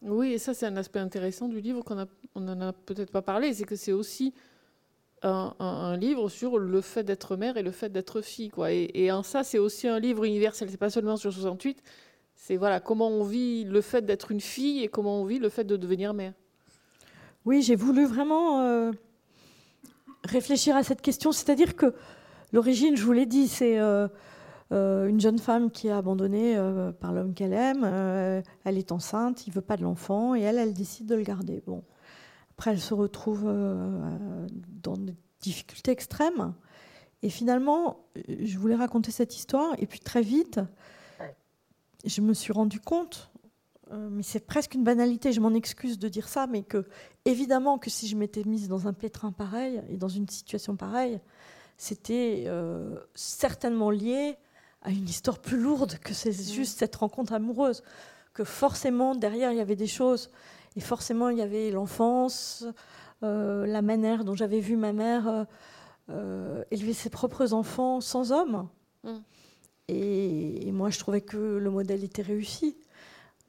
Oui, 0.04 0.34
et 0.34 0.38
ça, 0.38 0.54
c'est 0.54 0.68
un 0.68 0.78
aspect 0.78 1.00
intéressant 1.00 1.48
du 1.48 1.60
livre 1.60 1.82
qu'on 1.84 2.06
n'en 2.40 2.62
a 2.62 2.72
peut-être 2.72 3.12
pas 3.12 3.24
parlé, 3.24 3.52
c'est 3.52 3.66
que 3.66 3.76
c'est 3.76 3.92
aussi 3.92 4.34
un, 5.24 5.98
livre 5.98 6.30
sur 6.30 6.58
le 6.58 6.82
fait 6.82 7.04
d'être 7.04 7.36
mère 7.36 7.58
et 7.58 7.64
le 7.64 7.72
fait 7.72 7.90
d'être 7.90 8.22
fille. 8.22 8.50
Quoi. 8.50 8.72
Et, 8.72 9.12
en 9.12 9.24
ça, 9.24 9.44
c'est 9.44 9.58
aussi 9.58 9.88
un 9.88 10.00
livre 10.00 10.24
universel, 10.24 10.70
c'est 10.70 10.78
pas 10.78 10.90
seulement 10.90 11.18
sur 11.18 11.34
68, 11.34 11.82
c'est 12.36 12.56
voilà, 12.56 12.80
comment 12.80 13.10
on 13.10 13.24
vit 13.24 13.64
le 13.66 13.82
fait 13.82 14.06
d'être 14.06 14.32
une 14.32 14.42
fille 14.42 14.84
et 14.84 14.88
comment 14.88 15.22
on 15.22 15.26
vit 15.26 15.40
le 15.40 15.50
fait 15.50 15.64
de 15.64 15.76
devenir 15.78 16.14
mère. 16.14 16.34
Oui, 17.46 17.62
j'ai 17.62 17.76
voulu 17.76 18.06
vraiment 18.06 18.62
euh, 18.62 18.92
réfléchir 20.24 20.76
à 20.76 20.84
cette 20.84 21.02
question, 21.02 21.32
c'est-à-dire 21.32 21.76
que 21.76 21.94
l'origine, 22.54 22.96
je 22.96 23.04
vous 23.04 23.14
l'ai 23.14 23.26
dit, 23.26 23.48
c'est... 23.48 23.80
Euh, 23.80 24.08
euh, 24.72 25.08
une 25.08 25.20
jeune 25.20 25.40
femme 25.40 25.72
qui 25.72 25.88
est 25.88 25.92
abandonnée 25.92 26.56
par 27.00 27.12
l'homme 27.12 27.34
qu'elle 27.34 27.54
aime, 27.54 28.44
elle 28.64 28.78
est 28.78 28.92
enceinte, 28.92 29.48
il 29.48 29.52
veut 29.52 29.62
pas 29.62 29.78
de 29.78 29.82
l'enfant 29.82 30.36
et 30.36 30.42
elle, 30.42 30.60
elle 30.60 30.76
décide 30.76 31.08
de 31.08 31.16
le 31.16 31.24
garder. 31.24 31.64
Bon, 31.66 31.84
après, 32.60 32.72
elle 32.72 32.82
se 32.82 32.94
retrouve 32.94 33.46
dans 34.84 34.98
des 34.98 35.16
difficultés 35.40 35.92
extrêmes. 35.92 36.54
Et 37.24 37.30
finalement, 37.30 38.06
je 38.28 38.60
voulais 38.60 38.76
raconter 38.76 39.12
cette 39.12 39.34
histoire 39.34 39.76
et 39.78 39.86
puis 39.86 40.02
très 40.02 40.22
vite, 40.22 40.60
je 42.04 42.20
me 42.20 42.34
suis 42.34 42.52
rendu 42.52 42.82
compte, 42.82 43.32
mais 43.94 44.24
c'est 44.24 44.46
presque 44.46 44.74
une 44.74 44.84
banalité, 44.84 45.32
je 45.32 45.40
m'en 45.40 45.54
excuse 45.54 46.00
de 46.00 46.10
dire 46.10 46.28
ça, 46.28 46.48
mais 46.48 46.64
que 46.64 46.86
évidemment 47.24 47.78
que 47.78 47.90
si 47.90 48.10
je 48.10 48.18
m'étais 48.18 48.44
mise 48.44 48.68
dans 48.68 48.90
un 48.90 48.94
pétrin 48.94 49.32
pareil 49.32 49.82
et 49.88 49.96
dans 49.96 50.10
une 50.10 50.28
situation 50.28 50.76
pareille, 50.76 51.22
c'était 51.78 52.46
certainement 53.16 53.90
lié 53.90 54.36
à 54.82 54.90
une 54.92 55.08
histoire 55.08 55.40
plus 55.40 55.62
lourde 55.62 55.98
que 56.00 56.14
c'est 56.14 56.34
juste 56.34 56.80
cette 56.80 56.98
rencontre 56.98 57.32
amoureuse. 57.32 57.84
Que 58.34 58.44
forcément, 58.44 59.16
derrière, 59.16 59.54
il 59.54 59.58
y 59.58 59.62
avait 59.62 59.78
des 59.78 59.88
choses. 59.88 60.30
Et 60.76 60.82
forcément, 60.82 61.30
il 61.30 61.38
y 61.38 61.42
avait 61.42 61.72
l'enfance, 61.72 62.66
euh, 63.24 63.66
la 63.66 63.82
manière 63.82 64.24
dont 64.24 64.36
j'avais 64.36 64.60
vu 64.60 64.78
ma 64.78 64.94
mère 64.94 65.28
euh, 65.28 65.44
euh, 66.10 66.64
élever 66.72 66.94
ses 66.94 67.10
propres 67.10 67.54
enfants 67.54 68.02
sans 68.02 68.32
homme. 68.32 68.68
Mm. 69.04 69.18
Et, 69.90 70.72
moi, 70.72 70.90
je 70.90 71.00
trouvais 71.00 71.22
que 71.22 71.38
le 71.38 71.70
modèle 71.70 72.04
était 72.04 72.22
réussi. 72.22 72.78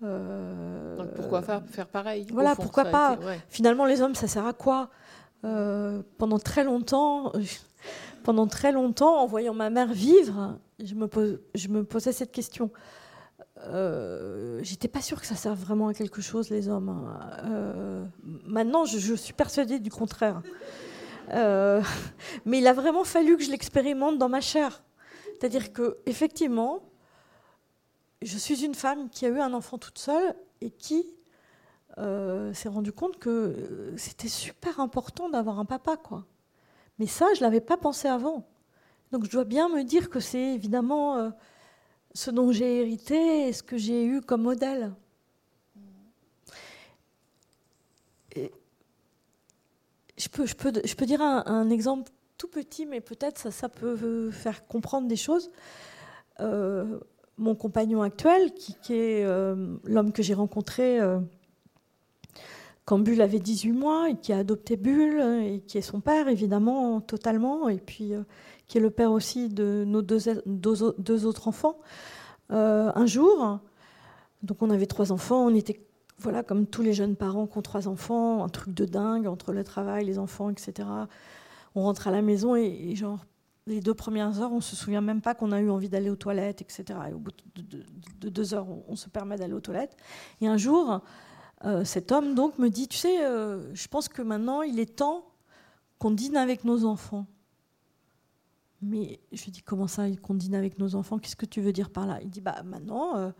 Donc 0.00 1.12
pourquoi 1.14 1.42
faire, 1.42 1.62
faire 1.66 1.86
pareil 1.86 2.26
Voilà, 2.32 2.56
pourquoi 2.56 2.86
pas 2.86 3.18
Finalement, 3.50 3.84
les 3.84 4.00
hommes, 4.00 4.14
ça 4.14 4.26
sert 4.26 4.46
à 4.46 4.54
quoi 4.54 4.88
Pendant 5.42 6.38
très 6.38 6.64
longtemps, 6.64 7.32
pendant 8.24 8.46
très 8.46 8.72
longtemps, 8.72 9.20
en 9.20 9.26
voyant 9.26 9.52
ma 9.52 9.68
mère 9.68 9.92
vivre, 9.92 10.58
je 10.82 10.94
me, 10.94 11.06
pose, 11.06 11.38
je 11.54 11.68
me 11.68 11.84
posais 11.84 12.12
cette 12.12 12.32
question. 12.32 12.70
Euh, 13.66 14.60
J'étais 14.62 14.88
pas 14.88 15.02
sûre 15.02 15.20
que 15.20 15.26
ça 15.26 15.36
serve 15.36 15.58
vraiment 15.58 15.88
à 15.88 15.94
quelque 15.94 16.20
chose, 16.20 16.50
les 16.50 16.68
hommes. 16.68 16.88
Hein. 16.88 17.30
Euh, 17.44 18.04
maintenant, 18.22 18.84
je, 18.84 19.14
suis 19.14 19.32
persuadée 19.32 19.78
du 19.78 19.90
contraire. 19.90 20.42
Euh, 21.32 21.82
mais 22.44 22.58
il 22.58 22.66
a 22.66 22.72
vraiment 22.72 23.04
fallu 23.04 23.36
que 23.36 23.42
je 23.42 23.50
l'expérimente 23.50 24.18
dans 24.18 24.28
ma 24.28 24.40
chair. 24.40 24.82
C'est-à-dire 25.38 25.72
que, 25.72 25.98
effectivement, 26.06 26.82
je 28.22 28.36
suis 28.36 28.64
une 28.64 28.74
femme 28.74 29.08
qui 29.08 29.26
a 29.26 29.28
eu 29.28 29.40
un 29.40 29.54
enfant 29.54 29.78
toute 29.78 29.98
seule 29.98 30.34
et 30.60 30.70
qui 30.70 31.06
s'est 32.54 32.70
rendu 32.70 32.92
compte 32.92 33.18
que 33.18 33.92
c'était 33.98 34.28
super 34.28 34.80
important 34.80 35.28
d'avoir 35.28 35.58
un 35.58 35.66
papa, 35.66 35.98
quoi. 35.98 36.24
Mais 36.98 37.06
ça, 37.06 37.26
je 37.36 37.42
l'avais 37.42 37.60
pas 37.60 37.76
pensé 37.76 38.08
avant. 38.08 38.48
Donc 39.12 39.26
je 39.26 39.30
dois 39.30 39.44
bien 39.44 39.68
me 39.68 39.82
dire 39.84 40.08
que 40.08 40.18
c'est 40.18 40.54
évidemment 40.54 41.30
ce 42.14 42.30
dont 42.30 42.52
j'ai 42.52 42.80
hérité 42.80 43.48
et 43.48 43.52
ce 43.52 43.62
que 43.62 43.78
j'ai 43.78 44.04
eu 44.04 44.20
comme 44.20 44.42
modèle. 44.42 44.92
je, 50.16 50.28
peux, 50.28 50.46
je, 50.46 50.94
peux, 50.94 51.06
dire 51.06 51.22
un, 51.22 51.70
exemple 51.70 52.10
tout 52.36 52.48
petit, 52.48 52.84
mais 52.84 53.00
peut-être 53.00 53.38
ça, 53.38 53.50
ça 53.50 53.68
peut 53.68 54.30
faire 54.30 54.66
comprendre 54.66 55.08
des 55.08 55.16
choses. 55.16 55.50
Euh, 56.40 57.00
mon 57.38 57.54
compagnon 57.54 58.02
actuel, 58.02 58.52
qui, 58.52 58.74
est 58.90 59.24
euh, 59.24 59.76
l'homme 59.84 60.12
que 60.12 60.22
j'ai 60.22 60.34
rencontré 60.34 61.00
quand 62.84 62.98
Bulle 62.98 63.22
avait 63.22 63.38
18 63.38 63.72
mois 63.72 64.10
et 64.10 64.16
qui 64.16 64.32
a 64.32 64.38
adopté 64.38 64.76
Bulle 64.76 65.20
et 65.42 65.60
qui 65.60 65.78
est 65.78 65.82
son 65.82 66.00
père, 66.00 66.28
évidemment, 66.28 67.00
totalement, 67.00 67.68
et 67.68 67.78
puis 67.78 68.12
qui 68.70 68.78
est 68.78 68.80
le 68.80 68.90
père 68.90 69.10
aussi 69.10 69.48
de 69.48 69.82
nos 69.84 70.00
deux, 70.00 71.26
autres 71.26 71.48
enfants. 71.48 71.76
un 72.50 73.06
jour, 73.06 73.58
donc 74.44 74.62
on 74.62 74.70
avait 74.70 74.86
trois 74.86 75.10
enfants, 75.10 75.44
on 75.44 75.54
était 75.56 75.84
voilà, 76.20 76.44
comme 76.44 76.66
tous 76.66 76.82
les 76.82 76.92
jeunes 76.92 77.16
parents 77.16 77.48
qui 77.48 77.58
ont 77.58 77.62
trois 77.62 77.88
enfants, 77.88 78.44
un 78.44 78.48
truc 78.48 78.72
de 78.72 78.84
dingue 78.84 79.26
entre 79.26 79.52
le 79.52 79.64
travail, 79.64 80.04
les 80.04 80.20
enfants, 80.20 80.50
etc. 80.50 80.88
On 81.74 81.82
rentre 81.82 82.06
à 82.06 82.12
la 82.12 82.22
maison 82.22 82.54
et, 82.54 82.94
genre, 82.94 83.26
les 83.66 83.80
deux 83.80 83.94
premières 83.94 84.40
heures, 84.40 84.52
on 84.52 84.60
se 84.60 84.76
souvient 84.76 85.00
même 85.00 85.20
pas 85.20 85.34
qu'on 85.34 85.50
a 85.50 85.60
eu 85.60 85.68
envie 85.68 85.88
d'aller 85.88 86.10
aux 86.10 86.16
toilettes, 86.16 86.62
etc. 86.62 86.84
Et 87.10 87.12
au 87.12 87.18
bout 87.18 87.32
de, 87.56 88.28
deux 88.28 88.54
heures, 88.54 88.68
on, 88.88 88.94
se 88.94 89.08
permet 89.08 89.36
d'aller 89.36 89.54
aux 89.54 89.60
toilettes. 89.60 89.96
Et 90.40 90.46
un 90.46 90.56
jour, 90.56 91.00
euh, 91.64 91.84
cet 91.84 92.12
homme 92.12 92.36
donc 92.36 92.56
me 92.58 92.68
dit, 92.68 92.86
tu 92.86 92.98
sais, 92.98 93.24
euh, 93.24 93.74
je 93.74 93.88
pense 93.88 94.08
que 94.08 94.22
maintenant, 94.22 94.62
il 94.62 94.78
est 94.78 94.96
temps 94.96 95.24
qu'on 95.98 96.12
dîne 96.12 96.36
avec 96.36 96.64
nos 96.64 96.84
enfants. 96.84 97.26
Mais 98.82 99.20
je 99.32 99.44
lui 99.44 99.52
dis, 99.52 99.62
comment 99.62 99.86
ça, 99.86 100.10
qu'on 100.22 100.34
dîne 100.34 100.54
avec 100.54 100.78
nos 100.78 100.94
enfants 100.94 101.18
Qu'est-ce 101.18 101.36
que 101.36 101.46
tu 101.46 101.60
veux 101.60 101.72
dire 101.72 101.90
par 101.90 102.06
là? 102.06 102.18
Il 102.22 102.30
dit, 102.30 102.40
bah 102.40 102.62
maintenant... 102.64 103.16
Euh, 103.16 103.30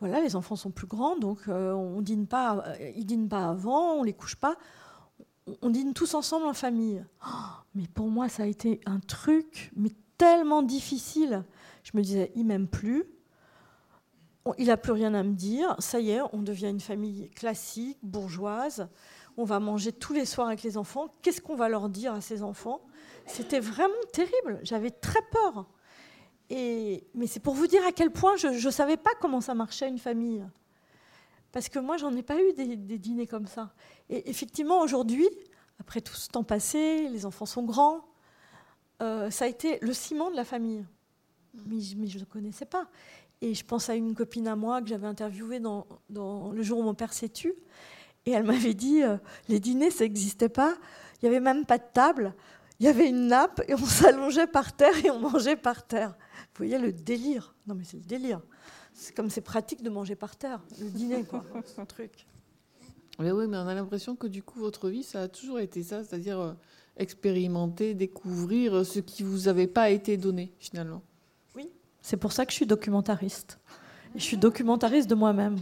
voilà, 0.00 0.20
les 0.20 0.36
enfants 0.36 0.56
sont 0.56 0.70
plus 0.70 0.86
grands, 0.86 1.16
donc 1.16 1.48
euh, 1.48 1.72
on 1.72 2.00
dîne 2.00 2.26
pas, 2.26 2.62
euh, 2.66 2.90
ils 2.94 3.04
dînent 3.04 3.28
pas 3.28 3.48
avant, 3.48 3.94
on 3.94 4.04
les 4.04 4.12
couche 4.12 4.36
pas, 4.36 4.56
on 5.60 5.70
dîne 5.70 5.92
tous 5.92 6.14
ensemble 6.14 6.46
en 6.46 6.52
famille. 6.52 7.04
Oh, 7.26 7.30
mais 7.74 7.88
pour 7.88 8.08
moi, 8.08 8.28
ça 8.28 8.44
a 8.44 8.46
été 8.46 8.80
un 8.86 9.00
truc, 9.00 9.72
mais 9.74 9.90
tellement 10.16 10.62
difficile. 10.62 11.44
Je 11.82 11.90
me 11.94 12.02
disais, 12.02 12.30
il 12.36 12.44
m'aime 12.44 12.68
plus, 12.68 13.06
il 14.56 14.68
n'a 14.68 14.76
plus 14.76 14.92
rien 14.92 15.14
à 15.14 15.22
me 15.24 15.32
dire, 15.32 15.74
ça 15.80 15.98
y 15.98 16.10
est, 16.10 16.20
on 16.32 16.42
devient 16.42 16.68
une 16.68 16.80
famille 16.80 17.28
classique, 17.30 17.98
bourgeoise, 18.02 18.88
on 19.36 19.44
va 19.44 19.58
manger 19.58 19.92
tous 19.92 20.12
les 20.12 20.24
soirs 20.26 20.46
avec 20.46 20.62
les 20.62 20.76
enfants, 20.76 21.08
qu'est-ce 21.22 21.40
qu'on 21.40 21.56
va 21.56 21.68
leur 21.68 21.88
dire 21.88 22.12
à 22.12 22.20
ces 22.20 22.42
enfants? 22.42 22.82
C'était 23.28 23.60
vraiment 23.60 23.94
terrible, 24.12 24.60
j'avais 24.62 24.90
très 24.90 25.22
peur 25.30 25.66
mais 26.50 27.26
c'est 27.26 27.40
pour 27.40 27.54
vous 27.54 27.66
dire 27.66 27.84
à 27.86 27.92
quel 27.92 28.10
point 28.10 28.36
je 28.36 28.48
ne 28.48 28.70
savais 28.70 28.96
pas 28.96 29.10
comment 29.20 29.40
ça 29.40 29.54
marchait 29.54 29.88
une 29.88 29.98
famille. 29.98 30.44
Parce 31.52 31.68
que 31.68 31.78
moi, 31.78 31.96
j'en 31.96 32.14
ai 32.14 32.22
pas 32.22 32.36
eu 32.40 32.52
des, 32.52 32.98
dîners 32.98 33.26
comme 33.26 33.46
ça. 33.46 33.72
Et 34.08 34.28
effectivement, 34.30 34.80
aujourd'hui, 34.80 35.28
après 35.80 36.00
tout 36.00 36.14
ce 36.14 36.28
temps 36.28 36.44
passé, 36.44 37.08
les 37.08 37.26
enfants 37.26 37.46
sont 37.46 37.64
grands, 37.64 38.04
euh, 39.02 39.30
ça 39.30 39.44
a 39.44 39.48
été 39.48 39.78
le 39.80 39.92
ciment 39.92 40.30
de 40.30 40.36
la 40.36 40.44
famille. 40.44 40.84
Mais, 41.66 41.80
je 41.80 41.96
ne 41.96 42.20
le 42.20 42.26
connaissais 42.26 42.66
pas. 42.66 42.88
Et 43.40 43.54
je 43.54 43.64
pense 43.64 43.88
à 43.88 43.94
une 43.94 44.14
copine 44.14 44.48
à 44.48 44.56
moi 44.56 44.82
que 44.82 44.88
j'avais 44.88 45.06
interviewée 45.06 45.60
dans, 45.60 45.86
le 46.10 46.62
jour 46.62 46.80
où 46.80 46.82
mon 46.82 46.94
père 46.94 47.12
s'est 47.12 47.28
tué. 47.28 47.56
Et 48.26 48.32
elle 48.32 48.44
m'avait 48.44 48.74
dit, 48.74 49.02
euh, 49.02 49.16
les 49.48 49.60
dîners, 49.60 49.90
ça 49.90 50.04
n'existait 50.04 50.48
pas. 50.48 50.76
Il 51.20 51.28
n'y 51.28 51.34
avait 51.34 51.44
même 51.44 51.64
pas 51.64 51.78
de 51.78 51.84
table. 51.92 52.34
Il 52.80 52.86
y 52.86 52.88
avait 52.88 53.08
une 53.08 53.26
nappe 53.26 53.62
et 53.68 53.74
on 53.74 53.78
s'allongeait 53.86 54.46
par 54.46 54.72
terre 54.72 55.04
et 55.04 55.10
on 55.10 55.18
mangeait 55.18 55.56
par 55.56 55.86
terre. 55.86 56.10
Vous 56.10 56.64
voyez 56.64 56.78
le 56.78 56.92
délire 56.92 57.54
Non, 57.66 57.74
mais 57.74 57.84
c'est 57.84 57.96
le 57.96 58.04
délire. 58.04 58.40
C'est 58.92 59.14
comme 59.14 59.30
c'est 59.30 59.40
pratique 59.40 59.82
de 59.82 59.90
manger 59.90 60.16
par 60.16 60.36
terre, 60.36 60.60
le 60.80 60.88
dîner, 60.88 61.24
quoi. 61.24 61.44
un 61.78 61.84
truc. 61.84 62.26
Mais 63.20 63.30
oui, 63.32 63.46
mais 63.48 63.56
on 63.56 63.66
a 63.66 63.74
l'impression 63.74 64.16
que 64.16 64.26
du 64.26 64.42
coup, 64.42 64.60
votre 64.60 64.88
vie, 64.88 65.02
ça 65.02 65.22
a 65.22 65.28
toujours 65.28 65.58
été 65.58 65.82
ça, 65.82 66.04
c'est-à-dire 66.04 66.38
euh, 66.38 66.52
expérimenter, 66.96 67.94
découvrir 67.94 68.74
euh, 68.74 68.84
ce 68.84 69.00
qui 69.00 69.22
vous 69.22 69.48
avait 69.48 69.66
pas 69.66 69.90
été 69.90 70.16
donné, 70.16 70.52
finalement. 70.58 71.02
Oui, 71.56 71.70
c'est 72.00 72.16
pour 72.16 72.32
ça 72.32 72.46
que 72.46 72.52
je 72.52 72.56
suis 72.56 72.66
documentariste. 72.66 73.58
Et 74.14 74.18
je 74.18 74.24
suis 74.24 74.36
documentariste 74.36 75.08
de 75.08 75.14
moi-même 75.14 75.56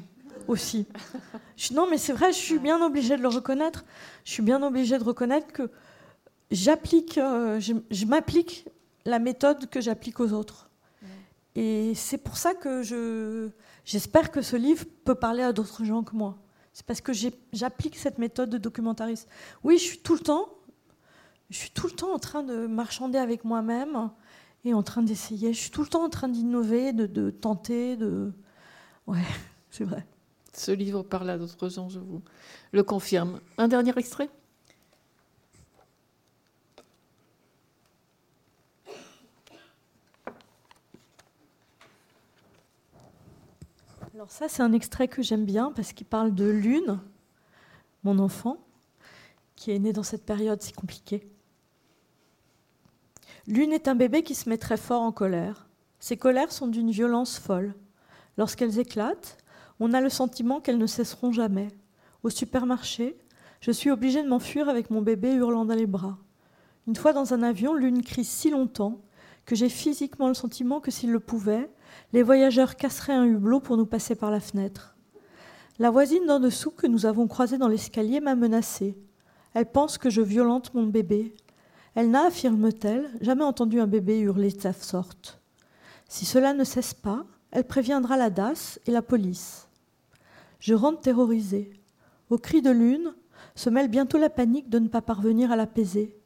aussi. 0.49 0.87
Je, 1.57 1.73
non, 1.73 1.89
mais 1.91 1.97
c'est 1.97 2.12
vrai, 2.12 2.33
je 2.33 2.37
suis 2.37 2.59
bien 2.59 2.85
obligée 2.85 3.17
de 3.17 3.23
le 3.23 3.29
reconnaître. 3.29 3.87
Je 4.25 4.33
suis 4.33 4.43
bien 4.43 4.62
obligée 4.62 4.99
de 4.99 5.05
reconnaître 5.05 5.47
que 5.47 5.71
j'applique, 6.51 7.18
euh, 7.18 7.61
je 7.61 8.05
m'applique 8.05 8.68
la 9.05 9.18
méthode 9.18 9.68
que 9.70 9.80
j'applique 9.80 10.20
aux 10.20 10.32
autres. 10.32 10.66
Et 11.57 11.94
c'est 11.94 12.18
pour 12.18 12.36
ça 12.36 12.55
que 12.55 12.82
je, 12.82 13.49
j'espère 13.86 14.30
que 14.30 14.42
ce 14.42 14.57
livre 14.57 14.84
peut 15.05 15.14
parler 15.14 15.42
à 15.42 15.55
d'autres 15.55 15.84
gens 15.84 16.03
que 16.03 16.14
moi. 16.14 16.36
C'est 16.74 16.84
parce 16.84 17.01
que 17.01 17.12
j'applique 17.55 17.97
cette 17.97 18.18
méthode 18.18 18.51
de 18.51 18.59
documentariste. 18.59 19.26
Oui, 19.64 19.78
je 19.78 19.84
suis 19.84 19.99
tout 19.99 20.12
le 20.12 20.20
temps, 20.20 20.51
je 21.49 21.57
suis 21.57 21.70
tout 21.70 21.86
le 21.86 21.94
temps 21.94 22.12
en 22.12 22.18
train 22.18 22.42
de 22.42 22.66
marchander 22.66 23.16
avec 23.16 23.44
moi-même 23.44 24.11
et 24.66 24.74
en 24.74 24.82
train 24.82 25.01
d'essayer. 25.03 25.55
Je 25.55 25.59
suis 25.59 25.70
tout 25.70 25.80
le 25.80 25.88
temps 25.88 26.05
en 26.05 26.11
train 26.11 26.28
d'innover, 26.28 26.92
de, 26.92 27.07
de 27.07 27.30
tenter, 27.30 27.97
de. 27.97 28.34
Ouais, 29.07 29.22
c'est 29.70 29.84
vrai. 29.84 30.07
Ce 30.53 30.72
livre 30.72 31.03
parle 31.03 31.30
à 31.30 31.38
d'autres 31.38 31.70
gens, 31.70 31.88
je 31.88 32.01
vous 32.01 32.20
le 32.72 32.82
confirme. 32.82 33.40
Un 33.57 33.68
dernier 33.68 33.97
extrait? 33.97 34.28
Alors 44.17 44.31
ça, 44.31 44.49
c'est 44.49 44.62
un 44.62 44.73
extrait 44.73 45.09
que 45.09 45.21
j'aime 45.21 45.45
bien 45.45 45.73
parce 45.73 45.93
qu'il 45.93 46.07
parle 46.07 46.35
de 46.35 46.47
Lune, 46.47 47.01
mon 48.03 48.19
enfant, 48.19 48.57
qui 49.57 49.73
est 49.73 49.79
né 49.79 49.93
dans 49.93 50.03
cette 50.03 50.25
période 50.25 50.62
si 50.62 50.73
compliquée. 50.73 51.29
Lune 53.47 53.75
est 53.75 53.89
un 53.89 53.95
bébé 53.95 54.23
qui 54.23 54.35
se 54.35 54.49
met 54.49 54.57
très 54.57 54.79
fort 54.79 55.03
en 55.03 55.12
colère. 55.12 55.69
Ces 56.01 56.17
colères 56.17 56.51
sont 56.51 56.67
d'une 56.67 56.91
violence 56.91 57.39
folle. 57.39 57.75
Lorsqu'elles 58.39 58.79
éclatent, 58.79 59.37
on 59.81 59.93
a 59.93 60.01
le 60.01 60.09
sentiment 60.09 60.62
qu'elles 60.62 60.79
ne 60.79 60.87
cesseront 60.87 61.31
jamais. 61.31 61.69
Au 62.23 62.31
supermarché, 62.31 63.19
je 63.61 63.71
suis 63.71 63.91
obligée 63.91 64.23
de 64.23 64.29
m'enfuir 64.31 64.71
avec 64.71 64.89
mon 64.89 65.03
bébé 65.03 65.35
hurlant 65.35 65.67
dans 65.67 65.75
les 65.75 65.85
bras. 65.85 66.17
Une 66.87 66.97
fois 66.97 67.12
dans 67.12 67.35
un 67.35 67.43
avion, 67.43 67.75
Lune 67.75 68.03
crie 68.03 68.25
si 68.25 68.49
longtemps 68.49 68.99
que 69.45 69.55
j'ai 69.55 69.69
physiquement 69.69 70.29
le 70.29 70.35
sentiment 70.35 70.81
que 70.81 70.91
s'il 70.91 71.12
le 71.12 71.21
pouvait, 71.21 71.69
les 72.12 72.22
voyageurs 72.22 72.76
casseraient 72.76 73.12
un 73.12 73.24
hublot 73.24 73.61
pour 73.61 73.76
nous 73.76 73.86
passer 73.86 74.14
par 74.14 74.30
la 74.30 74.40
fenêtre. 74.40 74.97
La 75.78 75.90
voisine 75.90 76.24
d'en 76.26 76.40
dessous 76.40 76.70
que 76.70 76.86
nous 76.86 77.05
avons 77.05 77.26
croisée 77.26 77.59
dans 77.59 77.68
l'escalier 77.68 78.20
m'a 78.20 78.34
menacée. 78.34 78.97
Elle 79.53 79.70
pense 79.70 79.99
que 79.99 80.11
je 80.11 80.22
violente 80.22 80.72
mon 80.74 80.86
bébé. 80.86 81.34
Elle 81.94 82.11
n'a, 82.11 82.26
affirme-t-elle, 82.26 83.11
jamais 83.20 83.44
entendu 83.44 83.80
un 83.80 83.86
bébé 83.86 84.18
hurler 84.20 84.51
de 84.51 84.61
cette 84.61 84.82
sorte. 84.82 85.40
Si 86.09 86.24
cela 86.24 86.55
ne 86.55 86.64
cesse 86.64 86.94
pas, 86.94 87.24
elle 87.51 87.64
préviendra 87.64 88.16
la 88.16 88.30
DAS 88.30 88.78
et 88.86 88.90
la 88.90 89.03
police. 89.03 89.68
Je 90.61 90.74
rentre 90.74 91.01
terrorisée. 91.01 91.70
Au 92.30 92.38
cri 92.38 92.62
de 92.62 92.70
lune 92.70 93.14
se 93.55 93.70
mêle 93.70 93.88
bientôt 93.88 94.18
la 94.18 94.30
panique 94.30 94.68
de 94.68 94.78
ne 94.78 94.88
pas 94.88 95.03
parvenir 95.03 95.53
à 95.53 95.57
l'apaiser. 95.57 96.18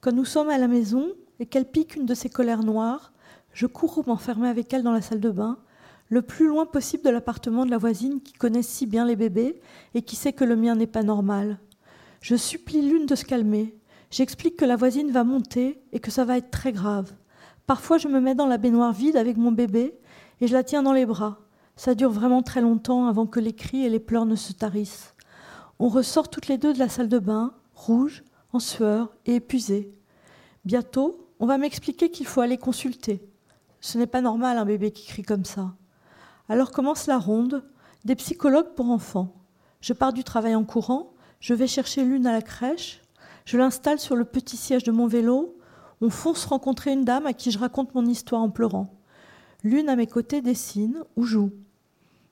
Quand 0.00 0.12
nous 0.12 0.24
sommes 0.24 0.48
à 0.48 0.58
la 0.58 0.68
maison 0.68 1.12
et 1.38 1.46
qu'elle 1.46 1.70
pique 1.70 1.96
une 1.96 2.06
de 2.06 2.14
ses 2.14 2.30
colères 2.30 2.64
noires, 2.64 3.12
je 3.52 3.66
cours 3.66 4.02
m'enfermer 4.06 4.48
avec 4.48 4.72
elle 4.72 4.82
dans 4.82 4.92
la 4.92 5.02
salle 5.02 5.20
de 5.20 5.30
bain, 5.30 5.58
le 6.08 6.22
plus 6.22 6.48
loin 6.48 6.66
possible 6.66 7.04
de 7.04 7.10
l'appartement 7.10 7.64
de 7.64 7.70
la 7.70 7.78
voisine 7.78 8.20
qui 8.20 8.32
connaît 8.32 8.62
si 8.62 8.86
bien 8.86 9.04
les 9.04 9.16
bébés 9.16 9.60
et 9.94 10.02
qui 10.02 10.16
sait 10.16 10.32
que 10.32 10.44
le 10.44 10.56
mien 10.56 10.74
n'est 10.74 10.86
pas 10.86 11.02
normal. 11.02 11.58
Je 12.20 12.36
supplie 12.36 12.82
l'une 12.82 13.06
de 13.06 13.14
se 13.14 13.24
calmer. 13.24 13.76
J'explique 14.10 14.56
que 14.56 14.64
la 14.64 14.76
voisine 14.76 15.12
va 15.12 15.24
monter 15.24 15.80
et 15.92 16.00
que 16.00 16.10
ça 16.10 16.24
va 16.24 16.36
être 16.36 16.50
très 16.50 16.72
grave. 16.72 17.12
Parfois, 17.66 17.98
je 17.98 18.08
me 18.08 18.20
mets 18.20 18.34
dans 18.34 18.46
la 18.46 18.58
baignoire 18.58 18.92
vide 18.92 19.16
avec 19.16 19.36
mon 19.36 19.52
bébé 19.52 19.94
et 20.40 20.48
je 20.48 20.52
la 20.52 20.64
tiens 20.64 20.82
dans 20.82 20.92
les 20.92 21.06
bras. 21.06 21.38
Ça 21.76 21.94
dure 21.94 22.10
vraiment 22.10 22.42
très 22.42 22.60
longtemps 22.60 23.06
avant 23.06 23.26
que 23.26 23.40
les 23.40 23.52
cris 23.52 23.84
et 23.84 23.88
les 23.88 24.00
pleurs 24.00 24.26
ne 24.26 24.34
se 24.34 24.52
tarissent. 24.52 25.14
On 25.78 25.88
ressort 25.88 26.28
toutes 26.28 26.48
les 26.48 26.58
deux 26.58 26.74
de 26.74 26.78
la 26.78 26.88
salle 26.88 27.08
de 27.08 27.20
bain, 27.20 27.54
rouges, 27.74 28.24
en 28.52 28.58
sueur 28.58 29.14
et 29.26 29.36
épuisées. 29.36 29.94
Bientôt, 30.64 31.28
on 31.38 31.46
va 31.46 31.56
m'expliquer 31.56 32.10
qu'il 32.10 32.26
faut 32.26 32.40
aller 32.40 32.58
consulter. 32.58 33.29
Ce 33.80 33.96
n'est 33.96 34.06
pas 34.06 34.20
normal 34.20 34.58
un 34.58 34.64
bébé 34.64 34.90
qui 34.90 35.06
crie 35.06 35.22
comme 35.22 35.44
ça. 35.44 35.74
Alors 36.48 36.70
commence 36.70 37.06
la 37.06 37.18
ronde, 37.18 37.64
des 38.04 38.14
psychologues 38.14 38.74
pour 38.74 38.90
enfants. 38.90 39.34
Je 39.80 39.92
pars 39.92 40.12
du 40.12 40.24
travail 40.24 40.54
en 40.54 40.64
courant, 40.64 41.14
je 41.40 41.54
vais 41.54 41.66
chercher 41.66 42.04
l'une 42.04 42.26
à 42.26 42.32
la 42.32 42.42
crèche, 42.42 43.00
je 43.46 43.56
l'installe 43.56 43.98
sur 43.98 44.16
le 44.16 44.24
petit 44.24 44.56
siège 44.56 44.84
de 44.84 44.92
mon 44.92 45.06
vélo, 45.06 45.56
on 46.02 46.10
fonce 46.10 46.44
rencontrer 46.44 46.92
une 46.92 47.04
dame 47.04 47.26
à 47.26 47.32
qui 47.32 47.50
je 47.50 47.58
raconte 47.58 47.94
mon 47.94 48.04
histoire 48.04 48.42
en 48.42 48.50
pleurant. 48.50 48.94
L'une 49.62 49.88
à 49.88 49.96
mes 49.96 50.06
côtés 50.06 50.42
dessine 50.42 51.02
ou 51.16 51.24
joue. 51.24 51.52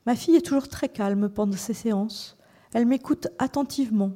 Ma 0.06 0.16
fille 0.16 0.36
est 0.36 0.44
toujours 0.44 0.68
très 0.68 0.88
calme 0.88 1.28
pendant 1.28 1.56
ces 1.56 1.74
séances. 1.74 2.36
Elle 2.72 2.86
m'écoute 2.86 3.28
attentivement. 3.38 4.12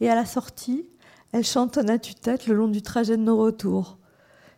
Et 0.00 0.10
à 0.10 0.14
la 0.14 0.26
sortie, 0.26 0.86
elle 1.32 1.44
chantonne 1.44 1.90
à 1.90 1.98
tue-tête 1.98 2.46
le 2.46 2.54
long 2.54 2.68
du 2.68 2.82
trajet 2.82 3.16
de 3.16 3.22
nos 3.22 3.38
retours. 3.38 3.98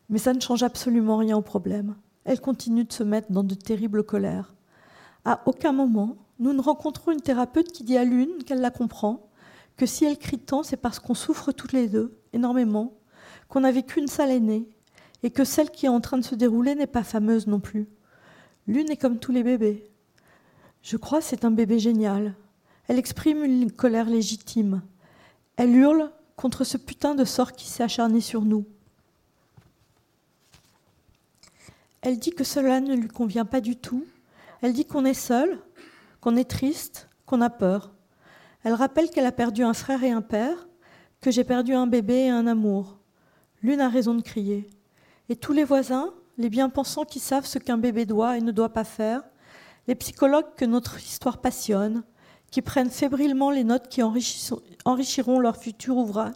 Mais 0.09 0.19
ça 0.19 0.33
ne 0.33 0.41
change 0.41 0.63
absolument 0.63 1.17
rien 1.17 1.37
au 1.37 1.43
problème 1.43 1.95
elle 2.25 2.41
continue 2.41 2.85
de 2.85 2.93
se 2.93 3.03
mettre 3.03 3.33
dans 3.33 3.45
de 3.45 3.55
terribles 3.55 4.05
colères. 4.05 4.55
À 5.25 5.43
aucun 5.47 5.73
moment, 5.73 6.17
nous 6.39 6.53
ne 6.53 6.61
rencontrons 6.61 7.13
une 7.13 7.21
thérapeute 7.21 7.73
qui 7.73 7.85
dit 7.85 7.97
à 7.97 8.05
l'une 8.05 8.43
qu'elle 8.45 8.61
la 8.61 8.71
comprend, 8.71 9.29
que 9.77 9.87
si 9.87 10.05
elle 10.05 10.19
crie 10.19 10.39
tant, 10.39 10.63
c'est 10.63 10.77
parce 10.77 10.99
qu'on 10.99 11.15
souffre 11.15 11.53
toutes 11.53 11.73
les 11.73 11.89
deux, 11.89 12.19
énormément, 12.33 12.95
qu'on 13.49 13.61
n'a 13.61 13.73
vécu 13.73 14.01
une 14.01 14.09
seule 14.09 14.31
année, 14.31 14.69
et 15.23 15.31
que 15.31 15.45
celle 15.45 15.71
qui 15.71 15.87
est 15.87 15.91
en 15.91 16.01
train 16.01 16.19
de 16.19 16.25
se 16.25 16.35
dérouler 16.35 16.75
n'est 16.75 16.87
pas 16.87 17.03
fameuse 17.03 17.47
non 17.47 17.61
plus. 17.61 17.89
L'une 18.67 18.91
est 18.91 18.97
comme 18.97 19.19
tous 19.19 19.33
les 19.33 19.43
bébés. 19.43 19.91
Je 20.83 20.97
crois 20.97 21.21
que 21.21 21.25
c'est 21.25 21.45
un 21.45 21.51
bébé 21.51 21.79
génial. 21.79 22.35
Elle 22.89 22.99
exprime 22.99 23.43
une 23.43 23.73
colère 23.73 24.09
légitime. 24.09 24.83
Elle 25.57 25.75
hurle 25.75 26.11
contre 26.37 26.65
ce 26.65 26.77
putain 26.77 27.15
de 27.15 27.25
sort 27.25 27.53
qui 27.53 27.69
s'est 27.69 27.83
acharné 27.83 28.21
sur 28.21 28.43
nous. 28.43 28.67
Elle 32.05 32.19
dit 32.19 32.33
que 32.33 32.45
cela 32.45 32.81
ne 32.81 32.95
lui 32.95 33.09
convient 33.09 33.47
pas 33.47 33.63
du 33.63 33.77
tout. 33.77 34.05
Elle 34.61 34.75
dit 34.75 34.85
qu'on 34.85 35.07
est 35.07 35.15
seul, 35.15 35.59
qu'on 36.21 36.37
est 36.37 36.45
triste, 36.45 37.09
qu'on 37.25 37.41
a 37.41 37.49
peur. 37.49 37.95
Elle 38.63 38.75
rappelle 38.75 39.09
qu'elle 39.09 39.25
a 39.25 39.33
perdu 39.33 39.63
un 39.63 39.73
frère 39.73 40.05
et 40.05 40.11
un 40.11 40.21
père, 40.21 40.69
que 41.23 41.31
j'ai 41.31 41.45
perdu 41.45 41.73
un 41.73 41.87
bébé 41.87 42.27
et 42.27 42.29
un 42.29 42.47
amour. 42.47 42.99
L'une 43.63 43.81
a 43.81 43.89
raison 43.89 44.15
de 44.15 44.21
crier. 44.21 44.69
Et 45.31 45.37
tous 45.37 45.55
les 45.55 45.65
voisins, 45.65 46.13
les 46.37 46.51
bien-pensants 46.51 47.07
qui 47.07 47.21
savent 47.21 47.47
ce 47.47 47.59
qu'un 47.59 47.79
bébé 47.79 48.05
doit 48.05 48.37
et 48.37 48.43
ne 48.43 48.53
doit 48.53 48.75
pas 48.75 48.85
faire, 48.85 49.23
les 49.89 49.95
psychologues 49.95 50.55
que 50.59 50.67
notre 50.67 50.99
histoire 50.99 51.39
passionne, 51.39 52.05
qui 52.51 52.61
prennent 52.61 52.91
fébrilement 52.91 53.51
les 53.51 53.65
notes 53.65 53.89
qui 53.89 54.03
enrichiront 54.03 55.41
leur 55.41 55.57
futur 55.57 55.97
ouvrage, 55.97 56.35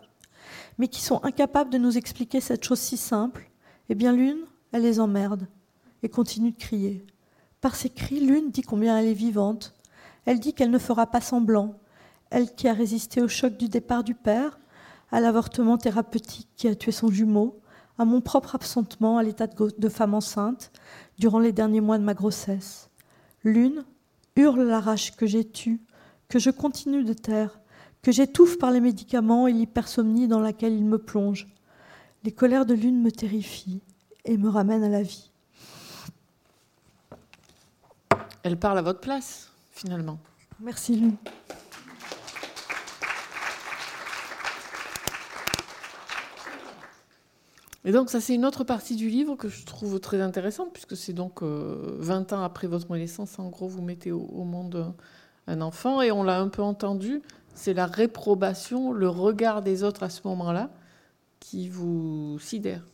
mais 0.78 0.88
qui 0.88 1.02
sont 1.02 1.22
incapables 1.24 1.68
de 1.68 1.76
nous 1.76 1.98
expliquer 1.98 2.40
cette 2.40 2.64
chose 2.64 2.80
si 2.80 2.96
simple, 2.96 3.50
eh 3.90 3.94
bien 3.94 4.12
l'une, 4.12 4.46
elle 4.72 4.82
les 4.82 4.98
emmerde 4.98 5.46
et 6.02 6.08
continue 6.08 6.52
de 6.52 6.58
crier. 6.58 7.06
Par 7.60 7.74
ses 7.74 7.90
cris, 7.90 8.20
l'une 8.20 8.50
dit 8.50 8.62
combien 8.62 8.98
elle 8.98 9.08
est 9.08 9.14
vivante. 9.14 9.74
Elle 10.24 10.40
dit 10.40 10.52
qu'elle 10.52 10.70
ne 10.70 10.78
fera 10.78 11.06
pas 11.06 11.20
semblant. 11.20 11.74
Elle 12.30 12.54
qui 12.54 12.68
a 12.68 12.72
résisté 12.72 13.22
au 13.22 13.28
choc 13.28 13.56
du 13.56 13.68
départ 13.68 14.04
du 14.04 14.14
père, 14.14 14.58
à 15.10 15.20
l'avortement 15.20 15.78
thérapeutique 15.78 16.48
qui 16.56 16.68
a 16.68 16.74
tué 16.74 16.92
son 16.92 17.08
jumeau, 17.08 17.60
à 17.98 18.04
mon 18.04 18.20
propre 18.20 18.54
absentement 18.54 19.18
à 19.18 19.22
l'état 19.22 19.46
de 19.46 19.88
femme 19.88 20.14
enceinte 20.14 20.70
durant 21.18 21.40
les 21.40 21.52
derniers 21.52 21.80
mois 21.80 21.98
de 21.98 22.04
ma 22.04 22.14
grossesse. 22.14 22.90
L'une 23.42 23.84
hurle 24.36 24.62
la 24.62 24.82
que 25.16 25.26
j'ai 25.26 25.44
tue, 25.44 25.80
que 26.28 26.38
je 26.38 26.50
continue 26.50 27.02
de 27.02 27.12
taire, 27.12 27.58
que 28.02 28.12
j'étouffe 28.12 28.58
par 28.58 28.70
les 28.70 28.80
médicaments 28.80 29.48
et 29.48 29.52
l'hypersomnie 29.52 30.28
dans 30.28 30.40
laquelle 30.40 30.74
il 30.74 30.84
me 30.84 30.98
plonge. 30.98 31.48
Les 32.22 32.32
colères 32.32 32.66
de 32.66 32.74
l'une 32.74 33.00
me 33.00 33.10
terrifient 33.10 33.82
et 34.24 34.36
me 34.36 34.48
ramènent 34.48 34.84
à 34.84 34.88
la 34.88 35.02
vie. 35.02 35.27
Elle 38.42 38.56
parle 38.56 38.78
à 38.78 38.82
votre 38.82 39.00
place, 39.00 39.50
finalement. 39.72 40.18
Merci, 40.60 40.96
Lune. 40.96 41.16
Et 47.84 47.92
donc 47.92 48.10
ça 48.10 48.20
c'est 48.20 48.34
une 48.34 48.44
autre 48.44 48.64
partie 48.64 48.96
du 48.96 49.08
livre 49.08 49.34
que 49.34 49.48
je 49.48 49.64
trouve 49.64 49.98
très 49.98 50.20
intéressante 50.20 50.74
puisque 50.74 50.94
c'est 50.94 51.14
donc 51.14 51.42
20 51.42 51.46
euh, 51.46 52.36
ans 52.36 52.42
après 52.42 52.66
votre 52.66 52.94
naissance, 52.94 53.38
en 53.38 53.48
gros 53.48 53.66
vous 53.66 53.80
mettez 53.80 54.12
au, 54.12 54.44
monde 54.44 54.92
un 55.46 55.62
enfant 55.62 56.02
et 56.02 56.10
on 56.12 56.22
l'a 56.22 56.38
un 56.38 56.48
peu 56.48 56.60
entendu, 56.60 57.22
c'est 57.54 57.72
la 57.72 57.86
réprobation, 57.86 58.92
le 58.92 59.08
regard 59.08 59.62
des 59.62 59.84
autres 59.84 60.02
à 60.02 60.10
ce 60.10 60.20
moment-là 60.26 60.70
qui 61.40 61.70
vous 61.70 62.38
sidère. 62.40 62.84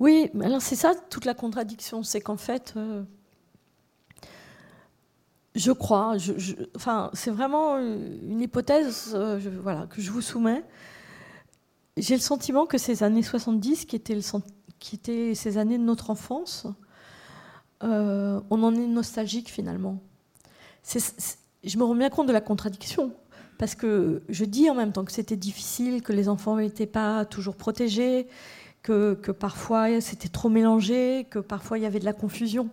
Oui, 0.00 0.30
alors 0.40 0.62
c'est 0.62 0.76
ça 0.76 0.94
toute 1.10 1.26
la 1.26 1.34
contradiction, 1.34 2.02
c'est 2.02 2.22
qu'en 2.22 2.38
fait, 2.38 2.72
euh, 2.76 3.02
je 5.54 5.72
crois, 5.72 6.16
enfin 6.74 7.10
c'est 7.12 7.30
vraiment 7.30 7.78
une 7.78 8.40
hypothèse 8.40 9.12
euh, 9.14 9.38
voilà, 9.62 9.86
que 9.86 10.00
je 10.00 10.10
vous 10.10 10.20
soumets 10.20 10.64
j'ai 11.96 12.14
le 12.14 12.20
sentiment 12.20 12.66
que 12.66 12.78
ces 12.78 13.02
années 13.02 13.22
70, 13.22 13.84
qui 13.86 13.96
étaient, 13.96 14.18
qui 14.78 14.96
étaient 14.96 15.34
ces 15.34 15.58
années 15.58 15.78
de 15.78 15.84
notre 15.84 16.10
enfance, 16.10 16.66
euh, 17.82 18.40
on 18.50 18.62
en 18.62 18.74
est 18.74 18.86
nostalgique 18.86 19.48
finalement. 19.48 20.00
je 20.84 21.78
me 21.78 21.84
rends 21.84 21.94
bien 21.94 22.10
compte 22.10 22.26
de 22.26 22.32
la 22.32 22.40
contradiction, 22.40 23.12
parce 23.58 23.74
que 23.74 24.22
je 24.28 24.44
dis 24.44 24.68
en 24.70 24.74
même 24.74 24.92
temps 24.92 25.04
que 25.04 25.12
c'était 25.12 25.36
difficile, 25.36 26.02
que 26.02 26.12
les 26.12 26.28
enfants 26.28 26.56
n'étaient 26.56 26.86
pas 26.86 27.24
toujours 27.24 27.56
protégés, 27.56 28.26
que, 28.82 29.14
que 29.14 29.30
parfois 29.30 30.00
c'était 30.00 30.28
trop 30.28 30.48
mélangé, 30.48 31.26
que 31.30 31.38
parfois 31.38 31.78
il 31.78 31.82
y 31.82 31.86
avait 31.86 32.00
de 32.00 32.04
la 32.04 32.12
confusion. 32.12 32.68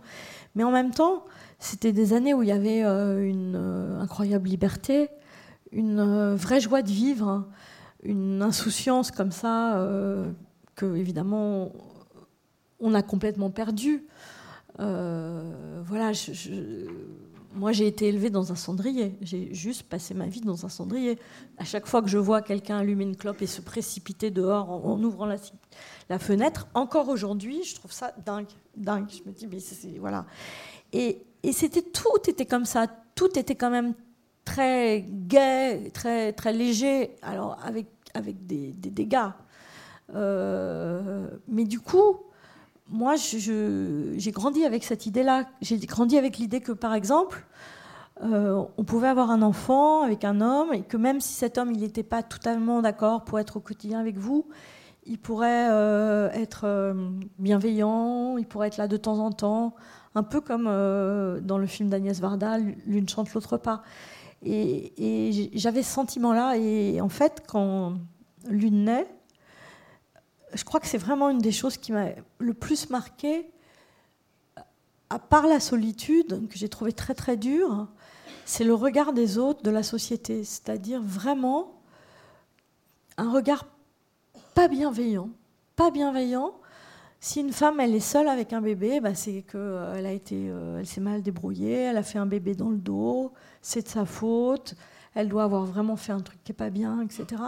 Mais 0.55 0.63
en 0.63 0.71
même 0.71 0.91
temps, 0.91 1.25
c'était 1.61 1.93
des 1.93 2.11
années 2.11 2.33
où 2.33 2.43
il 2.43 2.49
y 2.49 2.51
avait 2.51 2.83
euh, 2.83 3.25
une 3.25 3.55
euh, 3.55 4.01
incroyable 4.01 4.49
liberté, 4.49 5.09
une 5.71 6.35
vraie 6.35 6.59
joie 6.59 6.81
de 6.81 6.91
vivre. 6.91 7.27
Hein 7.29 7.47
une 8.03 8.41
insouciance 8.41 9.11
comme 9.11 9.31
ça 9.31 9.77
euh, 9.77 10.31
que 10.75 10.95
évidemment 10.95 11.71
on 12.79 12.93
a 12.93 13.03
complètement 13.03 13.51
perdu. 13.51 14.07
Euh, 14.79 15.81
voilà, 15.85 16.11
moi 17.53 17.71
j'ai 17.71 17.85
été 17.85 18.07
élevée 18.07 18.31
dans 18.31 18.51
un 18.51 18.55
cendrier. 18.55 19.15
J'ai 19.21 19.53
juste 19.53 19.83
passé 19.83 20.15
ma 20.15 20.25
vie 20.25 20.41
dans 20.41 20.65
un 20.65 20.69
cendrier. 20.69 21.19
À 21.57 21.63
chaque 21.63 21.85
fois 21.85 22.01
que 22.01 22.07
je 22.07 22.17
vois 22.17 22.41
quelqu'un 22.41 22.79
allumer 22.79 23.03
une 23.03 23.15
clope 23.15 23.41
et 23.41 23.47
se 23.47 23.61
précipiter 23.61 24.31
dehors 24.31 24.71
en, 24.71 25.01
ouvrant 25.03 25.25
la, 25.25 25.35
la, 26.09 26.17
fenêtre, 26.17 26.67
encore 26.73 27.09
aujourd'hui, 27.09 27.63
je 27.63 27.75
trouve 27.75 27.91
ça 27.91 28.15
dingue, 28.25 28.47
dingue. 28.75 29.09
Je 29.09 29.29
me 29.29 29.35
dis 29.35 29.45
mais 29.45 29.59
c'est 29.59 29.99
voilà. 29.99 30.25
Et, 30.91 31.21
et 31.43 31.51
c'était 31.51 31.81
tout 31.81 32.29
était 32.29 32.45
comme 32.45 32.65
ça. 32.65 32.87
Tout 33.15 33.37
était 33.37 33.55
quand 33.55 33.69
même 33.69 33.93
très 34.45 35.05
gai, 35.07 35.91
très, 35.93 36.33
très 36.33 36.53
léger, 36.53 37.15
alors 37.21 37.57
avec, 37.63 37.87
avec 38.13 38.45
des, 38.45 38.73
dégâts. 38.73 39.29
Euh, 40.13 41.27
mais 41.47 41.65
du 41.65 41.79
coup, 41.79 42.17
moi, 42.89 43.15
j'ai 43.15 44.31
grandi 44.31 44.65
avec 44.65 44.83
cette 44.83 45.05
idée-là. 45.05 45.45
J'ai 45.61 45.77
grandi 45.77 46.17
avec 46.17 46.37
l'idée 46.37 46.61
que, 46.61 46.71
par 46.71 46.93
exemple, 46.93 47.45
euh, 48.23 48.63
on 48.77 48.83
pouvait 48.83 49.07
avoir 49.07 49.31
un 49.31 49.41
enfant 49.41 50.01
avec 50.03 50.25
un 50.25 50.41
homme 50.41 50.73
et 50.73 50.83
que 50.83 50.97
même 50.97 51.21
si 51.21 51.33
cet 51.33 51.57
homme 51.57 51.71
il 51.71 51.79
n'était 51.79 52.03
pas 52.03 52.21
totalement 52.21 52.83
d'accord 52.83 53.23
pour 53.23 53.39
être 53.39 53.57
au 53.57 53.59
quotidien 53.61 53.99
avec 53.99 54.17
vous, 54.17 54.47
il 55.05 55.17
pourrait 55.17 55.69
euh, 55.71 56.29
être 56.31 56.95
bienveillant, 57.39 58.37
il 58.37 58.45
pourrait 58.45 58.67
être 58.67 58.77
là 58.77 58.87
de 58.87 58.97
temps 58.97 59.17
en 59.17 59.31
temps, 59.31 59.73
un 60.15 60.23
peu 60.23 60.41
comme 60.41 60.65
dans 60.65 61.57
le 61.57 61.67
film 61.67 61.89
d'Agnès 61.89 62.19
Varda, 62.19 62.57
l'une 62.57 63.07
chante 63.07 63.33
l'autre 63.33 63.57
pas. 63.57 63.83
Et, 64.43 65.49
j'avais 65.53 65.83
ce 65.83 65.91
sentiment-là. 65.91 66.57
Et 66.57 67.01
en 67.01 67.09
fait, 67.09 67.43
quand 67.47 67.93
l'une 68.49 68.85
naît, 68.85 69.07
je 70.53 70.63
crois 70.63 70.79
que 70.79 70.87
c'est 70.87 70.97
vraiment 70.97 71.29
une 71.29 71.39
des 71.39 71.51
choses 71.51 71.77
qui 71.77 71.91
m'a 71.91 72.07
le 72.39 72.53
plus 72.53 72.89
marqué, 72.89 73.49
à 75.09 75.19
part 75.19 75.47
la 75.47 75.59
solitude, 75.59 76.47
que 76.47 76.57
j'ai 76.57 76.69
trouvé 76.69 76.93
très 76.93 77.13
très 77.13 77.37
dure, 77.37 77.87
c'est 78.45 78.63
le 78.63 78.73
regard 78.73 79.13
des 79.13 79.37
autres, 79.37 79.61
de 79.61 79.69
la 79.69 79.83
société. 79.83 80.43
C'est-à-dire 80.43 81.01
vraiment 81.01 81.81
un 83.17 83.31
regard 83.31 83.65
pas 84.53 84.67
bienveillant. 84.67 85.29
Pas 85.75 85.91
bienveillant. 85.91 86.53
Si 87.21 87.39
une 87.39 87.53
femme 87.53 87.79
elle 87.79 87.95
est 87.95 88.01
seule 88.01 88.27
avec 88.27 88.51
un 88.51 88.59
bébé, 88.59 88.99
bah, 88.99 89.15
c'est 89.15 89.43
qu'elle 89.43 89.61
euh, 89.61 90.05
a 90.05 90.11
été, 90.11 90.49
euh, 90.49 90.79
elle 90.79 90.87
s'est 90.87 90.99
mal 90.99 91.21
débrouillée, 91.21 91.83
elle 91.83 91.97
a 91.97 92.03
fait 92.03 92.19
un 92.19 92.25
bébé 92.25 92.55
dans 92.55 92.69
le 92.69 92.77
dos, 92.77 93.31
c'est 93.61 93.83
de 93.83 93.87
sa 93.87 94.05
faute, 94.05 94.75
elle 95.13 95.29
doit 95.29 95.43
avoir 95.43 95.65
vraiment 95.65 95.95
fait 95.95 96.11
un 96.11 96.19
truc 96.19 96.43
qui 96.43 96.51
n'est 96.51 96.57
pas 96.57 96.69
bien, 96.69 96.99
etc. 97.01 97.41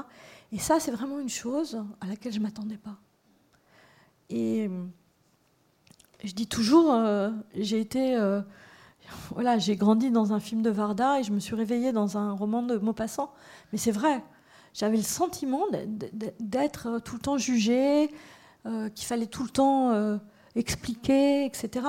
Et 0.54 0.60
ça, 0.60 0.80
c'est 0.80 0.92
vraiment 0.92 1.20
une 1.20 1.30
chose 1.30 1.84
à 2.00 2.08
laquelle 2.08 2.32
je 2.32 2.40
m'attendais 2.40 2.78
pas. 2.78 2.98
Et 4.30 4.70
je 6.24 6.34
dis 6.34 6.48
toujours, 6.48 6.94
euh, 6.94 7.32
j'ai 7.56 7.80
été, 7.80 8.16
euh, 8.16 8.42
voilà, 9.32 9.58
j'ai 9.58 9.76
grandi 9.76 10.10
dans 10.10 10.34
un 10.34 10.40
film 10.40 10.62
de 10.62 10.70
Varda 10.70 11.20
et 11.20 11.24
je 11.24 11.32
me 11.32 11.40
suis 11.40 11.56
réveillée 11.56 11.92
dans 11.92 12.18
un 12.18 12.32
roman 12.32 12.64
de 12.64 12.78
Maupassant. 12.78 13.34
Mais 13.72 13.78
c'est 13.78 13.92
vrai, 13.92 14.24
j'avais 14.74 14.98
le 14.98 15.04
sentiment 15.04 15.64
d'être 16.40 17.00
tout 17.04 17.16
le 17.16 17.22
temps 17.22 17.38
jugée, 17.38 18.10
euh, 18.66 18.90
qu'il 18.90 19.06
fallait 19.06 19.28
tout 19.28 19.44
le 19.44 19.50
temps 19.50 20.20
expliquer, 20.56 21.46
etc. 21.46 21.88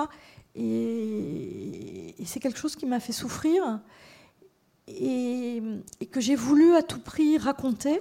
et 0.55 2.15
c'est 2.25 2.41
quelque 2.41 2.59
chose 2.59 2.77
qui 2.77 2.87
m'a 2.87 3.01
fait 3.01 3.13
souffrir 3.13 3.81
et, 4.87 5.63
que 6.11 6.21
j'ai 6.21 6.37
voulu 6.37 6.75
à 6.75 6.83
tout 6.83 7.01
prix 7.01 7.39
raconter, 7.39 8.01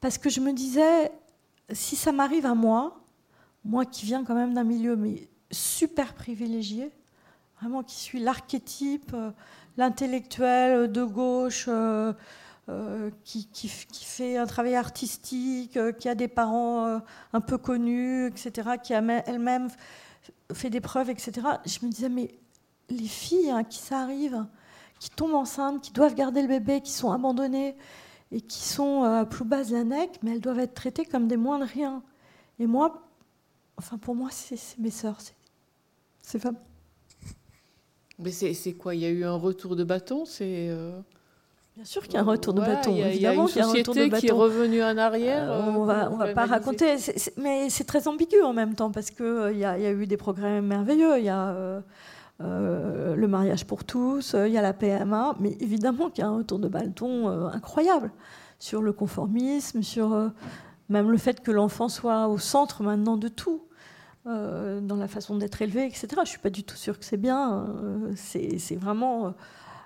parce 0.00 0.18
que 0.18 0.28
je 0.28 0.40
me 0.40 0.52
disais, 0.52 1.12
si 1.70 1.96
ça 1.96 2.12
m'arrive 2.12 2.46
à 2.46 2.54
moi, 2.54 3.00
moi 3.64 3.84
qui 3.84 4.04
viens 4.06 4.24
quand 4.24 4.34
même 4.34 4.54
d'un 4.54 4.64
milieu 4.64 4.96
mais 4.96 5.28
super 5.50 6.14
privilégié, 6.14 6.90
vraiment 7.60 7.82
qui 7.82 7.96
suis 7.96 8.18
l'archétype, 8.18 9.12
euh, 9.14 9.30
l'intellectuel 9.76 10.90
de 10.90 11.04
gauche, 11.04 11.68
euh, 12.68 13.08
euh, 13.08 13.10
qui, 13.24 13.68
fait 13.68 14.36
un 14.36 14.46
travail 14.46 14.76
artistique, 14.76 15.78
qui 15.98 16.08
a 16.08 16.14
des 16.14 16.28
parents 16.28 17.00
un 17.32 17.40
peu 17.40 17.58
connus, 17.58 18.26
etc., 18.28 18.70
qui 18.82 18.94
a 18.94 19.02
elle-même 19.26 19.68
fait 20.52 20.70
des 20.70 20.80
preuves, 20.80 21.10
etc. 21.10 21.32
Je 21.66 21.84
me 21.84 21.90
disais, 21.90 22.08
mais 22.08 22.34
les 22.88 23.06
filles 23.06 23.50
hein, 23.50 23.64
qui 23.64 23.78
ça 23.78 24.00
arrive, 24.00 24.46
qui 25.00 25.10
tombent 25.10 25.34
enceintes, 25.34 25.82
qui 25.82 25.92
doivent 25.92 26.14
garder 26.14 26.42
le 26.42 26.48
bébé, 26.48 26.80
qui 26.80 26.92
sont 26.92 27.10
abandonnées 27.10 27.76
et 28.30 28.40
qui 28.40 28.60
sont 28.60 29.02
à 29.02 29.26
plus 29.26 29.44
bas 29.44 29.64
de 29.64 29.72
la 29.72 29.84
nec, 29.84 30.20
mais 30.22 30.32
elles 30.32 30.40
doivent 30.40 30.60
être 30.60 30.74
traitées 30.74 31.04
comme 31.04 31.26
des 31.26 31.36
moins 31.36 31.58
de 31.58 31.64
rien. 31.64 32.02
Et 32.58 32.66
moi, 32.66 33.02
enfin 33.76 33.98
pour 33.98 34.14
moi, 34.14 34.28
c'est 34.30 34.78
mes 34.78 34.90
sœurs, 34.90 35.18
ces 36.22 36.38
femmes. 36.38 36.58
Mais 38.18 38.30
c'est 38.30 38.74
quoi? 38.74 38.94
Il 38.94 39.00
y 39.00 39.06
a 39.06 39.10
eu 39.10 39.24
un 39.24 39.34
retour 39.34 39.74
de 39.74 39.82
bâton? 39.82 40.24
C'est 40.24 40.70
Bien 41.76 41.86
sûr 41.86 42.02
qu'il 42.02 42.14
y 42.14 42.16
a 42.18 42.20
un 42.20 42.24
retour 42.24 42.52
de 42.52 42.60
bâton. 42.60 42.90
Il 42.92 42.98
y 42.98 43.02
a, 43.02 43.08
évidemment 43.08 43.48
il 43.48 43.56
y 43.56 43.60
a 43.60 43.64
une 43.64 43.70
société 43.70 44.10
qui 44.10 44.26
est 44.26 44.32
revenue 44.32 44.82
en 44.82 44.98
arrière. 44.98 45.50
Euh, 45.50 45.62
on 45.62 45.84
va, 45.84 46.10
on 46.12 46.16
va 46.16 46.34
pas 46.34 46.44
raconter, 46.44 46.96
mais 47.38 47.70
c'est 47.70 47.84
très 47.84 48.08
ambigu 48.08 48.42
en 48.42 48.52
même 48.52 48.74
temps 48.74 48.90
parce 48.90 49.10
que 49.10 49.24
euh, 49.24 49.52
il 49.52 49.58
y, 49.58 49.64
a, 49.64 49.78
y, 49.78 49.86
a 49.86 49.90
eu 49.90 50.06
des 50.06 50.18
progrès 50.18 50.60
merveilleux. 50.60 51.18
Il 51.18 51.24
y 51.24 51.30
a 51.30 51.82
euh, 52.42 53.16
le 53.16 53.26
mariage 53.26 53.64
pour 53.64 53.84
tous, 53.84 54.36
il 54.38 54.52
y 54.52 54.58
a 54.58 54.62
la 54.62 54.74
PMA, 54.74 55.34
mais 55.40 55.56
évidemment 55.60 56.10
qu'il 56.10 56.22
y 56.24 56.26
a 56.26 56.28
un 56.28 56.36
retour 56.36 56.58
de 56.58 56.68
bâton 56.68 57.28
incroyable 57.48 58.10
sur 58.58 58.82
le 58.82 58.92
conformisme, 58.92 59.82
sur 59.82 60.30
même 60.90 61.10
le 61.10 61.16
fait 61.16 61.40
que 61.40 61.50
l'enfant 61.50 61.88
soit 61.88 62.28
au 62.28 62.36
centre 62.36 62.82
maintenant 62.82 63.16
de 63.16 63.28
tout. 63.28 63.62
dans 64.26 64.96
la 64.98 65.08
façon 65.08 65.36
d'être 65.36 65.62
élevé, 65.62 65.86
etc. 65.86 66.08
Je 66.24 66.28
suis 66.28 66.38
pas 66.38 66.50
du 66.50 66.64
tout 66.64 66.76
sûre 66.76 66.98
que 66.98 67.04
c'est 67.04 67.16
bien. 67.16 67.64
c'est 68.14 68.76
vraiment 68.76 69.32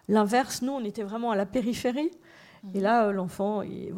L'inverse, 0.09 0.63
nous, 0.63 0.73
on 0.73 0.85
était 0.85 1.03
vraiment 1.03 1.31
à 1.31 1.37
la 1.37 1.47
périphérie. 1.47 2.11
Et 2.75 2.81
là, 2.81 3.13
l'enfant 3.13 3.63
est, 3.63 3.93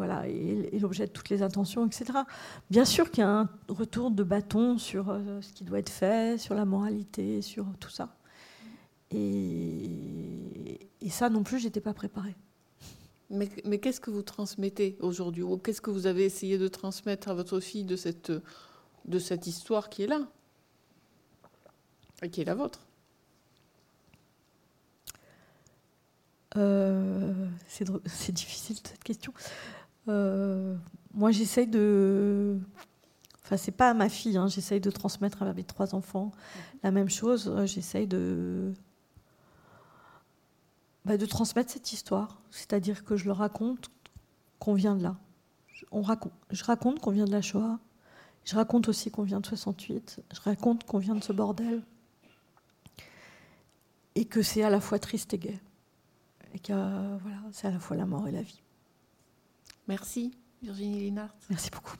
l'objet 0.78 1.06
de 1.06 1.12
toutes 1.12 1.30
les 1.30 1.42
intentions, 1.42 1.86
etc. 1.86 2.20
Bien 2.70 2.84
sûr 2.84 3.10
qu'il 3.10 3.22
y 3.22 3.26
a 3.26 3.30
un 3.30 3.48
retour 3.68 4.10
de 4.10 4.22
bâton 4.22 4.78
sur 4.78 5.10
euh, 5.10 5.40
ce 5.40 5.52
qui 5.52 5.64
doit 5.64 5.78
être 5.78 5.90
fait, 5.90 6.38
sur 6.38 6.54
la 6.54 6.64
moralité, 6.64 7.40
sur 7.40 7.66
tout 7.80 7.90
ça. 7.90 8.14
Et, 9.10 10.88
ça 11.08 11.30
non 11.30 11.42
plus, 11.42 11.58
j'étais 11.58 11.80
pas 11.80 11.94
préparée. 11.94 12.36
Mais, 13.30 13.48
qu'est-ce 13.78 14.00
que 14.00 14.10
vous 14.10 14.22
transmettez 14.22 14.96
aujourd'hui? 15.00 15.42
Ou 15.42 15.56
qu'est-ce 15.56 15.80
que 15.80 15.90
vous 15.90 16.06
avez 16.06 16.24
essayé 16.24 16.58
de 16.58 16.68
transmettre 16.68 17.28
à 17.28 17.34
votre 17.34 17.60
fille 17.60 17.84
de 17.84 17.96
cette 17.96 19.46
histoire 19.46 19.88
qui 19.88 20.02
est 20.02 20.06
là? 20.06 20.28
Et 22.22 22.30
qui 22.30 22.40
est 22.40 22.44
la 22.44 22.54
vôtre? 22.54 22.87
c'est 27.66 28.32
difficile 28.32 28.76
cette 28.76 29.04
question. 29.04 29.32
Euh, 30.08 30.74
moi, 31.14 31.30
j'essaye 31.30 31.66
de. 31.66 32.58
Enfin, 33.44 33.56
c'est 33.56 33.72
pas 33.72 33.90
à 33.90 33.94
ma 33.94 34.08
fille, 34.08 34.36
hein, 34.36 34.48
j'essaye 34.48 34.80
de 34.80 34.90
transmettre 34.90 35.42
à 35.42 35.52
mes 35.52 35.64
trois 35.64 35.94
enfants 35.94 36.32
la 36.82 36.90
même 36.90 37.08
chose. 37.08 37.48
Euh, 37.48 37.66
j'essaye 37.66 38.06
de. 38.06 38.72
Bah, 41.04 41.16
de 41.16 41.26
transmettre 41.26 41.70
cette 41.70 41.92
histoire. 41.92 42.40
C'est-à-dire 42.50 43.04
que 43.04 43.16
je 43.16 43.26
leur 43.26 43.38
raconte 43.38 43.90
qu'on 44.58 44.74
vient 44.74 44.96
de 44.96 45.02
là. 45.02 45.16
On 45.92 46.02
raconte, 46.02 46.32
je 46.50 46.64
raconte 46.64 47.00
qu'on 47.00 47.12
vient 47.12 47.24
de 47.24 47.32
la 47.32 47.40
Shoah. 47.40 47.78
Je 48.44 48.54
raconte 48.56 48.88
aussi 48.88 49.10
qu'on 49.10 49.22
vient 49.22 49.40
de 49.40 49.46
68. 49.46 50.22
Je 50.34 50.40
raconte 50.40 50.84
qu'on 50.84 50.98
vient 50.98 51.14
de 51.14 51.22
ce 51.22 51.32
bordel. 51.32 51.82
Et 54.14 54.24
que 54.24 54.42
c'est 54.42 54.62
à 54.62 54.70
la 54.70 54.80
fois 54.80 54.98
triste 54.98 55.34
et 55.34 55.38
gai 55.38 55.60
et 56.58 56.60
que 56.60 56.72
voilà, 56.72 57.36
c'est 57.52 57.68
à 57.68 57.70
la 57.70 57.78
fois 57.78 57.96
la 57.96 58.04
mort 58.04 58.26
et 58.26 58.32
la 58.32 58.42
vie. 58.42 58.60
Merci 59.86 60.32
Virginie 60.60 61.00
Linart. 61.00 61.30
Merci 61.48 61.70
beaucoup. 61.70 61.94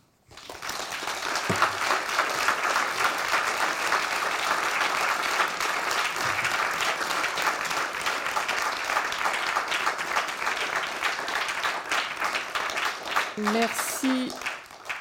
Merci. 13.53 14.33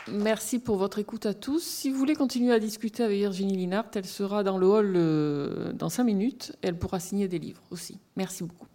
Merci 0.10 0.60
pour 0.60 0.78
votre 0.78 1.00
écoute 1.00 1.26
à 1.26 1.34
tous. 1.34 1.64
Si 1.64 1.90
vous 1.90 1.98
voulez 1.98 2.16
continuer 2.16 2.54
à 2.54 2.60
discuter 2.60 3.04
avec 3.04 3.18
Virginie 3.18 3.58
Linart, 3.58 3.88
elle 3.96 4.06
sera 4.06 4.44
dans 4.44 4.58
le 4.60 4.68
hall 4.68 4.94
euh, 4.96 5.74
dans 5.74 5.90
cinq 5.90 6.04
minutes. 6.04 6.56
Elle 6.62 6.78
pourra 6.78 7.00
signer 7.00 7.28
des 7.28 7.40
livres 7.40 7.64
aussi. 7.72 7.98
Merci 8.16 8.44
beaucoup. 8.44 8.68